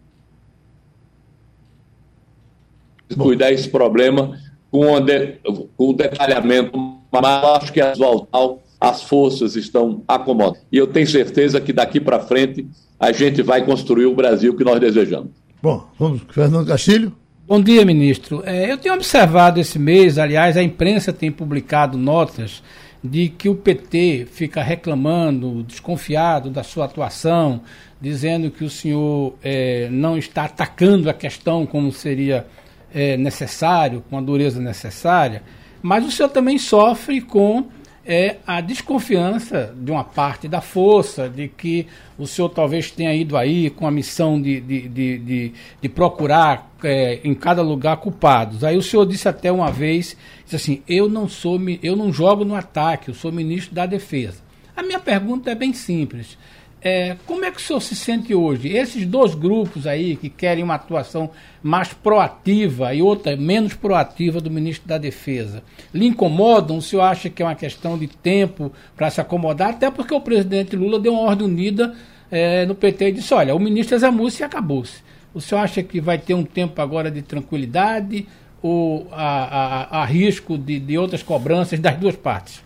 cuidar 3.15 3.51
esse 3.51 3.69
problema 3.69 4.37
com, 4.71 4.99
de, 4.99 5.37
com 5.77 5.93
detalhamento, 5.93 6.77
mas 7.11 7.25
acho 7.25 7.73
que 7.73 7.81
as 7.81 7.97
voltar 7.97 8.63
as 8.83 9.01
forças 9.01 9.55
estão 9.55 10.03
acomodadas. 10.05 10.61
E 10.69 10.77
eu 10.77 10.85
tenho 10.85 11.07
certeza 11.07 11.61
que 11.61 11.71
daqui 11.71 12.01
para 12.01 12.19
frente 12.19 12.67
a 12.99 13.13
gente 13.13 13.41
vai 13.41 13.63
construir 13.63 14.07
o 14.07 14.13
Brasil 14.13 14.53
que 14.57 14.63
nós 14.65 14.77
desejamos. 14.77 15.29
Bom, 15.61 15.85
vamos, 15.97 16.21
Fernando 16.29 16.67
Castilho. 16.67 17.15
Bom 17.47 17.61
dia, 17.61 17.85
ministro. 17.85 18.43
É, 18.45 18.69
eu 18.69 18.77
tenho 18.77 18.93
observado 18.95 19.57
esse 19.57 19.79
mês, 19.79 20.17
aliás, 20.17 20.57
a 20.57 20.63
imprensa 20.63 21.13
tem 21.13 21.31
publicado 21.31 21.97
notas 21.97 22.61
de 23.01 23.29
que 23.29 23.47
o 23.47 23.55
PT 23.55 24.27
fica 24.29 24.61
reclamando, 24.61 25.63
desconfiado 25.63 26.49
da 26.49 26.63
sua 26.63 26.83
atuação, 26.83 27.61
dizendo 28.01 28.51
que 28.51 28.65
o 28.65 28.69
senhor 28.69 29.35
é, 29.41 29.87
não 29.89 30.17
está 30.17 30.43
atacando 30.43 31.09
a 31.09 31.13
questão 31.13 31.65
como 31.65 31.89
seria 31.89 32.45
é, 32.93 33.17
necessário, 33.17 34.03
com 34.09 34.17
a 34.17 34.21
dureza 34.21 34.61
necessária, 34.61 35.43
mas 35.81 36.05
o 36.05 36.11
senhor 36.11 36.29
também 36.29 36.57
sofre 36.57 37.21
com 37.21 37.67
é 38.05 38.37
a 38.45 38.59
desconfiança 38.59 39.73
de 39.77 39.89
uma 39.89 40.03
parte 40.03 40.47
da 40.47 40.59
força, 40.59 41.29
de 41.29 41.47
que 41.47 41.87
o 42.17 42.27
senhor 42.27 42.49
talvez 42.49 42.91
tenha 42.91 43.13
ido 43.15 43.37
aí 43.37 43.69
com 43.69 43.87
a 43.87 43.91
missão 43.91 44.41
de, 44.41 44.59
de, 44.59 44.89
de, 44.89 45.17
de, 45.19 45.53
de 45.81 45.89
procurar 45.89 46.69
é, 46.83 47.21
em 47.23 47.33
cada 47.33 47.61
lugar 47.61 47.97
culpados. 47.97 48.63
Aí 48.63 48.75
o 48.75 48.81
senhor 48.81 49.05
disse 49.05 49.29
até 49.29 49.51
uma 49.51 49.71
vez, 49.71 50.17
disse 50.43 50.55
assim, 50.55 50.83
eu 50.87 51.07
não 51.07 51.29
sou, 51.29 51.57
eu 51.81 51.95
não 51.95 52.11
jogo 52.11 52.43
no 52.43 52.55
ataque, 52.55 53.09
eu 53.09 53.15
sou 53.15 53.31
ministro 53.31 53.73
da 53.73 53.85
defesa. 53.85 54.41
A 54.75 54.83
minha 54.83 54.99
pergunta 54.99 55.51
é 55.51 55.55
bem 55.55 55.71
simples. 55.71 56.37
É, 56.85 57.15
como 57.25 57.45
é 57.45 57.51
que 57.51 57.57
o 57.57 57.61
senhor 57.61 57.79
se 57.79 57.95
sente 57.95 58.35
hoje? 58.35 58.67
Esses 58.67 59.05
dois 59.05 59.33
grupos 59.33 59.87
aí 59.87 60.17
que 60.17 60.27
querem 60.27 60.61
uma 60.61 60.75
atuação 60.75 61.31
mais 61.61 61.93
proativa 61.93 62.93
e 62.93 63.01
outra 63.01 63.37
menos 63.37 63.73
proativa 63.73 64.41
do 64.41 64.51
ministro 64.51 64.85
da 64.85 64.97
Defesa, 64.97 65.63
lhe 65.93 66.05
incomodam? 66.05 66.77
O 66.77 66.81
senhor 66.81 67.03
acha 67.03 67.29
que 67.29 67.41
é 67.41 67.45
uma 67.45 67.55
questão 67.55 67.97
de 67.97 68.07
tempo 68.07 68.69
para 68.97 69.09
se 69.09 69.21
acomodar? 69.21 69.69
Até 69.69 69.89
porque 69.89 70.13
o 70.13 70.19
presidente 70.19 70.75
Lula 70.75 70.99
deu 70.99 71.13
uma 71.13 71.21
ordem 71.21 71.47
unida 71.47 71.95
é, 72.29 72.65
no 72.65 72.75
PT 72.75 73.07
e 73.07 73.11
disse: 73.13 73.33
olha, 73.33 73.55
o 73.55 73.59
ministro 73.59 73.95
examou-se 73.95 74.43
acabou-se. 74.43 75.01
O 75.33 75.39
senhor 75.39 75.61
acha 75.61 75.81
que 75.81 76.01
vai 76.01 76.17
ter 76.17 76.33
um 76.33 76.43
tempo 76.43 76.81
agora 76.81 77.09
de 77.09 77.21
tranquilidade 77.21 78.27
ou 78.61 79.07
há, 79.11 80.05
risco 80.05 80.57
de, 80.57 80.79
de 80.79 80.97
outras 80.97 81.23
cobranças 81.23 81.79
das 81.79 81.95
duas 81.97 82.15
partes? 82.15 82.62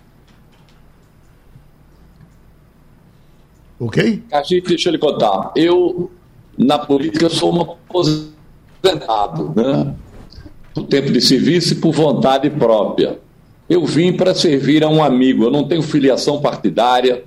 Ok? 3.79 4.23
Cachito, 4.29 4.69
deixa 4.69 4.89
eu 4.89 4.93
lhe 4.93 4.97
contar. 4.97 5.51
Eu, 5.55 6.11
na 6.57 6.79
política, 6.79 7.29
sou 7.29 7.53
um 7.53 7.61
aposentado, 7.61 9.53
né? 9.55 9.95
Por 10.73 10.83
tempo 10.85 11.11
de 11.11 11.21
serviço 11.21 11.73
e 11.73 11.77
por 11.77 11.91
vontade 11.91 12.49
própria. 12.49 13.19
Eu 13.69 13.85
vim 13.85 14.13
para 14.13 14.33
servir 14.33 14.83
a 14.83 14.89
um 14.89 15.03
amigo. 15.03 15.43
Eu 15.43 15.51
não 15.51 15.67
tenho 15.67 15.81
filiação 15.81 16.41
partidária, 16.41 17.23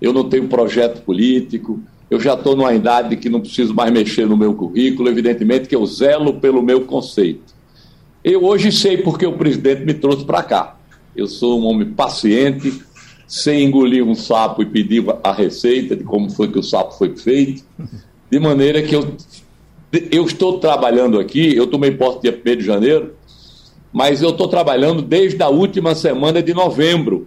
eu 0.00 0.12
não 0.12 0.28
tenho 0.28 0.48
projeto 0.48 1.02
político, 1.02 1.80
eu 2.10 2.20
já 2.20 2.34
estou 2.34 2.54
numa 2.54 2.74
idade 2.74 3.16
que 3.16 3.28
não 3.28 3.40
preciso 3.40 3.74
mais 3.74 3.92
mexer 3.92 4.26
no 4.26 4.36
meu 4.36 4.54
currículo, 4.54 5.08
evidentemente 5.08 5.68
que 5.68 5.74
eu 5.74 5.84
zelo 5.86 6.34
pelo 6.40 6.62
meu 6.62 6.82
conceito. 6.82 7.54
Eu 8.22 8.44
hoje 8.44 8.70
sei 8.70 8.98
porque 8.98 9.26
o 9.26 9.36
presidente 9.36 9.84
me 9.84 9.94
trouxe 9.94 10.24
para 10.24 10.42
cá. 10.42 10.76
Eu 11.16 11.26
sou 11.26 11.60
um 11.60 11.66
homem 11.66 11.90
paciente, 11.90 12.82
sem 13.34 13.64
engolir 13.64 14.04
um 14.04 14.14
sapo 14.14 14.62
e 14.62 14.66
pedir 14.66 15.04
a 15.24 15.32
receita 15.32 15.96
de 15.96 16.04
como 16.04 16.30
foi 16.30 16.46
que 16.52 16.58
o 16.60 16.62
sapo 16.62 16.94
foi 16.94 17.16
feito, 17.16 17.64
de 18.30 18.38
maneira 18.38 18.80
que 18.80 18.94
eu, 18.94 19.16
eu 20.12 20.24
estou 20.24 20.60
trabalhando 20.60 21.18
aqui, 21.18 21.52
eu 21.52 21.66
tomei 21.66 21.90
posse 21.90 22.20
dia 22.22 22.40
1 22.46 22.56
de 22.56 22.64
janeiro, 22.64 23.14
mas 23.92 24.22
eu 24.22 24.30
estou 24.30 24.46
trabalhando 24.46 25.02
desde 25.02 25.42
a 25.42 25.48
última 25.48 25.96
semana 25.96 26.40
de 26.40 26.54
novembro. 26.54 27.26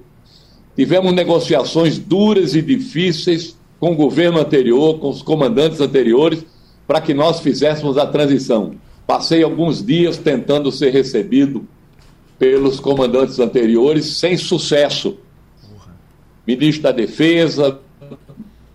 Tivemos 0.77 1.11
negociações 1.11 1.97
duras 1.99 2.55
e 2.55 2.61
difíceis 2.61 3.57
com 3.77 3.91
o 3.91 3.95
governo 3.95 4.39
anterior, 4.39 4.99
com 4.99 5.09
os 5.09 5.21
comandantes 5.21 5.81
anteriores, 5.81 6.45
para 6.87 7.01
que 7.01 7.13
nós 7.13 7.41
fizéssemos 7.41 7.97
a 7.97 8.07
transição. 8.07 8.75
Passei 9.05 9.43
alguns 9.43 9.85
dias 9.85 10.15
tentando 10.15 10.71
ser 10.71 10.91
recebido 10.91 11.67
pelos 12.39 12.79
comandantes 12.79 13.39
anteriores, 13.39 14.05
sem 14.05 14.37
sucesso 14.37 15.17
ministro 16.47 16.83
da 16.83 16.91
Defesa, 16.91 17.79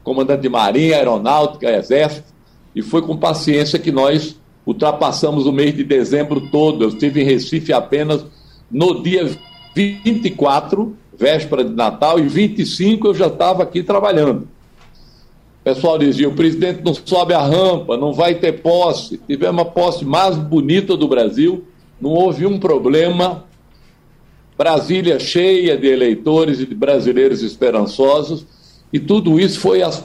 comandante 0.04 0.42
de 0.42 0.48
Marinha, 0.48 0.96
Aeronáutica, 0.96 1.70
Exército, 1.70 2.32
e 2.74 2.82
foi 2.82 3.02
com 3.02 3.16
paciência 3.16 3.78
que 3.78 3.90
nós 3.90 4.38
ultrapassamos 4.66 5.46
o 5.46 5.52
mês 5.52 5.74
de 5.74 5.82
dezembro 5.82 6.50
todo. 6.50 6.84
Eu 6.84 6.88
estive 6.88 7.22
em 7.22 7.24
Recife 7.24 7.72
apenas 7.72 8.24
no 8.70 9.02
dia 9.02 9.30
24, 9.74 10.96
véspera 11.16 11.64
de 11.64 11.74
Natal, 11.74 12.18
e 12.18 12.28
25 12.28 13.08
eu 13.08 13.14
já 13.14 13.26
estava 13.26 13.62
aqui 13.62 13.82
trabalhando. 13.82 14.48
O 15.60 15.64
pessoal 15.64 15.98
dizia: 15.98 16.28
o 16.28 16.34
presidente 16.34 16.82
não 16.84 16.94
sobe 16.94 17.34
a 17.34 17.40
rampa, 17.40 17.96
não 17.96 18.12
vai 18.12 18.34
ter 18.34 18.60
posse. 18.62 19.20
Tivemos 19.26 19.62
a 19.62 19.64
posse 19.64 20.04
mais 20.04 20.36
bonita 20.36 20.96
do 20.96 21.06
Brasil, 21.06 21.64
não 22.00 22.10
houve 22.10 22.46
um 22.46 22.58
problema 22.58 23.44
Brasília 24.56 25.18
cheia 25.18 25.76
de 25.76 25.86
eleitores 25.86 26.60
e 26.60 26.66
de 26.66 26.74
brasileiros 26.74 27.42
esperançosos, 27.42 28.46
e 28.92 29.00
tudo 29.00 29.40
isso 29.40 29.58
foi 29.58 29.82
às, 29.82 30.04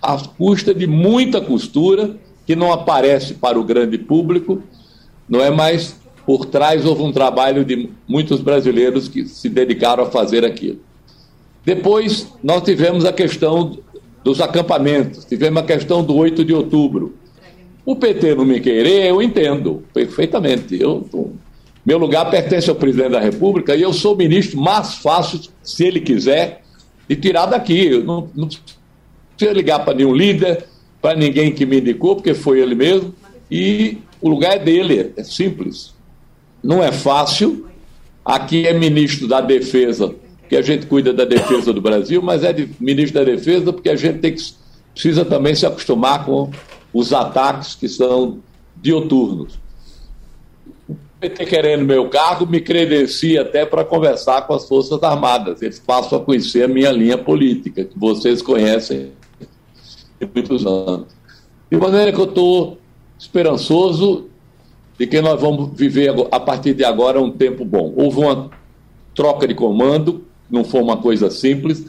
às 0.00 0.28
de 0.76 0.86
muita 0.86 1.40
costura 1.40 2.16
que 2.46 2.54
não 2.54 2.72
aparece 2.72 3.34
para 3.34 3.58
o 3.58 3.64
grande 3.64 3.98
público, 3.98 4.62
não 5.28 5.40
é 5.40 5.50
mais 5.50 5.96
por 6.24 6.44
trás 6.44 6.84
houve 6.84 7.02
um 7.02 7.10
trabalho 7.10 7.64
de 7.64 7.88
muitos 8.06 8.42
brasileiros 8.42 9.08
que 9.08 9.24
se 9.24 9.48
dedicaram 9.48 10.04
a 10.04 10.10
fazer 10.10 10.44
aquilo. 10.44 10.78
Depois 11.64 12.28
nós 12.42 12.62
tivemos 12.62 13.06
a 13.06 13.12
questão 13.12 13.78
dos 14.22 14.40
acampamentos, 14.40 15.24
tivemos 15.24 15.62
a 15.62 15.66
questão 15.66 16.04
do 16.04 16.14
8 16.14 16.44
de 16.44 16.52
outubro. 16.52 17.14
O 17.84 17.96
PT 17.96 18.34
não 18.34 18.44
me 18.44 18.60
querer, 18.60 19.06
eu 19.06 19.22
entendo 19.22 19.82
perfeitamente. 19.94 20.78
Eu 20.78 21.08
meu 21.88 21.96
lugar 21.96 22.30
pertence 22.30 22.68
ao 22.68 22.76
presidente 22.76 23.12
da 23.12 23.18
República 23.18 23.74
e 23.74 23.80
eu 23.80 23.94
sou 23.94 24.12
o 24.12 24.16
ministro 24.18 24.60
mais 24.60 24.96
fácil, 24.96 25.40
se 25.62 25.86
ele 25.86 26.00
quiser, 26.00 26.60
de 27.08 27.16
tirar 27.16 27.46
daqui. 27.46 27.86
Eu 27.86 28.04
não, 28.04 28.28
não 28.34 28.46
precisa 28.46 29.54
ligar 29.54 29.82
para 29.86 29.94
nenhum 29.94 30.14
líder, 30.14 30.66
para 31.00 31.16
ninguém 31.16 31.50
que 31.50 31.64
me 31.64 31.80
indicou, 31.80 32.16
porque 32.16 32.34
foi 32.34 32.60
ele 32.60 32.74
mesmo. 32.74 33.14
E 33.50 33.96
o 34.20 34.28
lugar 34.28 34.56
é 34.56 34.58
dele, 34.58 35.14
é 35.16 35.24
simples. 35.24 35.94
Não 36.62 36.84
é 36.84 36.92
fácil. 36.92 37.66
Aqui 38.22 38.66
é 38.66 38.74
ministro 38.74 39.26
da 39.26 39.40
Defesa, 39.40 40.14
que 40.46 40.56
a 40.56 40.60
gente 40.60 40.84
cuida 40.84 41.10
da 41.14 41.24
defesa 41.24 41.72
do 41.72 41.80
Brasil, 41.80 42.20
mas 42.20 42.44
é 42.44 42.52
de 42.52 42.68
ministro 42.78 43.18
da 43.18 43.24
Defesa 43.24 43.72
porque 43.72 43.88
a 43.88 43.96
gente 43.96 44.18
tem 44.18 44.34
que, 44.34 44.42
precisa 44.92 45.24
também 45.24 45.54
se 45.54 45.64
acostumar 45.64 46.26
com 46.26 46.50
os 46.92 47.14
ataques 47.14 47.74
que 47.74 47.88
são 47.88 48.40
dioturnos. 48.76 49.58
PT 51.20 51.46
querendo 51.46 51.84
meu 51.84 52.08
cargo 52.08 52.46
me 52.46 52.60
credencia 52.60 53.42
até 53.42 53.66
para 53.66 53.84
conversar 53.84 54.46
com 54.46 54.54
as 54.54 54.68
Forças 54.68 55.02
Armadas. 55.02 55.60
Eles 55.62 55.78
passam 55.78 56.18
a 56.18 56.24
conhecer 56.24 56.64
a 56.64 56.68
minha 56.68 56.92
linha 56.92 57.18
política, 57.18 57.84
que 57.84 57.98
vocês 57.98 58.40
conhecem 58.40 59.10
há 60.22 60.26
muitos 60.32 60.64
anos. 60.64 61.08
De 61.70 61.76
maneira 61.76 62.12
que 62.12 62.20
eu 62.20 62.24
estou 62.24 62.78
esperançoso 63.18 64.28
de 64.96 65.06
que 65.06 65.20
nós 65.20 65.40
vamos 65.40 65.76
viver 65.76 66.14
a 66.30 66.40
partir 66.40 66.74
de 66.74 66.84
agora 66.84 67.20
um 67.20 67.30
tempo 67.30 67.64
bom. 67.64 67.92
Houve 67.96 68.20
uma 68.20 68.50
troca 69.12 69.46
de 69.46 69.54
comando, 69.54 70.24
não 70.48 70.62
foi 70.62 70.80
uma 70.80 70.96
coisa 70.96 71.30
simples. 71.30 71.84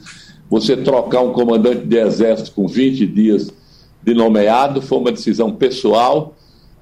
Você 0.50 0.76
trocar 0.76 1.22
um 1.22 1.32
comandante 1.32 1.86
de 1.86 1.98
exército 1.98 2.52
com 2.52 2.68
20 2.68 3.06
dias 3.06 3.54
de 4.02 4.14
nomeado 4.16 4.82
foi 4.82 4.98
uma 4.98 5.12
decisão 5.12 5.52
pessoal 5.56 6.36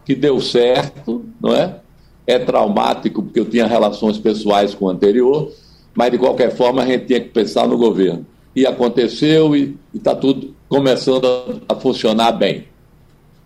que 0.06 0.16
deu 0.16 0.40
certo, 0.40 1.26
não 1.42 1.54
é? 1.54 1.82
É 2.28 2.38
traumático 2.38 3.24
porque 3.24 3.40
eu 3.40 3.46
tinha 3.46 3.66
relações 3.66 4.18
pessoais 4.18 4.76
com 4.76 4.86
o 4.86 4.90
anterior, 4.90 5.50
mas 5.96 6.12
de 6.12 6.18
qualquer 6.18 6.54
forma 6.54 6.84
a 6.84 6.86
gente 6.86 7.06
tinha 7.06 7.22
que 7.22 7.30
pensar 7.30 7.66
no 7.68 7.78
governo. 7.78 8.26
E 8.54 8.66
aconteceu 8.68 9.56
e 9.56 9.78
está 9.94 10.14
tudo 10.14 10.54
começando 10.68 11.26
a, 11.26 11.74
a, 11.74 11.76
funcionar 11.76 12.34
bem. 12.34 12.66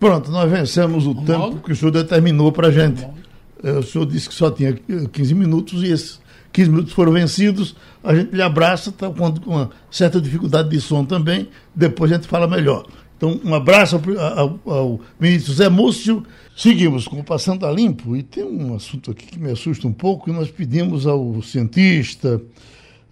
Pronto, 0.00 0.30
nós 0.32 0.50
vencemos 0.50 1.06
o 1.06 1.14
tempo 1.14 1.60
que 1.64 1.70
o 1.70 1.76
senhor 1.76 1.92
determinou 1.92 2.50
para 2.50 2.68
a 2.68 2.70
gente. 2.72 3.06
É, 3.62 3.70
o 3.70 3.82
senhor 3.82 4.04
disse 4.04 4.28
que 4.28 4.34
só 4.34 4.50
tinha 4.50 4.72
15 5.12 5.34
minutos 5.34 5.84
e 5.84 5.92
esses 5.92 6.20
15 6.52 6.70
minutos 6.70 6.92
foram 6.92 7.12
vencidos. 7.12 7.76
A 8.02 8.12
gente 8.14 8.34
lhe 8.34 8.42
abraça, 8.42 8.90
está 8.90 9.08
com 9.08 9.32
uma 9.46 9.70
certa 9.90 10.20
dificuldade 10.20 10.68
de 10.68 10.80
som 10.80 11.04
também. 11.04 11.48
Depois 11.72 12.10
a 12.10 12.16
gente 12.16 12.26
fala 12.26 12.48
melhor. 12.48 12.84
Então, 13.16 13.40
um 13.44 13.54
abraço 13.54 13.94
ao, 14.18 14.38
ao, 14.38 14.60
ao 14.66 15.00
ministro 15.20 15.52
Zé 15.52 15.68
Múcio. 15.68 16.24
Seguimos 16.56 17.08
com 17.08 17.18
o 17.18 17.24
Passando 17.24 17.66
a 17.66 17.72
Limpo 17.72 18.14
e 18.14 18.22
tem 18.22 18.44
um 18.44 18.74
assunto 18.74 19.10
aqui 19.10 19.26
que 19.26 19.38
me 19.38 19.50
assusta 19.50 19.88
um 19.88 19.92
pouco 19.92 20.28
e 20.28 20.32
nós 20.32 20.50
pedimos 20.50 21.06
ao 21.06 21.42
cientista, 21.42 22.40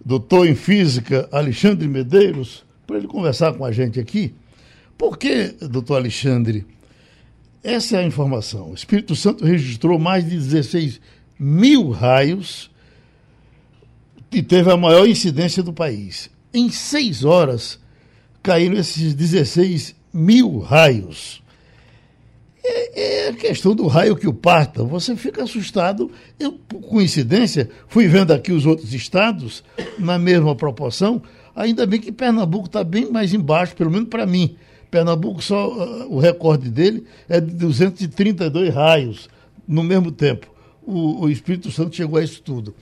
doutor 0.03 0.47
em 0.47 0.55
física, 0.55 1.27
Alexandre 1.31 1.87
Medeiros, 1.87 2.63
para 2.85 2.97
ele 2.97 3.07
conversar 3.07 3.53
com 3.53 3.65
a 3.65 3.71
gente 3.71 3.99
aqui. 3.99 4.33
Por 4.97 5.17
que, 5.17 5.55
doutor 5.59 5.95
Alexandre, 5.95 6.65
essa 7.63 7.97
é 7.97 7.99
a 8.01 8.05
informação. 8.05 8.71
O 8.71 8.75
Espírito 8.75 9.15
Santo 9.15 9.43
registrou 9.43 9.97
mais 9.97 10.23
de 10.23 10.31
16 10.31 11.01
mil 11.39 11.89
raios 11.89 12.69
e 14.31 14.43
teve 14.43 14.71
a 14.71 14.77
maior 14.77 15.07
incidência 15.07 15.63
do 15.63 15.73
país. 15.73 16.29
Em 16.53 16.69
seis 16.69 17.23
horas, 17.23 17.79
caíram 18.43 18.75
esses 18.75 19.15
16 19.15 19.95
mil 20.13 20.59
raios. 20.59 21.41
É, 22.63 23.25
é, 23.25 23.29
a 23.29 23.33
questão 23.33 23.73
do 23.73 23.87
raio 23.87 24.15
que 24.15 24.27
o 24.27 24.33
parta. 24.33 24.83
Você 24.83 25.15
fica 25.15 25.43
assustado. 25.43 26.11
Eu, 26.39 26.53
por 26.53 26.81
coincidência, 26.81 27.69
fui 27.87 28.07
vendo 28.07 28.31
aqui 28.31 28.51
os 28.51 28.65
outros 28.65 28.93
estados 28.93 29.63
na 29.97 30.19
mesma 30.19 30.55
proporção. 30.55 31.21
Ainda 31.55 31.85
bem 31.85 31.99
que 31.99 32.11
Pernambuco 32.11 32.67
está 32.67 32.83
bem 32.83 33.11
mais 33.11 33.33
embaixo, 33.33 33.75
pelo 33.75 33.91
menos 33.91 34.09
para 34.09 34.25
mim. 34.25 34.55
Pernambuco, 34.89 35.41
só 35.41 35.69
uh, 35.69 36.13
o 36.13 36.19
recorde 36.19 36.69
dele 36.69 37.05
é 37.27 37.39
de 37.39 37.53
232 37.53 38.73
raios 38.73 39.29
no 39.67 39.83
mesmo 39.83 40.11
tempo. 40.11 40.47
O, 40.83 41.25
o 41.25 41.29
Espírito 41.29 41.71
Santo 41.71 41.95
chegou 41.95 42.19
a 42.19 42.23
isso 42.23 42.41
tudo. 42.41 42.75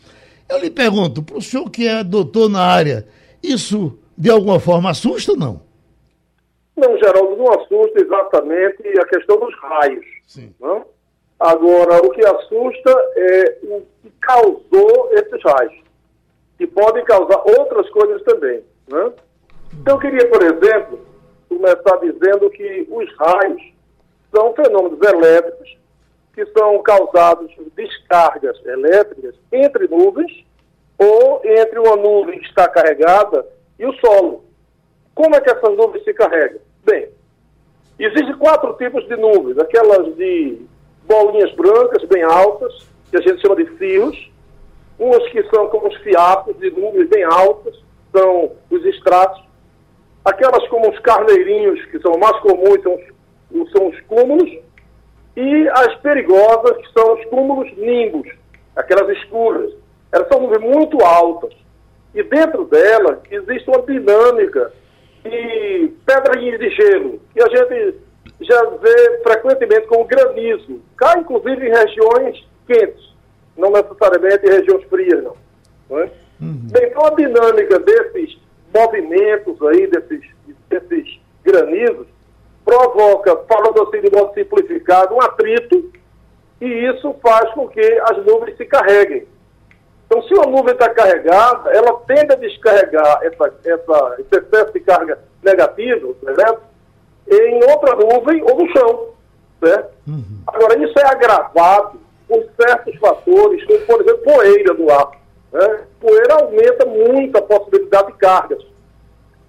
Eu 0.48 0.60
lhe 0.60 0.72
pergunto, 0.72 1.22
para 1.22 1.38
o 1.38 1.42
senhor 1.42 1.70
que 1.70 1.88
é 1.88 2.04
doutor 2.04 2.50
na 2.50 2.62
área, 2.62 3.08
isso 3.42 3.98
de 4.18 4.30
alguma 4.30 4.60
forma 4.60 4.90
assusta 4.90 5.32
ou 5.32 5.38
não? 5.38 5.69
Não, 6.80 6.98
Geraldo, 6.98 7.36
não 7.36 7.50
assusta 7.50 8.02
exatamente 8.02 9.00
a 9.00 9.06
questão 9.06 9.38
dos 9.38 9.54
raios. 9.60 10.06
Sim. 10.26 10.56
Não? 10.60 10.86
Agora, 11.38 11.98
o 11.98 12.10
que 12.12 12.26
assusta 12.26 12.92
é 13.16 13.58
o 13.64 13.82
que 14.02 14.12
causou 14.22 15.10
esses 15.14 15.42
raios, 15.44 15.84
que 16.58 16.68
podem 16.68 17.04
causar 17.06 17.42
outras 17.60 17.90
coisas 17.90 18.22
também. 18.24 18.64
Né? 18.88 19.12
Então, 19.74 19.96
eu 19.96 20.00
queria, 20.00 20.30
por 20.30 20.42
exemplo, 20.42 21.00
começar 21.50 21.98
dizendo 21.98 22.50
que 22.50 22.88
os 22.90 23.18
raios 23.18 23.62
são 24.34 24.54
fenômenos 24.54 25.00
elétricos 25.02 25.78
que 26.34 26.46
são 26.58 26.82
causados 26.82 27.52
descargas 27.76 28.58
elétricas 28.66 29.36
entre 29.52 29.88
nuvens 29.88 30.46
ou 30.98 31.42
entre 31.44 31.80
uma 31.80 31.96
nuvem 31.96 32.40
que 32.40 32.48
está 32.48 32.68
carregada 32.68 33.46
e 33.78 33.86
o 33.86 33.94
solo. 33.96 34.46
Como 35.16 35.36
é 35.36 35.42
que 35.42 35.50
essas 35.50 35.76
nuvens 35.76 36.04
se 36.04 36.14
carregam? 36.14 36.62
Bem, 36.90 37.08
existem 38.00 38.36
quatro 38.38 38.74
tipos 38.74 39.08
de 39.08 39.16
nuvens, 39.16 39.60
aquelas 39.60 40.16
de 40.16 40.60
bolinhas 41.06 41.54
brancas 41.54 42.04
bem 42.06 42.24
altas, 42.24 42.88
que 43.12 43.18
a 43.18 43.22
gente 43.22 43.40
chama 43.42 43.56
de 43.58 43.66
fios, 43.78 44.32
umas 44.98 45.24
que 45.30 45.44
são 45.52 45.68
como 45.68 45.88
os 45.88 45.96
fiapos 45.98 46.58
de 46.58 46.72
nuvens 46.72 47.08
bem 47.10 47.24
altas, 47.24 47.80
são 48.12 48.54
os 48.72 48.84
estratos, 48.86 49.40
aquelas 50.26 50.68
como 50.70 50.90
os 50.90 50.98
carneirinhos, 51.00 51.86
que 51.86 52.00
são 52.00 52.18
mais 52.18 52.40
comuns, 52.40 52.82
são 52.82 52.96
os, 52.96 53.72
são 53.72 53.88
os 53.88 54.00
cúmulos, 54.02 54.50
e 55.38 55.70
as 55.70 55.94
perigosas, 55.98 56.76
que 56.78 56.92
são 56.92 57.14
os 57.14 57.26
cúmulos 57.26 57.72
nimbos, 57.78 58.28
aquelas 58.76 59.16
escuras. 59.16 59.72
Elas 60.12 60.28
são 60.28 60.42
nuvens 60.42 60.62
muito 60.62 61.06
altas. 61.06 61.54
E 62.16 62.24
dentro 62.24 62.66
delas 62.66 63.20
existe 63.30 63.70
uma 63.70 63.84
dinâmica 63.84 64.74
de 65.24 65.94
pedrinhas 66.06 66.60
de 66.60 66.70
gelo, 66.72 67.22
que 67.34 67.42
a 67.42 67.48
gente 67.48 67.96
já 68.42 68.64
vê 68.66 69.20
frequentemente 69.24 69.88
como 69.88 70.06
granizo. 70.06 70.82
Cai, 70.98 71.20
inclusive, 71.20 71.68
em 71.68 71.72
regiões 71.72 72.48
quentes, 72.68 73.14
não 73.58 73.72
necessariamente 73.72 74.46
em 74.46 74.52
regiões 74.52 74.84
frias, 74.86 75.24
não. 75.24 75.36
não 75.90 76.00
é? 76.00 76.12
uhum. 76.42 76.68
Bem, 76.72 76.88
então 76.88 77.06
a 77.06 77.10
dinâmica 77.12 77.80
desses 77.80 78.38
movimentos 78.74 79.62
aí, 79.68 79.88
desses, 79.88 80.22
desses 80.70 81.20
granizos, 81.44 82.08
provoca, 82.64 83.36
falando 83.48 83.82
assim 83.84 84.02
de 84.02 84.16
modo 84.16 84.34
simplificado, 84.34 85.16
um 85.16 85.22
atrito, 85.22 85.92
e 86.62 86.66
isso 86.66 87.16
faz 87.22 87.52
com 87.54 87.68
que 87.68 87.82
as 87.82 88.26
nuvens 88.26 88.56
se 88.58 88.66
carreguem. 88.66 89.26
Então, 90.10 90.24
se 90.24 90.34
uma 90.34 90.48
nuvem 90.48 90.74
está 90.74 90.90
carregada, 90.90 91.70
ela 91.70 91.94
tende 92.08 92.34
a 92.34 92.36
descarregar 92.36 93.20
essa, 93.22 93.54
essa, 93.64 94.16
esse 94.18 94.44
excesso 94.44 94.74
de 94.74 94.80
carga 94.80 95.20
negativa, 95.44 96.08
certo? 96.36 96.62
em 97.30 97.64
outra 97.64 97.96
nuvem 97.96 98.42
ou 98.42 98.58
no 98.58 98.72
chão. 98.72 99.10
Certo? 99.64 99.92
Uhum. 100.08 100.42
Agora, 100.48 100.84
isso 100.84 100.98
é 100.98 101.06
agravado 101.06 102.00
por 102.28 102.44
certos 102.60 102.96
fatores, 102.98 103.64
como, 103.66 103.80
por 103.82 104.02
exemplo, 104.02 104.24
poeira 104.24 104.74
no 104.74 104.92
ar. 104.92 105.12
Né? 105.52 105.82
Poeira 106.00 106.34
aumenta 106.36 106.86
muito 106.86 107.38
a 107.38 107.42
possibilidade 107.42 108.08
de 108.08 108.18
cargas. 108.18 108.66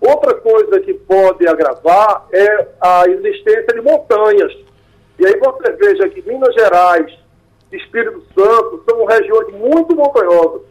Outra 0.01 0.35
coisa 0.35 0.81
que 0.81 0.95
pode 0.95 1.47
agravar 1.47 2.27
é 2.33 2.69
a 2.81 3.07
existência 3.07 3.75
de 3.75 3.81
montanhas. 3.83 4.53
E 5.19 5.27
aí 5.27 5.39
você 5.39 5.73
veja 5.73 6.09
que 6.09 6.23
Minas 6.23 6.55
Gerais, 6.55 7.13
Espírito 7.73 8.23
Santo, 8.35 8.83
são 8.89 9.05
regiões 9.05 9.53
muito 9.55 9.95
montanhosas. 9.95 10.63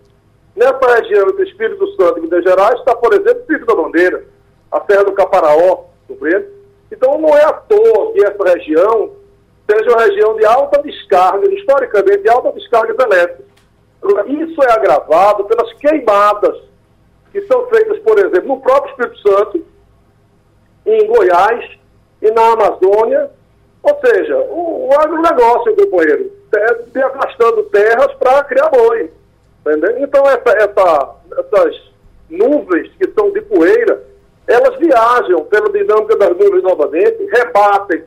Nessa 0.56 0.96
região 0.96 1.28
do 1.28 1.44
Espírito 1.44 1.88
Santo 1.96 2.20
e 2.20 2.22
Minas 2.22 2.44
Gerais 2.44 2.80
está, 2.80 2.96
por 2.96 3.14
exemplo, 3.14 3.42
o 3.42 3.46
Pico 3.46 3.66
da 3.66 3.76
Bandeira, 3.76 4.26
a 4.72 4.82
Serra 4.82 5.06
do 5.06 5.14
Caparaó, 5.14 5.86
compreende? 6.08 6.48
Então 6.92 7.18
não 7.18 7.30
é 7.30 7.44
à 7.44 7.54
toa 7.54 8.12
que 8.14 8.24
essa 8.24 8.44
região 8.44 9.12
seja 9.70 9.90
uma 9.92 10.02
região 10.04 10.36
de 10.36 10.46
alta 10.46 10.82
descarga, 10.82 11.48
historicamente 11.54 12.24
de 12.24 12.30
alta 12.30 12.52
descarga 12.52 12.96
elétrica. 13.04 13.44
Isso 14.28 14.64
é 14.64 14.72
agravado 14.72 15.46
pelas 15.46 15.72
queimadas 15.74 16.58
que 17.32 17.42
são 17.42 17.68
feitas, 17.68 18.00
por 18.00 18.18
exemplo, 18.18 18.48
no 18.48 18.62
próprio 18.62 18.92
Espírito 18.92 19.30
Santo, 19.30 19.66
em 20.86 21.08
Goiás 21.08 21.78
e 22.22 22.32
na 22.32 22.54
Amazônia. 22.54 23.30
Ou 23.84 24.00
seja, 24.04 24.38
o, 24.38 24.90
o 24.90 24.94
agronegócio, 25.00 25.76
companheiro, 25.76 26.32
devastando 26.94 27.64
terras 27.64 28.14
para 28.16 28.44
criar 28.44 28.70
boi. 28.70 29.12
Entendeu? 29.62 30.00
Então, 30.00 30.24
essa, 30.26 30.50
essa, 30.58 31.16
essas 31.38 31.82
nuvens 32.30 32.92
que 32.98 33.12
são 33.12 33.32
de 33.32 33.42
poeira, 33.42 34.04
elas 34.48 34.78
viajam 34.78 35.46
pela 35.46 35.72
dinâmica 35.72 36.16
das 36.18 36.30
nuvens 36.30 36.64
novamente, 36.64 37.26
rebatem 37.26 38.04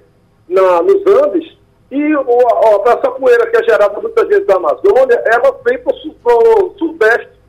na, 0.48 0.82
nos 0.82 1.06
Andes, 1.06 1.56
e 1.90 2.16
o, 2.16 2.24
ó, 2.26 2.82
essa 2.86 3.10
poeira 3.10 3.46
que 3.48 3.56
é 3.58 3.64
gerada 3.64 4.00
muitas 4.00 4.26
vezes 4.26 4.46
da 4.46 4.56
Amazônia, 4.56 5.22
ela 5.26 5.60
vem 5.64 5.78
para 5.78 5.94
o 5.94 6.74
sudeste 6.78 7.42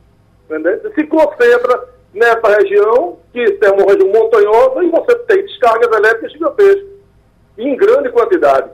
entendeu? 0.54 0.92
Se 0.94 1.08
concentra 1.08 1.90
nessa 2.14 2.48
região, 2.60 3.18
que 3.32 3.60
é 3.62 3.72
uma 3.72 3.92
região 3.92 4.10
montanhosa, 4.10 4.84
e 4.84 4.90
você 4.90 5.16
tem 5.20 5.46
descargas 5.46 5.92
elétricas 5.98 6.32
gigantescas, 6.32 6.94
em 7.58 7.76
grande 7.76 8.10
quantidade. 8.12 8.70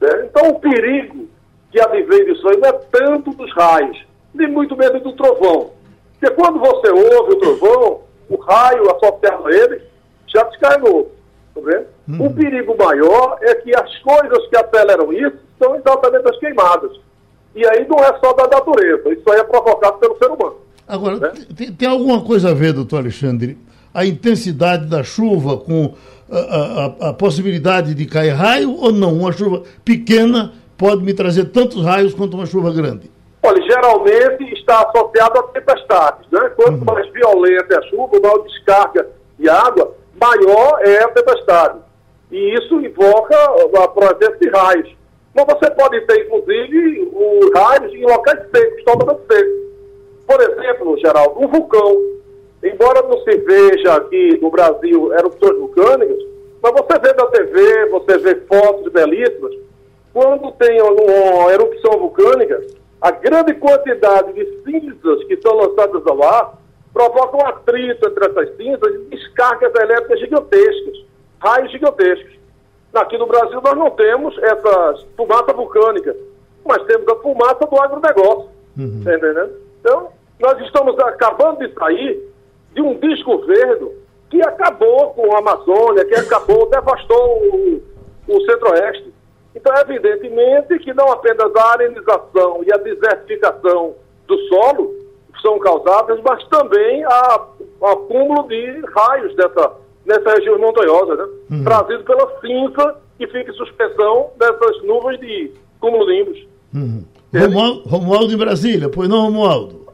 Né? 0.00 0.26
Então, 0.26 0.50
o 0.50 0.60
perigo 0.60 1.28
que 1.70 1.80
advém 1.80 2.24
disso 2.24 2.48
aí 2.48 2.56
não 2.56 2.68
é 2.68 2.72
tanto 2.72 3.30
dos 3.32 3.52
raios, 3.54 4.04
nem 4.34 4.48
muito 4.48 4.76
menos 4.76 5.02
do 5.02 5.12
trovão. 5.12 5.70
Porque 6.18 6.34
quando 6.34 6.58
você 6.58 6.90
ouve 6.90 7.32
o 7.32 7.38
trovão, 7.38 8.00
o 8.28 8.36
raio 8.36 8.84
a 8.90 9.50
ele 9.50 9.82
já 10.26 10.42
descarregou. 10.44 11.12
Tá 11.54 11.60
vendo? 11.64 11.86
Uhum. 12.08 12.26
O 12.26 12.34
perigo 12.34 12.76
maior 12.76 13.38
é 13.42 13.54
que 13.56 13.74
as 13.74 13.98
coisas 13.98 14.46
que 14.48 14.56
aceleram 14.56 15.12
isso 15.12 15.38
são 15.58 15.74
exatamente 15.74 16.28
as 16.28 16.38
queimadas. 16.38 16.92
E 17.54 17.66
aí 17.66 17.86
não 17.88 17.98
é 17.98 18.18
só 18.18 18.32
da 18.32 18.46
natureza, 18.46 19.12
isso 19.12 19.30
aí 19.30 19.40
é 19.40 19.44
provocado 19.44 19.98
pelo 19.98 20.16
ser 20.18 20.30
humano. 20.30 20.56
Agora, 20.86 21.18
né? 21.18 21.32
tem, 21.56 21.72
tem, 21.72 21.88
alguma 21.88 22.22
coisa 22.22 22.50
a 22.50 22.54
ver, 22.54 22.72
doutor 22.72 22.98
Alexandre, 22.98 23.58
a 23.92 24.04
intensidade 24.04 24.86
da 24.86 25.02
chuva 25.02 25.56
com 25.56 25.94
a, 26.30 26.38
a, 26.38 27.08
a, 27.08 27.12
possibilidade 27.12 27.94
de 27.94 28.06
cair 28.06 28.30
raio 28.30 28.72
ou 28.72 28.92
não? 28.92 29.14
Uma 29.14 29.32
chuva 29.32 29.62
pequena 29.84 30.52
pode 30.80 31.04
me 31.04 31.12
trazer 31.12 31.44
tantos 31.50 31.84
raios 31.84 32.14
quanto 32.14 32.34
uma 32.38 32.46
chuva 32.46 32.72
grande? 32.72 33.10
Olha, 33.42 33.62
geralmente 33.62 34.54
está 34.54 34.80
associado 34.80 35.38
a 35.38 35.42
tempestades. 35.42 36.26
Né? 36.30 36.40
Quanto 36.56 36.78
uhum. 36.78 36.84
mais 36.84 37.06
violenta 37.12 37.74
é 37.74 37.76
a 37.76 37.82
chuva, 37.82 38.18
maior 38.18 38.38
descarga 38.38 39.06
de 39.38 39.46
água, 39.46 39.94
maior 40.18 40.80
é 40.80 41.04
a 41.04 41.08
tempestade. 41.08 41.78
E 42.32 42.54
isso 42.54 42.80
invoca 42.80 43.36
a 43.84 43.88
presença 43.88 44.38
de 44.40 44.48
raios. 44.48 44.96
Mas 45.34 45.44
você 45.44 45.70
pode 45.70 46.00
ter, 46.06 46.26
inclusive, 46.26 47.10
os 47.12 47.52
raios 47.60 47.92
em 47.92 48.02
locais 48.02 48.40
secos, 48.50 48.84
totalmente 48.84 49.20
secos. 49.30 49.60
Por 50.26 50.40
exemplo, 50.40 50.98
Geraldo, 50.98 51.44
um 51.44 51.48
vulcão. 51.48 51.96
Embora 52.62 53.02
não 53.02 53.18
se 53.22 53.36
veja 53.38 53.94
aqui 53.96 54.38
no 54.40 54.50
Brasil 54.50 55.12
erupções 55.14 55.58
vulcânicas, 55.58 56.18
mas 56.62 56.72
você 56.72 56.98
vê 56.98 57.12
na 57.14 57.26
TV, 57.26 57.86
você 57.86 58.18
vê 58.18 58.34
fotos 58.46 58.92
belíssimas, 58.92 59.54
quando 60.12 60.52
tem 60.52 60.80
uma 60.82 61.52
erupção 61.52 61.98
vulcânica, 61.98 62.60
a 63.00 63.10
grande 63.10 63.54
quantidade 63.54 64.32
de 64.32 64.44
cinzas 64.64 65.24
que 65.24 65.40
são 65.40 65.54
lançadas 65.54 66.06
ao 66.06 66.22
ar 66.22 66.58
provoca 66.92 67.36
um 67.36 67.46
atrito 67.46 68.08
entre 68.08 68.26
essas 68.26 68.56
cinzas 68.56 68.94
e 68.94 69.16
descargas 69.16 69.72
elétricas 69.74 70.20
gigantescas, 70.20 71.04
raios 71.40 71.70
gigantescos. 71.70 72.38
Aqui 72.92 73.16
no 73.16 73.26
Brasil 73.26 73.60
nós 73.62 73.76
não 73.76 73.90
temos 73.90 74.36
essa 74.38 75.06
fumaça 75.16 75.52
vulcânica, 75.52 76.14
mas 76.64 76.82
temos 76.84 77.08
a 77.08 77.16
fumaça 77.16 77.66
do 77.66 77.80
agronegócio. 77.80 78.50
Uhum. 78.76 79.02
Tá 79.04 79.14
entendendo? 79.14 79.52
Então, 79.80 80.08
nós 80.40 80.60
estamos 80.60 80.98
acabando 80.98 81.66
de 81.66 81.72
sair 81.74 82.20
de 82.74 82.82
um 82.82 82.98
desgoverno 82.98 83.92
que 84.28 84.42
acabou 84.42 85.10
com 85.10 85.34
a 85.34 85.38
Amazônia, 85.38 86.04
que 86.04 86.14
acabou, 86.14 86.68
devastou 86.68 87.42
o, 87.42 87.82
o 88.28 88.40
centro-oeste. 88.42 89.09
Então, 89.54 89.74
evidentemente 89.78 90.78
que 90.78 90.94
não 90.94 91.10
apenas 91.10 91.54
a 91.54 91.72
arenização 91.72 92.62
e 92.64 92.72
a 92.72 92.76
desertificação 92.76 93.94
do 94.26 94.38
solo 94.48 94.94
são 95.42 95.58
causadas, 95.58 96.20
mas 96.24 96.46
também 96.48 97.04
a, 97.04 97.46
o 97.80 97.86
acúmulo 97.86 98.46
de 98.48 98.82
raios 98.94 99.34
dessa, 99.34 99.72
nessa 100.06 100.34
região 100.34 100.58
montanhosa, 100.58 101.16
né? 101.16 101.24
Uhum. 101.50 101.64
trazido 101.64 102.04
pela 102.04 102.40
cinza 102.40 102.96
que 103.18 103.26
fica 103.26 103.50
em 103.50 103.54
suspensão 103.54 104.30
dessas 104.38 104.82
nuvens 104.84 105.18
de 105.20 105.52
cúmulo 105.80 106.06
de 106.06 106.48
Uhum. 106.72 107.04
Romualdo, 107.34 107.88
Romualdo 107.88 108.32
em 108.32 108.36
Brasília, 108.36 108.88
pois 108.88 109.08
não, 109.08 109.22
Romualdo? 109.22 109.86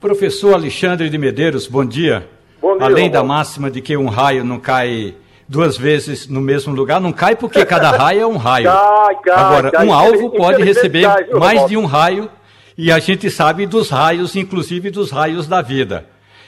Professor 0.00 0.54
Alexandre 0.54 1.08
de 1.08 1.16
Medeiros, 1.16 1.68
bom 1.68 1.84
dia. 1.84 2.28
Bom 2.60 2.76
dia 2.76 2.86
Além 2.86 3.08
da 3.08 3.22
máxima 3.22 3.70
de 3.70 3.80
que 3.80 3.96
um 3.96 4.08
raio 4.08 4.44
não 4.44 4.58
cai 4.58 5.14
duas 5.52 5.76
vezes 5.76 6.26
no 6.26 6.40
mesmo 6.40 6.74
lugar, 6.74 6.98
não 6.98 7.12
cai 7.12 7.36
porque 7.36 7.64
cada 7.66 7.90
raio 7.90 8.22
é 8.22 8.26
um 8.26 8.38
raio. 8.38 8.64
Cai, 8.72 9.16
cai, 9.22 9.34
Agora, 9.34 9.70
cai. 9.70 9.86
um 9.86 9.92
alvo 9.92 10.30
pode 10.30 10.62
receber 10.62 11.02
cai, 11.02 11.26
mais 11.34 11.66
de 11.66 11.76
um 11.76 11.84
raio 11.84 12.30
e 12.76 12.90
a 12.90 12.98
gente 12.98 13.30
sabe 13.30 13.66
dos 13.66 13.90
raios, 13.90 14.34
inclusive 14.34 14.90
dos 14.90 15.10
raios 15.10 15.46
da 15.46 15.60
vida. 15.60 16.06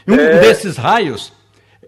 Um 0.09 0.15
é... 0.15 0.39
desses 0.39 0.79
raios 0.79 1.33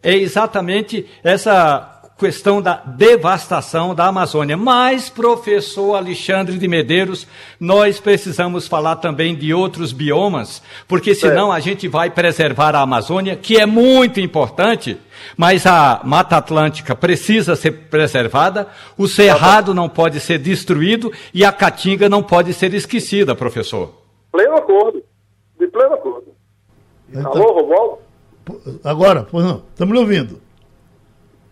é 0.03 0.15
exatamente 0.15 1.07
essa 1.25 1.96
questão 2.19 2.63
da 2.63 2.77
devastação 2.77 3.95
da 3.95 4.07
Amazônia. 4.07 4.57
Mas, 4.57 5.09
professor 5.09 5.95
Alexandre 5.95 6.59
de 6.59 6.67
Medeiros, 6.67 7.27
nós 7.61 8.01
precisamos 8.01 8.67
falar 8.67 8.97
também 8.97 9.35
de 9.35 9.53
outros 9.53 9.93
biomas, 9.93 10.63
porque 10.89 11.15
senão 11.15 11.53
a 11.53 11.61
gente 11.61 11.87
vai 11.87 12.11
preservar 12.11 12.75
a 12.75 12.81
Amazônia, 12.81 13.37
que 13.37 13.59
é 13.59 13.67
muito 13.67 14.19
importante, 14.19 14.99
mas 15.37 15.67
a 15.67 16.01
Mata 16.05 16.37
Atlântica 16.37 16.95
precisa 16.95 17.55
ser 17.55 17.73
preservada, 17.91 18.69
o 18.97 19.07
Cerrado 19.07 19.75
não 19.75 19.89
pode 19.89 20.19
ser 20.21 20.39
destruído 20.39 21.13
e 21.35 21.45
a 21.45 21.53
Caatinga 21.53 22.09
não 22.09 22.23
pode 22.23 22.55
ser 22.55 22.73
esquecida, 22.73 23.35
professor. 23.35 23.93
Pleno 24.33 24.57
acordo. 24.57 25.03
De 25.59 25.67
pleno 25.67 25.95
acordo. 25.95 26.27
Então, 27.09 27.33
Alô, 27.33 27.61
Romualdo? 27.61 27.99
Agora, 28.85 29.27
pois 29.31 29.45
não, 29.45 29.63
estamos 29.73 29.95
lhe 29.95 30.01
ouvindo. 30.01 30.46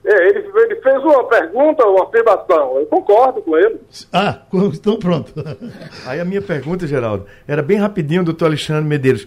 É, 0.07 0.29
ele, 0.29 0.51
ele, 0.55 0.77
fez 0.83 1.03
uma 1.03 1.25
pergunta, 1.25 1.87
uma 1.87 2.05
afirmação. 2.05 2.79
Eu 2.79 2.87
concordo 2.87 3.41
com 3.41 3.57
ele. 3.57 3.81
Ah, 4.13 4.41
então 4.53 4.99
pronto. 4.99 5.33
Aí 6.07 6.21
a 6.21 6.25
minha 6.25 6.43
pergunta, 6.43 6.87
Geraldo, 6.87 7.25
era 7.49 7.63
bem 7.63 7.79
rapidinho, 7.79 8.23
doutor 8.23 8.47
Alexandre 8.47 8.85
Medeiros. 8.85 9.27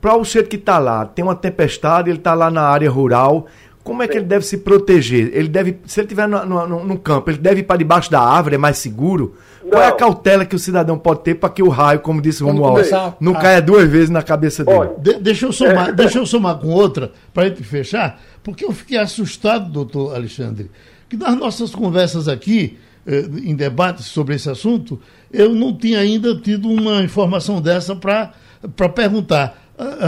Para 0.00 0.16
o 0.16 0.24
ser 0.24 0.48
que 0.48 0.56
está 0.56 0.78
lá, 0.78 1.04
tem 1.04 1.24
uma 1.24 1.36
tempestade, 1.36 2.10
ele 2.10 2.18
está 2.18 2.34
lá 2.34 2.50
na 2.50 2.62
área 2.62 2.90
rural, 2.90 3.46
como 3.84 4.02
é 4.02 4.08
que 4.08 4.16
ele 4.16 4.24
deve 4.24 4.44
se 4.46 4.58
proteger? 4.58 5.30
Ele 5.34 5.48
deve, 5.48 5.78
se 5.86 6.00
ele 6.00 6.06
estiver 6.06 6.28
no, 6.28 6.44
no, 6.44 6.84
no, 6.84 6.98
campo, 6.98 7.30
ele 7.30 7.38
deve 7.38 7.60
ir 7.60 7.62
para 7.64 7.76
debaixo 7.76 8.10
da 8.10 8.20
árvore, 8.20 8.54
é 8.54 8.58
mais 8.58 8.78
seguro? 8.78 9.34
Não. 9.62 9.70
Qual 9.70 9.82
é 9.82 9.88
a 9.88 9.92
cautela 9.92 10.44
que 10.44 10.54
o 10.54 10.58
cidadão 10.58 10.96
pode 10.96 11.20
ter 11.20 11.34
para 11.34 11.48
que 11.48 11.62
o 11.62 11.68
raio, 11.68 12.00
como 12.00 12.22
disse 12.22 12.44
o 12.44 12.46
Romualdo, 12.46 12.82
não 13.20 13.32
caia 13.34 13.60
duas 13.60 13.88
vezes 13.88 14.10
na 14.10 14.22
cabeça 14.22 14.64
dele? 14.64 14.78
Olha, 14.78 14.92
de, 14.98 15.14
deixa, 15.14 15.46
eu 15.46 15.52
somar, 15.52 15.88
é, 15.88 15.92
deixa 15.92 16.18
eu 16.18 16.26
somar 16.26 16.58
com 16.58 16.68
outra, 16.68 17.10
para 17.34 17.44
a 17.44 17.48
gente 17.48 17.62
fechar, 17.64 18.20
porque 18.42 18.64
eu 18.64 18.72
fiquei 18.72 18.98
assustado, 18.98 19.70
doutor 19.70 20.14
Alexandre, 20.14 20.70
que 21.08 21.16
nas 21.16 21.36
nossas 21.36 21.74
conversas 21.74 22.28
aqui, 22.28 22.78
eh, 23.06 23.28
em 23.44 23.54
debates 23.54 24.06
sobre 24.06 24.34
esse 24.34 24.48
assunto, 24.48 25.00
eu 25.32 25.54
não 25.54 25.76
tinha 25.76 25.98
ainda 25.98 26.34
tido 26.36 26.68
uma 26.68 27.02
informação 27.02 27.60
dessa 27.60 27.94
para 27.94 28.88
perguntar 28.88 29.62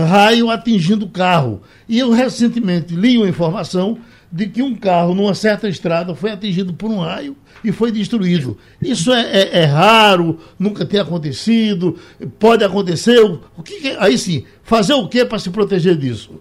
raio 0.09 0.51
atingindo 0.51 1.09
carro. 1.09 1.63
E 1.89 1.99
eu 1.99 2.11
recentemente 2.11 2.95
li 2.95 3.17
uma 3.17 3.29
informação 3.29 3.99
de 4.31 4.49
que 4.49 4.63
um 4.63 4.75
carro 4.75 5.15
numa 5.15 5.35
certa 5.35 5.69
estrada 5.69 6.15
foi 6.15 6.33
atingido 6.33 6.75
por 6.75 6.91
um 6.91 6.99
raio 6.99 7.37
e 7.63 7.71
foi 7.71 7.93
destruído. 7.93 8.59
Isso 8.83 9.13
é, 9.13 9.23
é, 9.23 9.59
é 9.61 9.65
raro, 9.65 10.39
nunca 10.59 10.85
tem 10.85 10.99
acontecido, 10.99 11.97
pode 12.39 12.65
acontecer. 12.65 13.21
O 13.57 13.63
que, 13.63 13.97
aí 13.99 14.19
sim, 14.19 14.45
fazer 14.63 14.95
o 14.95 15.09
que 15.09 15.25
para 15.25 15.39
se 15.39 15.51
proteger 15.51 15.97
disso? 15.97 16.41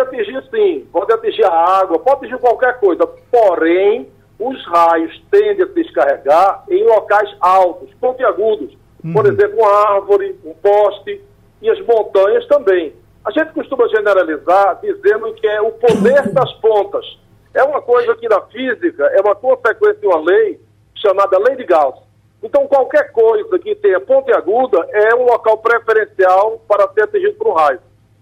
Pode 0.00 0.16
atingir 0.16 0.42
sim, 0.50 0.86
pode 0.90 1.12
atingir 1.12 1.44
a 1.44 1.80
água, 1.80 1.98
pode 1.98 2.24
atingir 2.24 2.38
qualquer 2.38 2.80
coisa, 2.80 3.06
porém 3.30 4.08
os 4.38 4.66
raios 4.66 5.22
tendem 5.30 5.62
a 5.62 5.66
se 5.66 5.74
descarregar 5.74 6.64
em 6.70 6.84
locais 6.84 7.30
altos, 7.38 7.92
pontiagudos. 8.00 8.74
Uhum. 9.04 9.12
Por 9.12 9.26
exemplo, 9.26 9.58
uma 9.58 9.94
árvore, 9.94 10.38
um 10.44 10.54
poste, 10.54 11.20
e 11.60 11.68
as 11.68 11.78
montanhas 11.84 12.46
também. 12.46 12.94
A 13.22 13.30
gente 13.30 13.52
costuma 13.52 13.86
generalizar 13.88 14.80
dizendo 14.80 15.34
que 15.34 15.46
é 15.46 15.60
o 15.60 15.72
poder 15.72 16.32
das 16.32 16.50
pontas. 16.54 17.04
É 17.52 17.62
uma 17.62 17.82
coisa 17.82 18.14
que 18.14 18.28
na 18.28 18.40
física 18.42 19.04
é 19.04 19.20
uma 19.20 19.34
consequência 19.34 20.00
de 20.00 20.06
uma 20.06 20.20
lei 20.20 20.58
chamada 20.94 21.38
lei 21.38 21.56
de 21.56 21.64
Gauss. 21.64 22.00
Então, 22.42 22.66
qualquer 22.66 23.12
coisa 23.12 23.58
que 23.58 23.74
tenha 23.74 24.00
ponta 24.00 24.34
aguda 24.34 24.78
é 24.92 25.14
um 25.14 25.24
local 25.24 25.58
preferencial 25.58 26.58
para 26.66 26.88
ser 26.94 27.02
atingido 27.02 27.34
por 27.34 27.48
um 27.48 27.52
raio. 27.52 27.80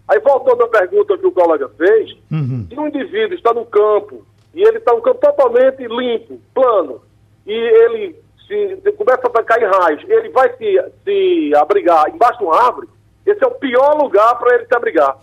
Aí, 0.09 0.19
voltando 0.21 0.65
à 0.65 0.69
pergunta 0.69 1.19
que 1.19 1.27
o 1.27 1.33
colega 1.33 1.69
fez, 1.77 2.17
uhum. 2.33 2.67
se 2.69 2.79
um 2.79 2.89
indivíduo 2.89 3.35
está 3.35 3.53
no 3.53 3.67
campo 3.67 4.25
e 4.55 4.63
ele 4.63 4.79
está 4.79 4.95
no 4.95 5.03
campo 5.03 5.21
totalmente 5.21 5.87
limpo, 5.87 6.41
plano, 6.55 7.03
e 7.47 7.53
ele 7.53 8.17
se, 8.47 8.81
se 8.83 8.93
começa 8.93 9.27
a 9.27 9.43
cair 9.43 9.69
raios, 9.69 10.03
ele 10.09 10.31
vai 10.31 10.51
se, 10.57 10.83
se 11.05 11.53
abrigar 11.55 12.09
embaixo 12.09 12.39
de 12.39 12.45
uma 12.45 12.57
árvore, 12.57 12.89
esse 13.27 13.45
é 13.45 13.47
o 13.47 13.55
pior 13.57 14.03
lugar 14.03 14.39
para 14.39 14.55
ele 14.55 14.67
se 14.67 14.75
abrigar. 14.75 15.19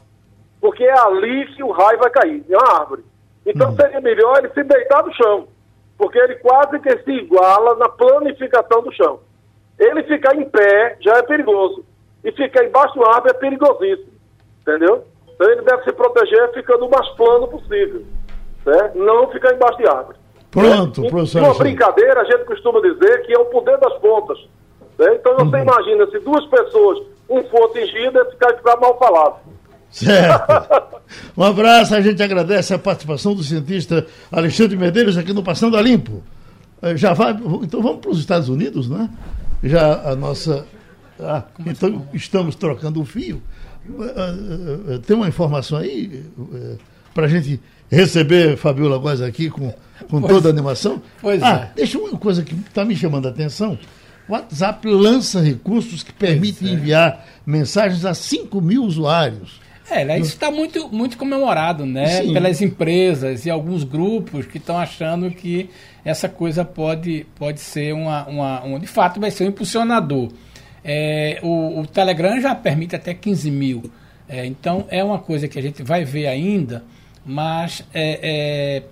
Porque 0.61 0.83
é 0.83 0.99
ali 0.99 1.47
que 1.55 1.63
o 1.63 1.71
raio 1.71 1.97
vai 1.97 2.09
cair, 2.11 2.43
em 2.47 2.55
uma 2.55 2.79
árvore. 2.79 3.03
Então 3.45 3.69
uhum. 3.69 3.75
seria 3.75 4.01
melhor 4.01 4.37
ele 4.37 4.49
se 4.49 4.63
deitar 4.63 5.03
no 5.03 5.13
chão. 5.13 5.47
Porque 5.97 6.19
ele 6.19 6.35
quase 6.35 6.79
que 6.79 6.97
se 6.99 7.11
iguala 7.11 7.75
na 7.75 7.89
planificação 7.89 8.83
do 8.83 8.93
chão. 8.93 9.19
Ele 9.79 10.03
ficar 10.03 10.35
em 10.35 10.47
pé 10.47 10.97
já 10.99 11.17
é 11.17 11.23
perigoso. 11.23 11.83
E 12.23 12.31
ficar 12.31 12.63
embaixo 12.63 12.93
de 12.93 12.99
uma 12.99 13.15
árvore 13.15 13.35
é 13.35 13.39
perigosíssimo. 13.39 14.14
Entendeu? 14.65 15.05
Então 15.33 15.51
ele 15.51 15.61
deve 15.61 15.83
se 15.83 15.91
proteger 15.91 16.51
ficando 16.53 16.85
o 16.85 16.89
mais 16.89 17.07
plano 17.09 17.47
possível. 17.47 18.03
Certo? 18.63 18.97
Não 18.97 19.29
ficar 19.29 19.53
embaixo 19.53 19.77
de 19.77 19.87
árvore. 19.87 20.17
Pronto, 20.49 21.01
né? 21.01 21.09
professor. 21.09 21.43
Uma 21.43 21.53
brincadeira, 21.53 22.21
a 22.21 22.23
gente 22.23 22.45
costuma 22.45 22.79
dizer 22.79 23.21
que 23.25 23.33
é 23.33 23.37
o 23.37 23.45
poder 23.45 23.77
das 23.77 23.93
pontas. 23.99 24.37
Né? 24.97 25.15
Então 25.15 25.35
você 25.35 25.57
uhum. 25.57 25.61
imagina 25.61 26.07
se 26.07 26.19
duas 26.19 26.45
pessoas 26.47 26.99
um 27.29 27.43
for 27.45 27.65
atingido, 27.65 28.19
esse 28.21 28.35
cara 28.37 28.55
ficar 28.57 28.77
mal 28.77 28.97
falado. 28.97 29.35
Certo. 29.89 30.95
Um 31.37 31.43
abraço, 31.43 31.93
a 31.93 32.01
gente 32.01 32.21
agradece 32.23 32.73
a 32.73 32.79
participação 32.79 33.35
do 33.35 33.43
cientista 33.43 34.07
Alexandre 34.31 34.75
Medeiros 34.75 35.17
aqui 35.17 35.31
no 35.31 35.43
Passando 35.43 35.77
a 35.77 35.81
Limpo. 35.81 36.23
Eh, 36.81 36.97
já 36.97 37.13
vai, 37.13 37.31
então 37.61 37.81
vamos 37.81 37.99
para 37.99 38.09
os 38.09 38.19
Estados 38.19 38.49
Unidos, 38.49 38.89
né? 38.89 39.07
Já 39.63 40.11
a 40.11 40.15
nossa. 40.15 40.65
Ah, 41.19 41.43
então 41.65 42.07
estamos 42.11 42.55
trocando 42.55 42.99
o 42.99 43.05
fio. 43.05 43.41
Eh, 43.87 44.95
eh, 44.95 44.99
tem 45.05 45.15
uma 45.15 45.27
informação 45.27 45.77
aí 45.77 46.25
para 47.13 47.25
a 47.25 47.29
gente 47.29 47.59
receber 47.89 48.57
Fabiola 48.57 48.97
Góes 48.97 49.21
aqui 49.21 49.49
com, 49.49 49.73
com 50.09 50.21
toda 50.21 50.49
a 50.49 50.51
animação? 50.51 51.01
Pois 51.21 51.41
ah, 51.41 51.69
é. 51.71 51.75
Deixa 51.75 51.97
uma 51.97 52.17
coisa 52.17 52.43
que 52.43 52.53
está 52.53 52.83
me 52.83 52.95
chamando 52.95 53.27
a 53.27 53.29
atenção. 53.29 53.77
O 54.27 54.33
WhatsApp 54.33 54.87
lança 54.87 55.39
recursos 55.39 56.01
que 56.01 56.11
permitem 56.11 56.69
é. 56.69 56.71
enviar 56.71 57.25
mensagens 57.45 58.05
a 58.05 58.13
5 58.13 58.59
mil 58.59 58.83
usuários. 58.83 59.63
É, 59.89 60.03
né, 60.03 60.17
isso 60.17 60.29
está 60.29 60.49
muito, 60.49 60.89
muito 60.89 61.15
comemorado, 61.15 61.85
né? 61.85 62.23
Sim. 62.23 62.33
Pelas 62.33 62.59
empresas 62.59 63.45
e 63.45 63.51
alguns 63.51 63.83
grupos 63.83 64.47
que 64.47 64.57
estão 64.57 64.79
achando 64.79 65.29
que 65.29 65.69
essa 66.03 66.27
coisa 66.27 66.65
pode, 66.65 67.27
pode 67.35 67.59
ser 67.59 67.93
uma, 67.93 68.25
uma, 68.25 68.63
um, 68.63 68.79
de 68.79 68.87
fato, 68.87 69.19
vai 69.19 69.29
ser 69.29 69.43
um 69.43 69.47
impulsionador. 69.49 70.29
É, 70.85 71.39
o, 71.41 71.79
o, 71.79 71.87
Telegram 71.87 72.39
já 72.39 72.53
permite 72.53 72.95
até 72.95 73.13
15 73.13 73.49
mil. 73.49 73.91
É, 74.29 74.45
então 74.45 74.85
é 74.89 75.03
uma 75.03 75.19
coisa 75.19 75.47
que 75.47 75.57
a 75.57 75.61
gente 75.61 75.81
vai 75.81 76.05
ver 76.05 76.27
ainda, 76.27 76.83
mas 77.25 77.83
é, 77.93 78.19
é 78.21 78.83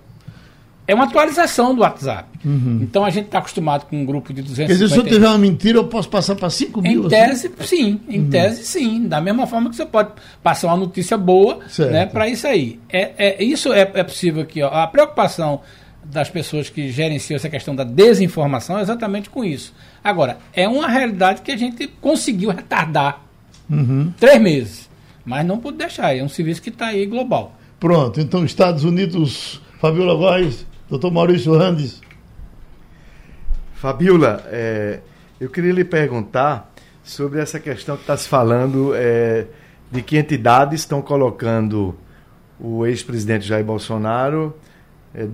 é 0.86 0.94
uma 0.94 1.04
atualização 1.04 1.74
do 1.74 1.80
WhatsApp. 1.80 2.28
Uhum. 2.44 2.80
Então 2.82 3.04
a 3.04 3.10
gente 3.10 3.26
está 3.26 3.38
acostumado 3.38 3.86
com 3.86 3.96
um 3.96 4.04
grupo 4.04 4.34
de 4.34 4.42
250... 4.42 4.66
Quer 4.66 4.72
dizer, 4.74 4.94
se 4.94 4.98
eu 4.98 5.10
tiver 5.10 5.26
uma 5.26 5.38
mentira, 5.38 5.78
eu 5.78 5.84
posso 5.84 6.10
passar 6.10 6.34
para 6.34 6.50
5 6.50 6.82
mil? 6.82 7.06
Em 7.06 7.08
tese, 7.08 7.50
assim? 7.58 7.66
sim. 7.66 8.00
Em 8.06 8.20
uhum. 8.20 8.30
tese, 8.30 8.64
sim. 8.64 9.08
Da 9.08 9.18
mesma 9.18 9.46
forma 9.46 9.70
que 9.70 9.76
você 9.76 9.86
pode 9.86 10.10
passar 10.42 10.68
uma 10.68 10.76
notícia 10.76 11.16
boa 11.16 11.60
né, 11.78 12.04
para 12.04 12.28
isso 12.28 12.46
aí. 12.46 12.78
É, 12.90 13.12
é, 13.16 13.42
isso 13.42 13.72
é, 13.72 13.90
é 13.94 14.02
possível 14.02 14.42
aqui. 14.42 14.62
Ó. 14.62 14.68
A 14.68 14.86
preocupação 14.86 15.62
das 16.04 16.28
pessoas 16.28 16.68
que 16.68 16.90
gerenciam 16.90 17.36
essa 17.36 17.48
questão 17.48 17.74
da 17.74 17.84
desinformação 17.84 18.78
é 18.78 18.82
exatamente 18.82 19.30
com 19.30 19.44
isso. 19.44 19.74
Agora, 20.02 20.38
é 20.52 20.68
uma 20.68 20.88
realidade 20.88 21.42
que 21.42 21.50
a 21.50 21.56
gente 21.56 21.86
conseguiu 22.00 22.50
retardar 22.50 23.22
uhum. 23.70 24.12
três 24.18 24.40
meses. 24.40 24.90
Mas 25.24 25.46
não 25.46 25.58
pode 25.58 25.78
deixar. 25.78 26.14
É 26.14 26.22
um 26.22 26.28
serviço 26.28 26.60
que 26.60 26.68
está 26.68 26.88
aí 26.88 27.06
global. 27.06 27.56
Pronto. 27.80 28.20
Então, 28.20 28.44
Estados 28.44 28.84
Unidos, 28.84 29.60
Fabiola 29.80 30.14
Góes 30.14 30.66
Doutor 30.88 31.10
Maurício 31.10 31.56
Randes. 31.56 32.00
Fabiola, 33.72 34.44
é, 34.46 35.00
eu 35.40 35.48
queria 35.48 35.72
lhe 35.72 35.84
perguntar 35.84 36.72
sobre 37.02 37.40
essa 37.40 37.58
questão 37.58 37.96
que 37.96 38.02
está 38.02 38.16
se 38.16 38.28
falando 38.28 38.92
é, 38.94 39.46
de 39.90 40.02
que 40.02 40.18
entidades 40.18 40.80
estão 40.80 41.00
colocando 41.00 41.96
o 42.60 42.86
ex-presidente 42.86 43.46
Jair 43.46 43.64
Bolsonaro 43.64 44.54
é, 45.14 45.26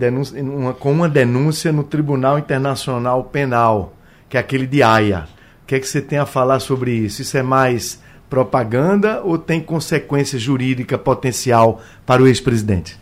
com 0.78 0.92
uma 0.92 1.08
denúncia 1.08 1.72
no 1.72 1.82
Tribunal 1.82 2.38
Internacional 2.38 3.24
Penal, 3.24 3.94
que 4.28 4.36
é 4.36 4.40
aquele 4.40 4.66
de 4.66 4.82
Haia. 4.82 5.26
O 5.62 5.66
que 5.66 5.74
é 5.74 5.80
que 5.80 5.88
você 5.88 6.02
tem 6.02 6.18
a 6.18 6.26
falar 6.26 6.60
sobre 6.60 6.92
isso? 6.92 7.22
Isso 7.22 7.36
é 7.36 7.42
mais 7.42 8.00
propaganda 8.28 9.22
ou 9.22 9.38
tem 9.38 9.60
consequência 9.60 10.38
jurídica 10.38 10.98
potencial 10.98 11.80
para 12.04 12.22
o 12.22 12.26
ex-presidente? 12.26 12.98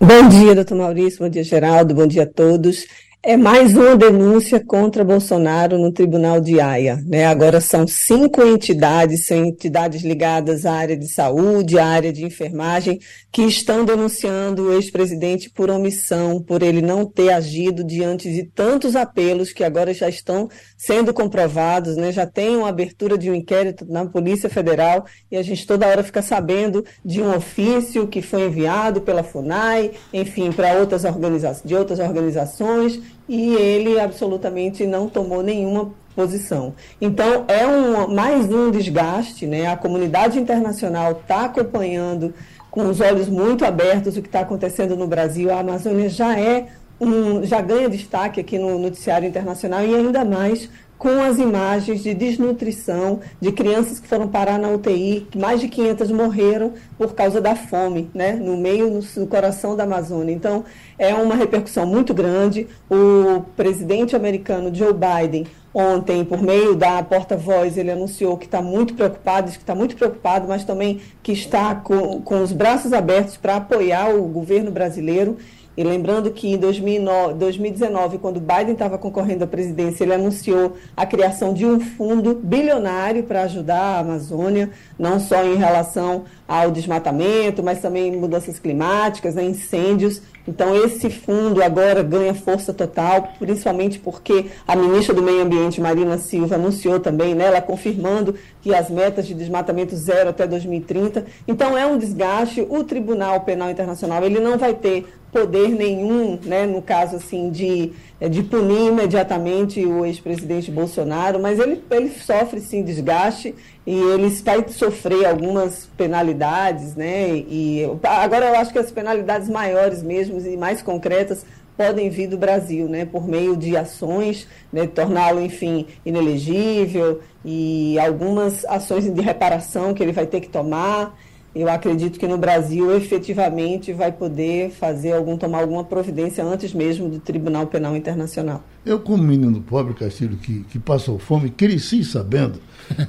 Bom 0.00 0.28
dia, 0.28 0.54
doutor 0.54 0.76
Maurício, 0.76 1.20
bom 1.20 1.28
dia, 1.28 1.42
Geraldo, 1.42 1.94
bom 1.94 2.06
dia 2.06 2.22
a 2.22 2.26
todos. 2.26 2.86
É 3.20 3.36
mais 3.36 3.76
uma 3.76 3.96
denúncia 3.96 4.64
contra 4.64 5.02
Bolsonaro 5.02 5.76
no 5.76 5.90
Tribunal 5.90 6.40
de 6.40 6.60
Haia. 6.60 7.02
Né? 7.04 7.26
Agora 7.26 7.60
são 7.60 7.84
cinco 7.84 8.40
entidades, 8.42 9.26
são 9.26 9.44
entidades 9.44 10.02
ligadas 10.02 10.64
à 10.64 10.72
área 10.74 10.96
de 10.96 11.08
saúde, 11.08 11.80
à 11.80 11.84
área 11.84 12.12
de 12.12 12.24
enfermagem, 12.24 13.00
que 13.32 13.42
estão 13.42 13.84
denunciando 13.84 14.68
o 14.68 14.72
ex-presidente 14.72 15.50
por 15.50 15.68
omissão, 15.68 16.40
por 16.40 16.62
ele 16.62 16.80
não 16.80 17.04
ter 17.04 17.30
agido 17.30 17.82
diante 17.82 18.32
de 18.32 18.44
tantos 18.44 18.94
apelos 18.94 19.52
que 19.52 19.64
agora 19.64 19.92
já 19.92 20.08
estão 20.08 20.48
sendo 20.76 21.12
comprovados, 21.12 21.96
né? 21.96 22.12
já 22.12 22.24
tem 22.24 22.56
uma 22.56 22.68
abertura 22.68 23.18
de 23.18 23.28
um 23.28 23.34
inquérito 23.34 23.84
na 23.88 24.06
Polícia 24.06 24.48
Federal 24.48 25.04
e 25.28 25.36
a 25.36 25.42
gente 25.42 25.66
toda 25.66 25.88
hora 25.88 26.04
fica 26.04 26.22
sabendo 26.22 26.84
de 27.04 27.20
um 27.20 27.34
ofício 27.34 28.06
que 28.06 28.22
foi 28.22 28.46
enviado 28.46 29.00
pela 29.00 29.24
FUNAI, 29.24 29.90
enfim, 30.14 30.52
para 30.52 30.74
outras 30.74 31.04
organizações, 31.04 31.68
de 31.68 31.74
outras 31.74 31.98
organizações 31.98 33.07
e 33.28 33.54
ele 33.54 34.00
absolutamente 34.00 34.86
não 34.86 35.08
tomou 35.08 35.42
nenhuma 35.42 35.90
posição. 36.14 36.74
Então, 37.00 37.44
é 37.46 37.66
um, 37.66 38.12
mais 38.12 38.50
um 38.50 38.70
desgaste, 38.70 39.46
né? 39.46 39.66
A 39.66 39.76
comunidade 39.76 40.38
internacional 40.38 41.12
está 41.12 41.44
acompanhando 41.44 42.34
com 42.70 42.88
os 42.88 43.00
olhos 43.00 43.28
muito 43.28 43.64
abertos 43.64 44.16
o 44.16 44.22
que 44.22 44.28
está 44.28 44.40
acontecendo 44.40 44.96
no 44.96 45.06
Brasil. 45.06 45.52
A 45.52 45.60
Amazônia 45.60 46.08
já 46.08 46.38
é 46.38 46.68
um, 47.00 47.44
já 47.44 47.60
ganha 47.60 47.88
destaque 47.88 48.40
aqui 48.40 48.58
no 48.58 48.78
noticiário 48.78 49.28
internacional 49.28 49.84
e 49.84 49.94
ainda 49.94 50.24
mais 50.24 50.68
com 50.98 51.22
as 51.22 51.38
imagens 51.38 52.02
de 52.02 52.12
desnutrição 52.12 53.20
de 53.40 53.52
crianças 53.52 54.00
que 54.00 54.08
foram 54.08 54.26
parar 54.26 54.58
na 54.58 54.68
UTI, 54.68 55.28
mais 55.36 55.60
de 55.60 55.68
500 55.68 56.10
morreram 56.10 56.72
por 56.98 57.14
causa 57.14 57.40
da 57.40 57.54
fome, 57.54 58.10
né, 58.12 58.32
no 58.32 58.56
meio, 58.56 58.90
no, 58.90 59.00
no, 59.16 59.26
coração 59.28 59.76
da 59.76 59.84
Amazônia. 59.84 60.34
Então, 60.34 60.64
é 60.98 61.14
uma 61.14 61.36
repercussão 61.36 61.86
muito 61.86 62.12
grande. 62.12 62.66
O 62.90 63.42
presidente 63.56 64.16
americano 64.16 64.74
Joe 64.74 64.92
Biden, 64.92 65.46
ontem, 65.72 66.24
por 66.24 66.42
meio 66.42 66.74
da 66.74 67.00
porta-voz, 67.04 67.78
ele 67.78 67.92
anunciou 67.92 68.36
que 68.36 68.46
está 68.46 68.60
muito 68.60 68.94
preocupado, 68.94 69.52
que 69.52 69.58
está 69.58 69.76
muito 69.76 69.94
preocupado, 69.94 70.48
mas 70.48 70.64
também 70.64 71.00
que 71.22 71.30
está 71.30 71.76
com, 71.76 72.20
com 72.22 72.42
os 72.42 72.52
braços 72.52 72.92
abertos 72.92 73.36
para 73.36 73.56
apoiar 73.56 74.08
o 74.12 74.22
governo 74.22 74.72
brasileiro 74.72 75.36
e 75.78 75.84
lembrando 75.84 76.32
que 76.32 76.48
em 76.48 76.56
2009, 76.58 77.34
2019, 77.34 78.18
quando 78.18 78.40
Biden 78.40 78.72
estava 78.72 78.98
concorrendo 78.98 79.44
à 79.44 79.46
presidência, 79.46 80.02
ele 80.02 80.12
anunciou 80.12 80.76
a 80.96 81.06
criação 81.06 81.54
de 81.54 81.64
um 81.64 81.78
fundo 81.78 82.34
bilionário 82.34 83.22
para 83.22 83.42
ajudar 83.42 83.78
a 83.78 83.98
Amazônia, 84.00 84.70
não 84.98 85.20
só 85.20 85.44
em 85.44 85.54
relação 85.54 86.24
ao 86.48 86.72
desmatamento, 86.72 87.62
mas 87.62 87.80
também 87.80 88.10
mudanças 88.16 88.58
climáticas, 88.58 89.36
né, 89.36 89.44
incêndios. 89.44 90.20
Então, 90.48 90.74
esse 90.74 91.10
fundo 91.10 91.62
agora 91.62 92.02
ganha 92.02 92.32
força 92.34 92.72
total, 92.72 93.34
principalmente 93.38 93.98
porque 93.98 94.46
a 94.66 94.74
ministra 94.74 95.14
do 95.14 95.22
Meio 95.22 95.42
Ambiente, 95.42 95.78
Marina 95.78 96.16
Silva, 96.16 96.54
anunciou 96.54 96.98
também, 96.98 97.34
né, 97.34 97.44
ela 97.44 97.60
confirmando 97.60 98.34
que 98.62 98.74
as 98.74 98.88
metas 98.88 99.26
de 99.26 99.34
desmatamento 99.34 99.94
zero 99.94 100.30
até 100.30 100.46
2030. 100.46 101.26
Então, 101.46 101.76
é 101.76 101.86
um 101.86 101.98
desgaste. 101.98 102.66
O 102.68 102.82
Tribunal 102.82 103.42
Penal 103.42 103.70
Internacional 103.70 104.24
ele 104.24 104.40
não 104.40 104.56
vai 104.56 104.72
ter 104.72 105.06
poder 105.32 105.68
nenhum, 105.68 106.38
né, 106.42 106.64
no 106.66 106.80
caso 106.80 107.16
assim 107.16 107.50
de, 107.50 107.92
de 108.30 108.42
punir 108.42 108.88
imediatamente 108.88 109.84
o 109.84 110.04
ex-presidente 110.04 110.70
Bolsonaro, 110.70 111.38
mas 111.38 111.58
ele, 111.58 111.82
ele 111.90 112.08
sofre 112.10 112.60
sim 112.60 112.82
desgaste 112.82 113.54
e 113.86 113.94
ele 113.94 114.30
vai 114.42 114.64
sofrer 114.68 115.26
algumas 115.26 115.88
penalidades, 115.96 116.94
né? 116.94 117.28
E 117.30 117.82
agora 118.02 118.46
eu 118.46 118.56
acho 118.56 118.72
que 118.72 118.78
as 118.78 118.90
penalidades 118.90 119.48
maiores 119.48 120.02
mesmo 120.02 120.40
e 120.40 120.56
mais 120.56 120.82
concretas 120.82 121.44
podem 121.76 122.10
vir 122.10 122.26
do 122.26 122.36
Brasil, 122.36 122.88
né, 122.88 123.04
por 123.04 123.28
meio 123.28 123.56
de 123.56 123.76
ações, 123.76 124.48
né, 124.72 124.84
torná-lo, 124.88 125.40
enfim, 125.40 125.86
inelegível 126.04 127.20
e 127.44 127.96
algumas 128.00 128.64
ações 128.64 129.04
de 129.08 129.22
reparação 129.22 129.94
que 129.94 130.02
ele 130.02 130.10
vai 130.10 130.26
ter 130.26 130.40
que 130.40 130.48
tomar 130.48 131.16
eu 131.62 131.68
acredito 131.68 132.18
que 132.18 132.26
no 132.26 132.38
Brasil 132.38 132.94
efetivamente 132.94 133.92
vai 133.92 134.12
poder 134.12 134.70
fazer 134.70 135.12
algum 135.12 135.36
tomar 135.36 135.60
alguma 135.60 135.82
providência 135.84 136.44
antes 136.44 136.72
mesmo 136.72 137.08
do 137.08 137.18
Tribunal 137.18 137.66
Penal 137.66 137.96
Internacional. 137.96 138.62
Eu, 138.84 139.00
como 139.00 139.22
menino 139.22 139.60
pobre, 139.60 139.94
Castilho, 139.94 140.36
que, 140.36 140.64
que 140.70 140.78
passou 140.78 141.18
fome, 141.18 141.50
cresci 141.50 142.04
sabendo 142.04 142.60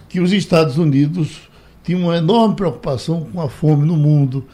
que 0.10 0.20
os 0.20 0.32
Estados 0.32 0.78
Unidos 0.78 1.50
tinham 1.84 2.02
uma 2.02 2.18
enorme 2.18 2.56
preocupação 2.56 3.28
com 3.32 3.42
a 3.42 3.50
fome 3.50 3.86
no 3.86 3.96
mundo. 3.96 4.46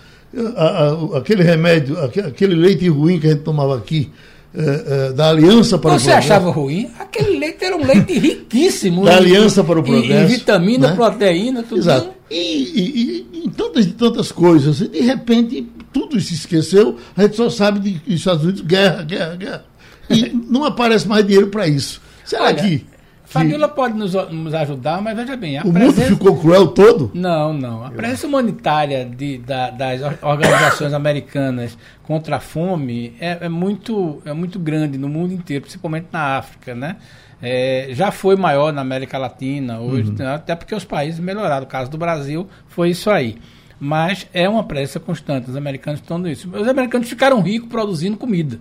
A, 0.55 0.65
a, 0.65 1.17
aquele 1.19 1.43
remédio, 1.43 1.97
aquele 2.03 2.55
leite 2.55 2.87
ruim 2.89 3.19
que 3.19 3.27
a 3.27 3.31
gente 3.31 3.43
tomava 3.43 3.77
aqui, 3.77 4.11
é, 4.53 5.09
é, 5.09 5.13
da 5.13 5.29
Aliança 5.29 5.77
para 5.77 5.91
Você 5.91 6.07
o 6.07 6.11
Progresso. 6.11 6.27
Você 6.27 6.33
achava 6.33 6.49
ruim? 6.49 6.89
Aquele 6.97 7.39
leite 7.39 7.63
era 7.63 7.75
um 7.75 7.85
leite 7.85 8.17
riquíssimo. 8.17 9.03
da 9.03 9.17
Aliança 9.17 9.63
para 9.63 9.79
o 9.79 9.83
Progresso. 9.83 10.31
E, 10.31 10.33
e 10.33 10.37
vitamina, 10.37 10.89
né? 10.89 10.95
proteína, 10.95 11.63
tudo 11.63 11.79
Exato. 11.79 12.14
E, 12.30 12.36
e, 12.36 13.45
e, 13.45 13.49
tantas, 13.51 13.86
tantas 13.93 14.32
coisas. 14.32 14.82
E 14.82 14.88
de 14.88 15.01
repente, 15.01 15.61
tudo 15.93 16.19
se 16.19 16.34
esqueceu. 16.34 16.97
A 17.15 17.23
gente 17.23 17.36
só 17.36 17.49
sabe 17.49 17.80
de 17.80 18.13
Estados 18.13 18.43
Unidos, 18.43 18.61
guerra, 18.61 19.03
guerra, 19.03 19.36
guerra. 19.36 19.65
E 20.09 20.30
não 20.49 20.63
aparece 20.63 21.07
mais 21.07 21.26
dinheiro 21.26 21.47
para 21.47 21.67
isso. 21.67 22.01
Será 22.23 22.45
Olha, 22.45 22.55
que 22.55 22.86
Fabiola 23.26 23.67
pode 23.67 23.97
nos, 23.97 24.13
nos, 24.13 24.53
ajudar, 24.53 25.01
mas 25.01 25.15
veja 25.15 25.36
bem. 25.36 25.59
o 25.59 25.73
presença... 25.73 26.01
mundo 26.01 26.17
ficou 26.17 26.38
cruel 26.39 26.67
todo? 26.67 27.11
Não, 27.13 27.51
não. 27.53 27.84
A 27.84 27.91
presença 27.91 28.28
humanitária 28.28 29.05
de, 29.05 29.39
da, 29.39 29.69
das 29.69 30.01
organizações 30.21 30.93
americanas 30.93 31.78
contra 32.03 32.38
a 32.38 32.39
fome 32.39 33.13
é, 33.19 33.39
é, 33.41 33.49
muito, 33.49 34.21
é 34.26 34.32
muito 34.32 34.59
grande 34.59 34.97
no 34.97 35.09
mundo 35.09 35.34
inteiro, 35.34 35.63
principalmente 35.63 36.07
na 36.11 36.38
África, 36.38 36.73
né? 36.73 36.97
É, 37.47 37.89
já 37.91 38.09
foi 38.11 38.35
maior 38.35 38.73
na 38.73 38.81
América 38.81 39.19
Latina, 39.19 39.79
hoje, 39.79 40.11
uhum. 40.19 40.27
até 40.27 40.55
porque 40.55 40.73
os 40.73 40.83
países 40.83 41.19
melhoraram. 41.19 41.63
O 41.63 41.69
caso 41.69 41.91
do 41.91 41.97
Brasil 41.97 42.49
foi 42.67 42.89
isso 42.89 43.11
aí. 43.11 43.37
Mas 43.79 44.27
é 44.33 44.49
uma 44.49 44.63
presença 44.63 44.99
constante. 44.99 45.47
Os 45.47 45.55
americanos 45.55 45.99
estão 45.99 46.17
nisso. 46.17 46.49
Os 46.51 46.67
americanos 46.67 47.07
ficaram 47.07 47.39
ricos 47.41 47.69
produzindo 47.69 48.17
comida. 48.17 48.59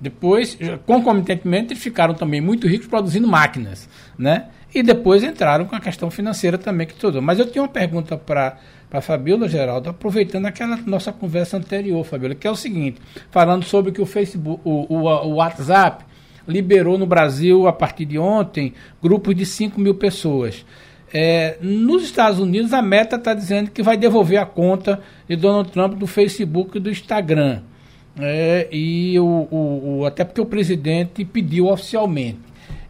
Depois, 0.00 0.56
concomitantemente, 0.86 1.74
eles 1.74 1.82
ficaram 1.82 2.14
também 2.14 2.40
muito 2.40 2.66
ricos 2.66 2.86
produzindo 2.86 3.28
máquinas, 3.28 3.88
né? 4.18 4.46
E 4.74 4.82
depois 4.82 5.22
entraram 5.22 5.66
com 5.66 5.76
a 5.76 5.80
questão 5.80 6.10
financeira 6.10 6.56
também 6.56 6.86
que 6.86 6.94
tudo. 6.94 7.20
Mas 7.20 7.38
eu 7.38 7.46
tenho 7.46 7.64
uma 7.64 7.70
pergunta 7.70 8.16
para 8.16 8.56
para 8.88 9.00
Fabiola 9.00 9.48
Geraldo, 9.48 9.88
aproveitando 9.88 10.44
aquela 10.44 10.76
nossa 10.76 11.10
conversa 11.10 11.56
anterior, 11.56 12.04
Fabiola, 12.04 12.34
que 12.34 12.46
é 12.46 12.50
o 12.50 12.54
seguinte, 12.54 13.00
falando 13.30 13.64
sobre 13.64 13.90
que 13.90 14.02
o 14.02 14.04
Facebook, 14.04 14.60
o, 14.66 14.84
o, 14.86 15.06
o 15.06 15.36
WhatsApp 15.36 16.04
liberou 16.46 16.98
no 16.98 17.06
Brasil, 17.06 17.66
a 17.66 17.72
partir 17.72 18.04
de 18.04 18.18
ontem, 18.18 18.72
grupos 19.02 19.34
de 19.34 19.46
5 19.46 19.80
mil 19.80 19.94
pessoas. 19.94 20.64
É, 21.12 21.58
nos 21.60 22.02
Estados 22.02 22.38
Unidos, 22.38 22.72
a 22.72 22.80
meta 22.80 23.16
está 23.16 23.34
dizendo 23.34 23.70
que 23.70 23.82
vai 23.82 23.96
devolver 23.96 24.38
a 24.38 24.46
conta 24.46 25.00
de 25.28 25.36
Donald 25.36 25.70
Trump 25.70 25.94
do 25.94 26.06
Facebook 26.06 26.76
e 26.76 26.80
do 26.80 26.90
Instagram. 26.90 27.60
É, 28.18 28.68
e 28.70 29.18
o, 29.18 29.24
o, 29.50 29.98
o, 30.00 30.06
até 30.06 30.24
porque 30.24 30.40
o 30.40 30.46
presidente 30.46 31.24
pediu 31.24 31.66
oficialmente. 31.66 32.38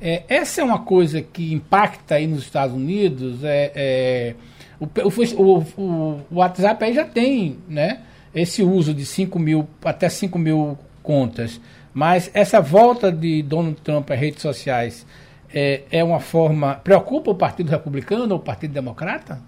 É, 0.01 0.23
essa 0.29 0.61
é 0.61 0.65
uma 0.65 0.81
coisa 0.81 1.21
que 1.23 1.53
impacta 1.53 2.17
aí 2.17 2.27
nos 2.27 2.43
Estados 2.43 2.75
Unidos. 2.75 3.43
É, 3.45 3.73
é 3.75 4.35
o, 4.81 5.65
o, 5.81 6.21
WhatsApp 6.33 6.85
aí 6.85 6.93
já 6.93 7.05
tem 7.05 7.59
né, 7.69 8.01
esse 8.35 8.63
uso 8.63 8.93
de 8.93 9.07
5 9.07 9.39
mil, 9.39 9.69
até 9.85 10.09
5 10.09 10.39
mil 10.39 10.77
contas. 11.03 11.61
Mas 11.95 12.31
essa 12.33 12.61
volta 12.61 13.13
de 13.13 13.43
Donald 13.43 13.81
Trump 13.83 14.11
às 14.11 14.19
redes 14.19 14.43
sociais 14.43 15.07
é, 15.53 15.83
é 15.91 16.03
uma 16.03 16.21
forma. 16.21 16.77
Preocupa 16.77 17.31
o 17.31 17.35
Partido 17.35 17.71
Republicano 17.71 18.35
ou 18.35 18.41
o 18.41 18.43
Partido 18.43 18.73
Democrata? 18.73 19.41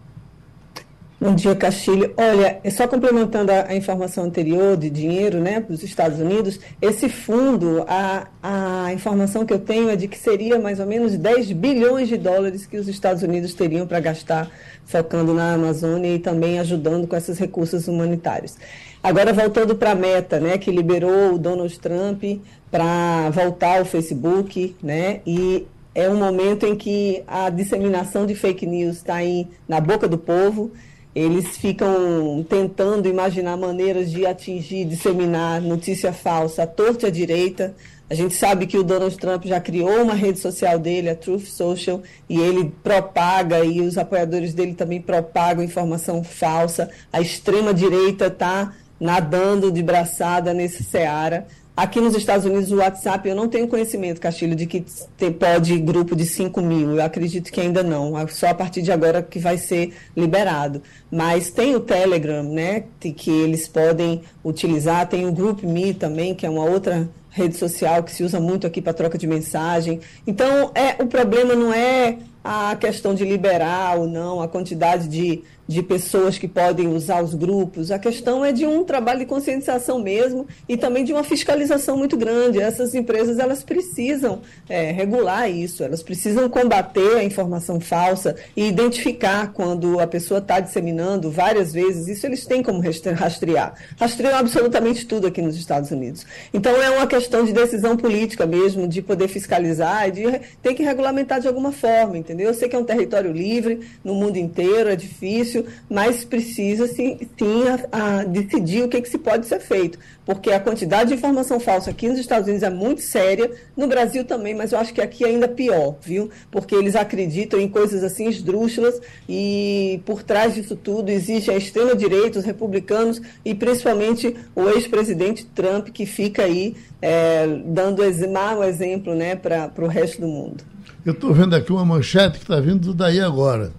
Bom 1.21 1.35
dia, 1.35 1.55
Castilho. 1.55 2.13
Olha, 2.19 2.61
só 2.71 2.87
complementando 2.87 3.51
a, 3.51 3.69
a, 3.69 3.75
informação 3.75 4.25
anterior 4.25 4.77
de 4.77 4.91
dinheiro 4.91 5.41
né, 5.41 5.59
para 5.59 5.73
os 5.73 5.83
Estados 5.83 6.19
Unidos, 6.19 6.61
esse 6.83 7.09
fundo, 7.09 7.83
a, 7.89 8.27
a 8.43 8.93
informação 8.93 9.47
que 9.47 9.55
eu 9.55 9.59
tenho 9.59 9.89
é 9.89 9.97
de 9.97 10.07
que 10.07 10.19
seria 10.19 10.59
mais 10.59 10.81
ou 10.81 10.87
menos 10.87 11.17
10 11.17 11.53
bilhões 11.53 12.09
de 12.09 12.19
dólares 12.19 12.67
que 12.67 12.77
os 12.77 12.89
Estados 12.89 13.23
Unidos 13.23 13.55
teriam 13.55 13.87
para 13.87 14.01
gastar 14.01 14.51
focando 14.85 15.33
na 15.33 15.55
Amazônia 15.55 16.15
e 16.15 16.19
também 16.19 16.59
ajudando 16.59 17.07
com 17.07 17.17
esses 17.17 17.39
recursos 17.39 17.89
humanitários. 17.89 18.59
Agora, 19.05 19.35
voltando 19.35 19.77
para 19.77 19.91
a 19.91 19.95
meta, 19.95 20.41
né, 20.41 20.57
que 20.57 20.71
liberou 20.71 21.35
o 21.35 21.39
Donald 21.39 21.79
Trump 21.79 22.25
para 22.71 23.29
voltar 23.29 23.81
ao 23.81 23.85
Facebook, 23.85 24.75
né, 24.83 25.21
e 25.27 25.67
é 25.95 26.09
um 26.09 26.17
momento 26.17 26.65
em 26.65 26.75
que 26.75 27.23
a 27.27 27.51
disseminação 27.51 28.25
de 28.25 28.35
fake 28.35 28.65
news 28.65 28.97
está 28.97 29.17
aí 29.17 29.47
na 29.69 29.79
boca 29.79 30.09
do 30.09 30.17
povo 30.17 30.73
eles 31.15 31.57
ficam 31.57 32.45
tentando 32.49 33.09
imaginar 33.09 33.57
maneiras 33.57 34.11
de 34.11 34.27
atingir, 34.27 34.85
disseminar 34.85 35.61
notícia 35.61 36.13
falsa 36.13 36.65
à 36.65 36.67
torta 36.67 37.07
e 37.07 37.09
à 37.09 37.11
direita. 37.11 37.75
A 38.11 38.15
gente 38.15 38.35
sabe 38.35 38.67
que 38.67 38.77
o 38.77 38.83
Donald 38.83 39.17
Trump 39.17 39.45
já 39.45 39.61
criou 39.61 40.03
uma 40.03 40.15
rede 40.15 40.41
social 40.41 40.79
dele, 40.79 41.09
a 41.09 41.15
Truth 41.15 41.47
Social, 41.47 42.03
e 42.29 42.39
ele 42.39 42.71
propaga, 42.83 43.65
e 43.65 43.81
os 43.81 43.97
apoiadores 43.97 44.53
dele 44.55 44.75
também 44.75 45.01
propagam 45.01 45.63
informação 45.63 46.23
falsa. 46.25 46.91
A 47.13 47.21
extrema-direita 47.21 48.27
está 48.27 48.75
nadando 49.01 49.71
de 49.71 49.83
braçada 49.83 50.53
nesse 50.53 50.83
seara. 50.83 51.47
Aqui 51.77 52.01
nos 52.01 52.15
Estados 52.15 52.47
Unidos, 52.47 52.71
o 52.71 52.77
WhatsApp, 52.77 53.29
eu 53.29 53.35
não 53.35 53.49
tenho 53.49 53.67
conhecimento, 53.67 54.21
Castilho, 54.21 54.55
de 54.55 54.65
que 54.65 54.85
tem, 55.17 55.33
pode 55.33 55.77
grupo 55.81 56.15
de 56.15 56.25
5 56.25 56.63
mil. 56.63 56.93
Eu 56.93 57.03
acredito 57.03 57.51
que 57.51 57.61
ainda 57.61 57.83
não. 57.83 58.17
É 58.17 58.25
só 58.29 58.47
a 58.51 58.55
partir 58.55 58.81
de 58.81 58.93
agora 58.93 59.21
que 59.21 59.41
vai 59.41 59.59
ser 59.59 59.93
liberado. 60.17 60.81
Mas 61.11 61.51
tem 61.51 61.75
o 61.75 61.81
Telegram, 61.81 62.45
né? 62.45 62.85
Que 63.01 63.29
eles 63.29 63.67
podem 63.67 64.23
utilizar. 64.45 65.09
Tem 65.09 65.27
o 65.27 65.33
GroupMe 65.33 65.95
também, 65.95 66.33
que 66.33 66.47
é 66.47 66.51
uma 66.51 66.65
outra 66.65 67.09
rede 67.29 67.57
social 67.57 68.05
que 68.05 68.13
se 68.13 68.23
usa 68.23 68.39
muito 68.39 68.65
aqui 68.65 68.81
para 68.81 68.93
troca 68.93 69.19
de 69.19 69.27
mensagem. 69.27 69.99
Então, 70.25 70.71
é, 70.77 71.03
o 71.03 71.07
problema 71.09 71.57
não 71.57 71.75
é 71.75 72.19
a 72.45 72.77
questão 72.77 73.15
de 73.15 73.25
liberar 73.25 73.99
ou 73.99 74.07
não, 74.07 74.41
a 74.41 74.47
quantidade 74.47 75.09
de 75.09 75.43
de 75.67 75.83
pessoas 75.83 76.39
que 76.39 76.47
podem 76.47 76.89
usar 76.89 77.23
os 77.23 77.35
grupos. 77.35 77.91
A 77.91 77.99
questão 77.99 78.45
é 78.45 78.53
de 78.53 78.67
um 78.67 78.85
trabalho 78.85 79.21
de 79.21 79.27
conscientização 79.27 79.99
mesmo 79.99 80.47
e 80.69 80.77
também 80.77 81.05
de 81.05 81.13
uma 81.13 81.25
fiscalização 81.25 81.97
muito 81.97 82.17
grande. 82.17 82.61
Essas 82.61 82.95
empresas 82.95 83.39
elas 83.39 83.63
precisam 83.63 84.41
é, 84.69 84.91
regular 84.91 85.51
isso, 85.51 85.83
elas 85.83 86.03
precisam 86.03 86.49
combater 86.49 87.17
a 87.17 87.25
informação 87.25 87.81
falsa 87.81 88.37
e 88.57 88.67
identificar 88.67 89.53
quando 89.53 89.99
a 90.01 90.07
pessoa 90.07 90.39
está 90.39 90.61
disseminando 90.61 91.31
várias 91.31 91.73
vezes. 91.73 92.09
Isso 92.09 92.27
eles 92.27 92.45
têm 92.47 92.63
como 92.63 92.83
rastrear. 93.15 93.75
Rastreiam 93.99 94.39
absolutamente 94.39 95.07
tudo 95.07 95.27
aqui 95.27 95.41
nos 95.41 95.57
Estados 95.57 95.91
Unidos. 95.91 96.27
Então 96.53 96.81
é 96.83 96.91
uma 96.91 97.07
questão 97.07 97.45
de 97.45 97.53
decisão 97.53 97.97
política 97.97 98.47
mesmo, 98.47 98.87
de 98.87 99.01
poder 99.01 99.29
fiscalizar, 99.29 100.11
de 100.11 100.25
ter 100.63 100.75
que 100.75 100.83
regulamentar 100.83 101.41
de 101.41 101.49
alguma 101.49 101.73
forma, 101.73 102.19
entendeu? 102.19 102.49
Eu 102.49 102.55
sei 102.55 102.69
que 102.69 102.77
é 102.77 102.79
um 102.79 102.85
território 102.85 103.33
livre 103.33 103.81
no 104.03 104.15
mundo 104.15 104.37
inteiro, 104.37 104.91
é 104.91 104.97
difícil 104.97 105.54
difícil, 105.55 105.67
mas 105.89 106.25
precisa 106.25 106.87
sim, 106.89 107.19
sim 107.39 107.63
a, 107.93 108.19
a 108.19 108.25
decidir 108.25 108.83
o 108.83 108.89
que, 108.89 109.01
que 109.01 109.09
se 109.09 109.19
pode 109.19 109.47
ser 109.47 109.61
feito, 109.61 109.99
porque 110.27 110.51
a 110.51 110.59
quantidade 110.59 111.11
de 111.11 111.15
informação 111.15 111.61
falsa 111.61 111.91
aqui 111.91 112.09
nos 112.09 112.19
Estados 112.19 112.49
Unidos 112.49 112.63
é 112.63 112.71
muito 112.71 113.03
séria, 113.03 113.51
no 113.77 113.87
Brasil 113.87 114.25
também, 114.25 114.55
mas 114.55 114.73
eu 114.73 114.79
acho 114.79 114.93
que 114.93 115.01
aqui 115.01 115.25
é 115.25 115.29
ainda 115.29 115.47
pior, 115.47 115.97
viu? 116.01 116.31
Porque 116.51 116.75
eles 116.75 116.97
acreditam 116.97 117.61
em 117.61 117.69
coisas 117.69 118.03
assim 118.03 118.29
esdrúxulas 118.29 119.01
e 119.29 120.01
por 120.05 120.23
trás 120.23 120.55
disso 120.55 120.77
tudo 120.77 121.11
existe 121.11 121.51
a 121.51 121.57
extrema-direita, 121.57 122.39
os 122.39 122.45
republicanos 122.45 123.21
e 123.45 123.55
principalmente 123.55 124.35
o 124.55 124.69
ex-presidente 124.69 125.45
Trump, 125.47 125.89
que 125.89 126.07
fica 126.07 126.43
aí 126.43 126.75
é, 127.01 127.47
dando 127.67 128.03
mau 128.31 128.65
exemplo 128.65 129.15
né, 129.15 129.37
para 129.37 129.71
o 129.79 129.87
resto 129.87 130.21
do 130.21 130.27
mundo. 130.27 130.65
Eu 131.05 131.13
estou 131.13 131.35
vendo 131.35 131.55
aqui 131.55 131.71
uma 131.71 131.85
manchete 131.85 132.39
que 132.39 132.45
está 132.45 132.59
vindo 132.61 132.95
daí 132.95 133.21
agora 133.21 133.73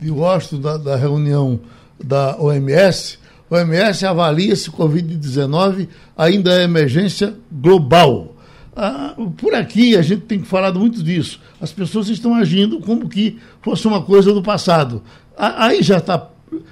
de 0.00 0.10
Washington, 0.10 0.60
da, 0.60 0.76
da 0.76 0.96
reunião 0.96 1.60
da 2.02 2.36
OMS, 2.38 3.18
a 3.50 3.54
OMS 3.54 4.04
avalia 4.04 4.56
se 4.56 4.70
Covid-19 4.70 5.88
ainda 6.16 6.52
é 6.52 6.64
emergência 6.64 7.34
global. 7.50 8.34
Ah, 8.74 9.14
por 9.38 9.54
aqui 9.54 9.96
a 9.96 10.02
gente 10.02 10.22
tem 10.22 10.42
falado 10.42 10.78
muito 10.78 11.02
disso. 11.02 11.40
As 11.60 11.72
pessoas 11.72 12.08
estão 12.08 12.34
agindo 12.34 12.80
como 12.80 13.08
que 13.08 13.38
fosse 13.62 13.86
uma 13.86 14.02
coisa 14.02 14.34
do 14.34 14.42
passado. 14.42 15.02
Aí 15.36 15.82
já 15.82 15.98
está 15.98 16.28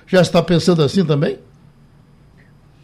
já 0.07 0.21
está 0.21 0.43
pensando 0.43 0.83
assim 0.83 1.05
também? 1.05 1.39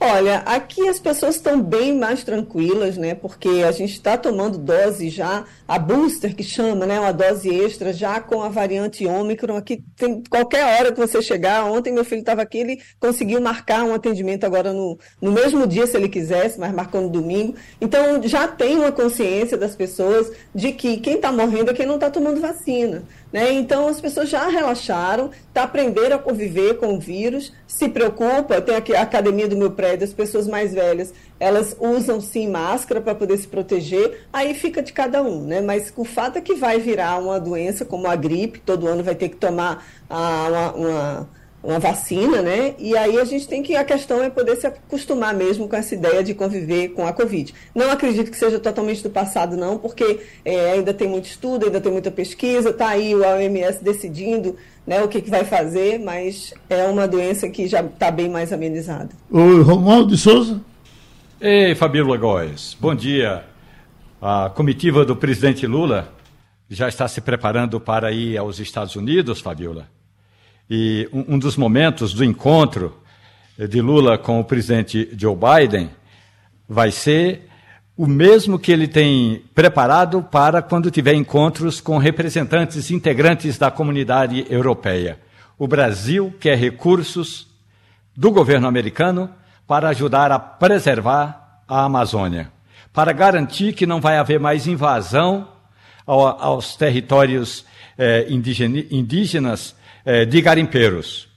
Olha, 0.02 0.38
aqui 0.46 0.88
as 0.88 0.98
pessoas 0.98 1.34
estão 1.36 1.60
bem 1.60 1.94
mais 1.94 2.24
tranquilas, 2.24 2.96
né? 2.96 3.14
Porque 3.14 3.62
a 3.68 3.70
gente 3.70 3.92
está 3.92 4.16
tomando 4.16 4.56
dose 4.56 5.10
já, 5.10 5.44
a 5.68 5.78
booster 5.78 6.34
que 6.34 6.42
chama, 6.42 6.86
né? 6.86 6.98
Uma 6.98 7.12
dose 7.12 7.50
extra 7.54 7.92
já 7.92 8.18
com 8.18 8.42
a 8.42 8.48
variante 8.48 9.06
Ômicron. 9.06 9.58
Aqui 9.58 9.84
tem 9.96 10.22
qualquer 10.30 10.64
hora 10.64 10.90
que 10.90 10.98
você 10.98 11.20
chegar. 11.20 11.66
Ontem 11.66 11.92
meu 11.92 12.02
filho 12.02 12.20
estava 12.20 12.40
aqui, 12.40 12.56
ele 12.56 12.82
conseguiu 12.98 13.42
marcar 13.42 13.84
um 13.84 13.92
atendimento 13.92 14.44
agora 14.44 14.72
no, 14.72 14.98
no 15.20 15.32
mesmo 15.32 15.66
dia, 15.66 15.86
se 15.86 15.98
ele 15.98 16.08
quisesse, 16.08 16.58
mas 16.58 16.72
marcou 16.72 17.02
no 17.02 17.10
domingo. 17.10 17.54
Então 17.78 18.22
já 18.22 18.48
tem 18.48 18.76
uma 18.76 18.92
consciência 18.92 19.58
das 19.58 19.76
pessoas 19.76 20.32
de 20.54 20.72
que 20.72 20.96
quem 20.96 21.16
está 21.16 21.30
morrendo 21.30 21.72
é 21.72 21.74
quem 21.74 21.84
não 21.84 21.96
está 21.96 22.08
tomando 22.08 22.40
vacina. 22.40 23.02
Né? 23.32 23.52
Então, 23.52 23.86
as 23.86 24.00
pessoas 24.00 24.28
já 24.28 24.48
relaxaram, 24.48 25.30
tá, 25.54 25.62
aprenderam 25.62 26.16
a 26.16 26.18
conviver 26.18 26.78
com 26.78 26.94
o 26.94 27.00
vírus, 27.00 27.52
se 27.66 27.88
preocupa. 27.88 28.60
Tem 28.60 28.74
aqui 28.74 28.94
a 28.94 29.02
academia 29.02 29.46
do 29.46 29.56
meu 29.56 29.70
prédio, 29.70 30.04
as 30.04 30.12
pessoas 30.12 30.48
mais 30.48 30.72
velhas, 30.72 31.14
elas 31.38 31.76
usam 31.80 32.20
sim 32.20 32.48
máscara 32.48 33.00
para 33.00 33.14
poder 33.14 33.36
se 33.38 33.46
proteger, 33.46 34.26
aí 34.32 34.52
fica 34.52 34.82
de 34.82 34.92
cada 34.92 35.22
um, 35.22 35.44
né? 35.44 35.60
Mas 35.60 35.92
o 35.96 36.04
fato 36.04 36.38
é 36.38 36.40
que 36.40 36.54
vai 36.54 36.78
virar 36.78 37.18
uma 37.18 37.38
doença 37.38 37.84
como 37.84 38.08
a 38.08 38.16
gripe, 38.16 38.60
todo 38.60 38.86
ano 38.86 39.02
vai 39.02 39.14
ter 39.14 39.28
que 39.28 39.36
tomar 39.36 39.84
ah, 40.08 40.46
uma, 40.48 40.72
uma 40.72 41.28
uma 41.62 41.78
vacina, 41.78 42.40
né? 42.40 42.74
E 42.78 42.96
aí 42.96 43.18
a 43.18 43.24
gente 43.24 43.46
tem 43.46 43.62
que 43.62 43.76
a 43.76 43.84
questão 43.84 44.22
é 44.22 44.30
poder 44.30 44.56
se 44.56 44.66
acostumar 44.66 45.34
mesmo 45.34 45.68
com 45.68 45.76
essa 45.76 45.94
ideia 45.94 46.24
de 46.24 46.34
conviver 46.34 46.88
com 46.90 47.06
a 47.06 47.12
Covid. 47.12 47.54
Não 47.74 47.90
acredito 47.90 48.30
que 48.30 48.36
seja 48.36 48.58
totalmente 48.58 49.02
do 49.02 49.10
passado, 49.10 49.56
não, 49.56 49.76
porque 49.76 50.20
é, 50.44 50.72
ainda 50.72 50.94
tem 50.94 51.06
muito 51.06 51.26
estudo, 51.26 51.66
ainda 51.66 51.80
tem 51.80 51.92
muita 51.92 52.10
pesquisa, 52.10 52.72
tá 52.72 52.88
aí 52.88 53.14
o 53.14 53.22
OMS 53.22 53.84
decidindo 53.84 54.56
né, 54.86 55.02
o 55.02 55.08
que, 55.08 55.20
que 55.20 55.30
vai 55.30 55.44
fazer, 55.44 55.98
mas 55.98 56.54
é 56.68 56.84
uma 56.84 57.06
doença 57.06 57.48
que 57.48 57.66
já 57.66 57.82
está 57.82 58.10
bem 58.10 58.28
mais 58.28 58.52
amenizada. 58.52 59.10
O 59.30 59.62
Romualdo 59.62 60.14
de 60.14 60.18
Souza. 60.18 60.60
Ei, 61.40 61.74
Fabíola 61.74 62.16
Góes, 62.16 62.76
bom 62.80 62.94
dia. 62.94 63.44
A 64.20 64.50
comitiva 64.54 65.04
do 65.04 65.14
presidente 65.14 65.66
Lula 65.66 66.12
já 66.68 66.88
está 66.88 67.06
se 67.08 67.20
preparando 67.20 67.80
para 67.80 68.12
ir 68.12 68.36
aos 68.38 68.58
Estados 68.58 68.96
Unidos, 68.96 69.40
Fabíola? 69.40 69.88
E 70.70 71.08
um, 71.12 71.36
dos 71.36 71.56
momentos 71.56 72.14
do 72.14 72.24
encontro 72.24 72.96
de 73.58 73.80
Lula 73.80 74.16
com 74.16 74.38
o 74.38 74.44
presidente 74.44 75.10
Joe 75.18 75.34
Biden 75.34 75.90
vai 76.68 76.92
ser 76.92 77.48
o 77.96 78.06
mesmo 78.06 78.56
que 78.56 78.70
ele 78.70 78.86
tem 78.86 79.42
preparado 79.52 80.22
para 80.22 80.62
quando 80.62 80.88
tiver 80.88 81.14
encontros 81.14 81.80
com 81.80 81.98
representantes 81.98 82.88
integrantes 82.92 83.58
da 83.58 83.68
comunidade 83.68 84.46
europeia. 84.48 85.18
O 85.58 85.66
Brasil 85.66 86.32
quer 86.38 86.56
recursos 86.56 87.48
do 88.16 88.30
governo 88.30 88.68
americano 88.68 89.28
para 89.66 89.88
ajudar 89.88 90.30
a 90.30 90.38
preservar 90.38 91.62
a 91.66 91.84
Amazônia, 91.84 92.50
para 92.92 93.12
garantir 93.12 93.72
que 93.72 93.86
não 93.86 94.00
vai 94.00 94.18
haver 94.18 94.38
mais 94.38 94.68
invasão 94.68 95.48
aos 96.06 96.76
territórios 96.76 97.64
eh, 97.98 98.26
indígenas 98.30 99.74
é, 100.04 100.24
de 100.24 100.40
garimpeiros. 100.40 101.28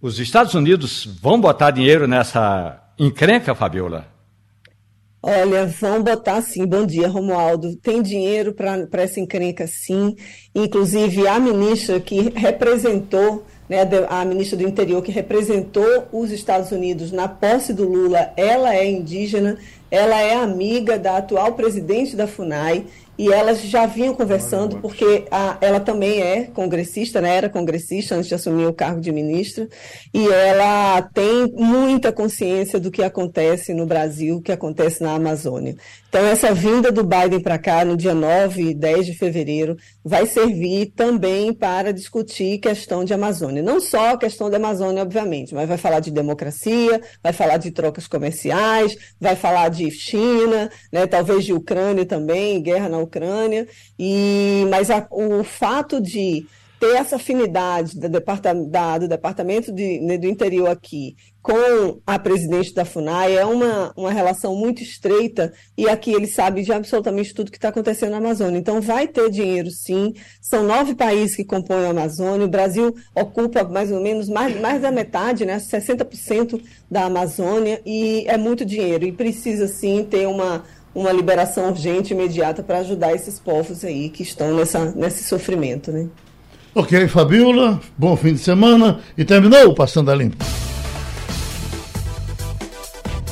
Os 0.00 0.18
Estados 0.18 0.54
Unidos 0.54 1.08
vão 1.20 1.40
botar 1.40 1.70
dinheiro 1.70 2.06
nessa 2.06 2.82
encrenca, 2.98 3.54
Fabiola? 3.54 4.16
Olha, 5.22 5.66
vão 5.66 6.02
botar 6.02 6.40
sim. 6.40 6.64
Bom 6.64 6.86
dia, 6.86 7.08
Romualdo. 7.08 7.74
Tem 7.76 8.00
dinheiro 8.00 8.54
para 8.54 9.02
essa 9.02 9.18
encrenca, 9.18 9.66
sim. 9.66 10.14
Inclusive, 10.54 11.26
a 11.26 11.40
ministra 11.40 11.98
que 11.98 12.32
representou, 12.36 13.44
né, 13.68 13.78
a 14.08 14.24
ministra 14.24 14.56
do 14.58 14.68
Interior, 14.68 15.02
que 15.02 15.10
representou 15.10 16.06
os 16.12 16.30
Estados 16.30 16.70
Unidos 16.70 17.10
na 17.10 17.26
posse 17.26 17.72
do 17.72 17.88
Lula, 17.88 18.30
ela 18.36 18.72
é 18.76 18.88
indígena, 18.88 19.58
ela 19.90 20.20
é 20.20 20.36
amiga 20.36 20.96
da 20.96 21.16
atual 21.16 21.54
presidente 21.54 22.14
da 22.14 22.28
FUNAI 22.28 22.84
e 23.18 23.32
elas 23.32 23.62
já 23.62 23.86
vinham 23.86 24.14
conversando, 24.14 24.78
porque 24.78 25.24
a, 25.30 25.56
ela 25.60 25.80
também 25.80 26.20
é 26.20 26.44
congressista, 26.44 27.20
né? 27.20 27.36
era 27.36 27.48
congressista 27.48 28.14
antes 28.14 28.28
de 28.28 28.34
assumir 28.34 28.66
o 28.66 28.74
cargo 28.74 29.00
de 29.00 29.10
ministra, 29.10 29.68
e 30.12 30.28
ela 30.28 31.02
tem 31.02 31.50
muita 31.52 32.12
consciência 32.12 32.78
do 32.78 32.90
que 32.90 33.02
acontece 33.02 33.72
no 33.72 33.86
Brasil, 33.86 34.36
o 34.36 34.42
que 34.42 34.52
acontece 34.52 35.02
na 35.02 35.14
Amazônia. 35.14 35.76
Então, 36.16 36.26
essa 36.26 36.54
vinda 36.54 36.90
do 36.90 37.04
Biden 37.04 37.40
para 37.40 37.58
cá 37.58 37.84
no 37.84 37.94
dia 37.94 38.14
9 38.14 38.70
e 38.70 38.74
10 38.74 39.04
de 39.04 39.12
fevereiro 39.12 39.76
vai 40.02 40.24
servir 40.24 40.86
também 40.96 41.52
para 41.52 41.92
discutir 41.92 42.56
questão 42.56 43.04
de 43.04 43.12
Amazônia. 43.12 43.62
Não 43.62 43.78
só 43.82 44.14
a 44.14 44.16
questão 44.16 44.48
da 44.48 44.56
Amazônia, 44.56 45.02
obviamente, 45.02 45.54
mas 45.54 45.68
vai 45.68 45.76
falar 45.76 46.00
de 46.00 46.10
democracia, 46.10 47.02
vai 47.22 47.34
falar 47.34 47.58
de 47.58 47.70
trocas 47.70 48.08
comerciais, 48.08 48.96
vai 49.20 49.36
falar 49.36 49.68
de 49.68 49.90
China, 49.90 50.70
né? 50.90 51.06
talvez 51.06 51.44
de 51.44 51.52
Ucrânia 51.52 52.06
também, 52.06 52.62
guerra 52.62 52.88
na 52.88 52.98
Ucrânia, 52.98 53.68
e, 53.98 54.64
mas 54.70 54.90
a, 54.90 55.06
o 55.10 55.44
fato 55.44 56.00
de 56.00 56.46
ter 56.78 56.96
essa 56.96 57.16
afinidade 57.16 57.98
do 57.98 58.08
departamento, 58.08 58.70
da, 58.70 58.98
do 58.98 59.08
departamento 59.08 59.72
de, 59.72 60.00
né, 60.00 60.18
do 60.18 60.26
interior 60.26 60.68
aqui 60.68 61.16
com 61.46 62.00
a 62.04 62.18
presidente 62.18 62.74
da 62.74 62.84
FUNAI 62.84 63.36
é 63.36 63.44
uma, 63.44 63.92
uma 63.96 64.10
relação 64.10 64.56
muito 64.56 64.82
estreita 64.82 65.52
e 65.78 65.88
aqui 65.88 66.12
ele 66.12 66.26
sabe 66.26 66.62
de 66.62 66.72
absolutamente 66.72 67.32
tudo 67.32 67.52
que 67.52 67.56
está 67.56 67.68
acontecendo 67.68 68.10
na 68.10 68.16
Amazônia. 68.16 68.58
Então 68.58 68.80
vai 68.80 69.06
ter 69.06 69.30
dinheiro 69.30 69.70
sim. 69.70 70.12
São 70.40 70.64
nove 70.64 70.96
países 70.96 71.36
que 71.36 71.44
compõem 71.44 71.86
a 71.86 71.90
Amazônia. 71.90 72.46
O 72.46 72.50
Brasil 72.50 72.92
ocupa 73.14 73.62
mais 73.62 73.92
ou 73.92 74.00
menos 74.00 74.28
mais, 74.28 74.60
mais 74.60 74.82
da 74.82 74.90
metade, 74.90 75.46
né, 75.46 75.58
60% 75.58 76.60
da 76.90 77.04
Amazônia 77.04 77.80
e 77.86 78.24
é 78.26 78.36
muito 78.36 78.64
dinheiro 78.64 79.04
e 79.04 79.12
precisa 79.12 79.68
sim 79.68 80.04
ter 80.04 80.26
uma 80.26 80.64
uma 80.96 81.12
liberação 81.12 81.68
urgente 81.68 82.14
imediata 82.14 82.62
para 82.62 82.78
ajudar 82.78 83.14
esses 83.14 83.38
povos 83.38 83.84
aí 83.84 84.08
que 84.08 84.22
estão 84.22 84.56
nessa, 84.56 84.92
nesse 84.92 85.24
sofrimento, 85.24 85.92
né? 85.92 86.08
Ok, 86.78 87.08
Fabiola, 87.08 87.80
bom 87.96 88.14
fim 88.18 88.34
de 88.34 88.38
semana 88.38 89.00
e 89.16 89.24
terminou 89.24 89.70
o 89.70 89.74
Passando 89.74 90.10
a 90.10 90.14
Limpo. 90.14 90.44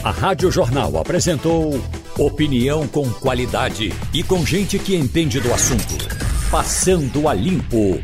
A 0.02 0.10
Rádio 0.10 0.50
Jornal 0.50 0.96
apresentou 0.96 1.78
Opinião 2.18 2.88
com 2.88 3.06
qualidade 3.10 3.92
e 4.14 4.22
com 4.22 4.46
gente 4.46 4.78
que 4.78 4.96
entende 4.96 5.40
do 5.40 5.52
assunto. 5.52 5.94
Passando 6.50 7.28
a 7.28 7.34
Limpo 7.34 8.00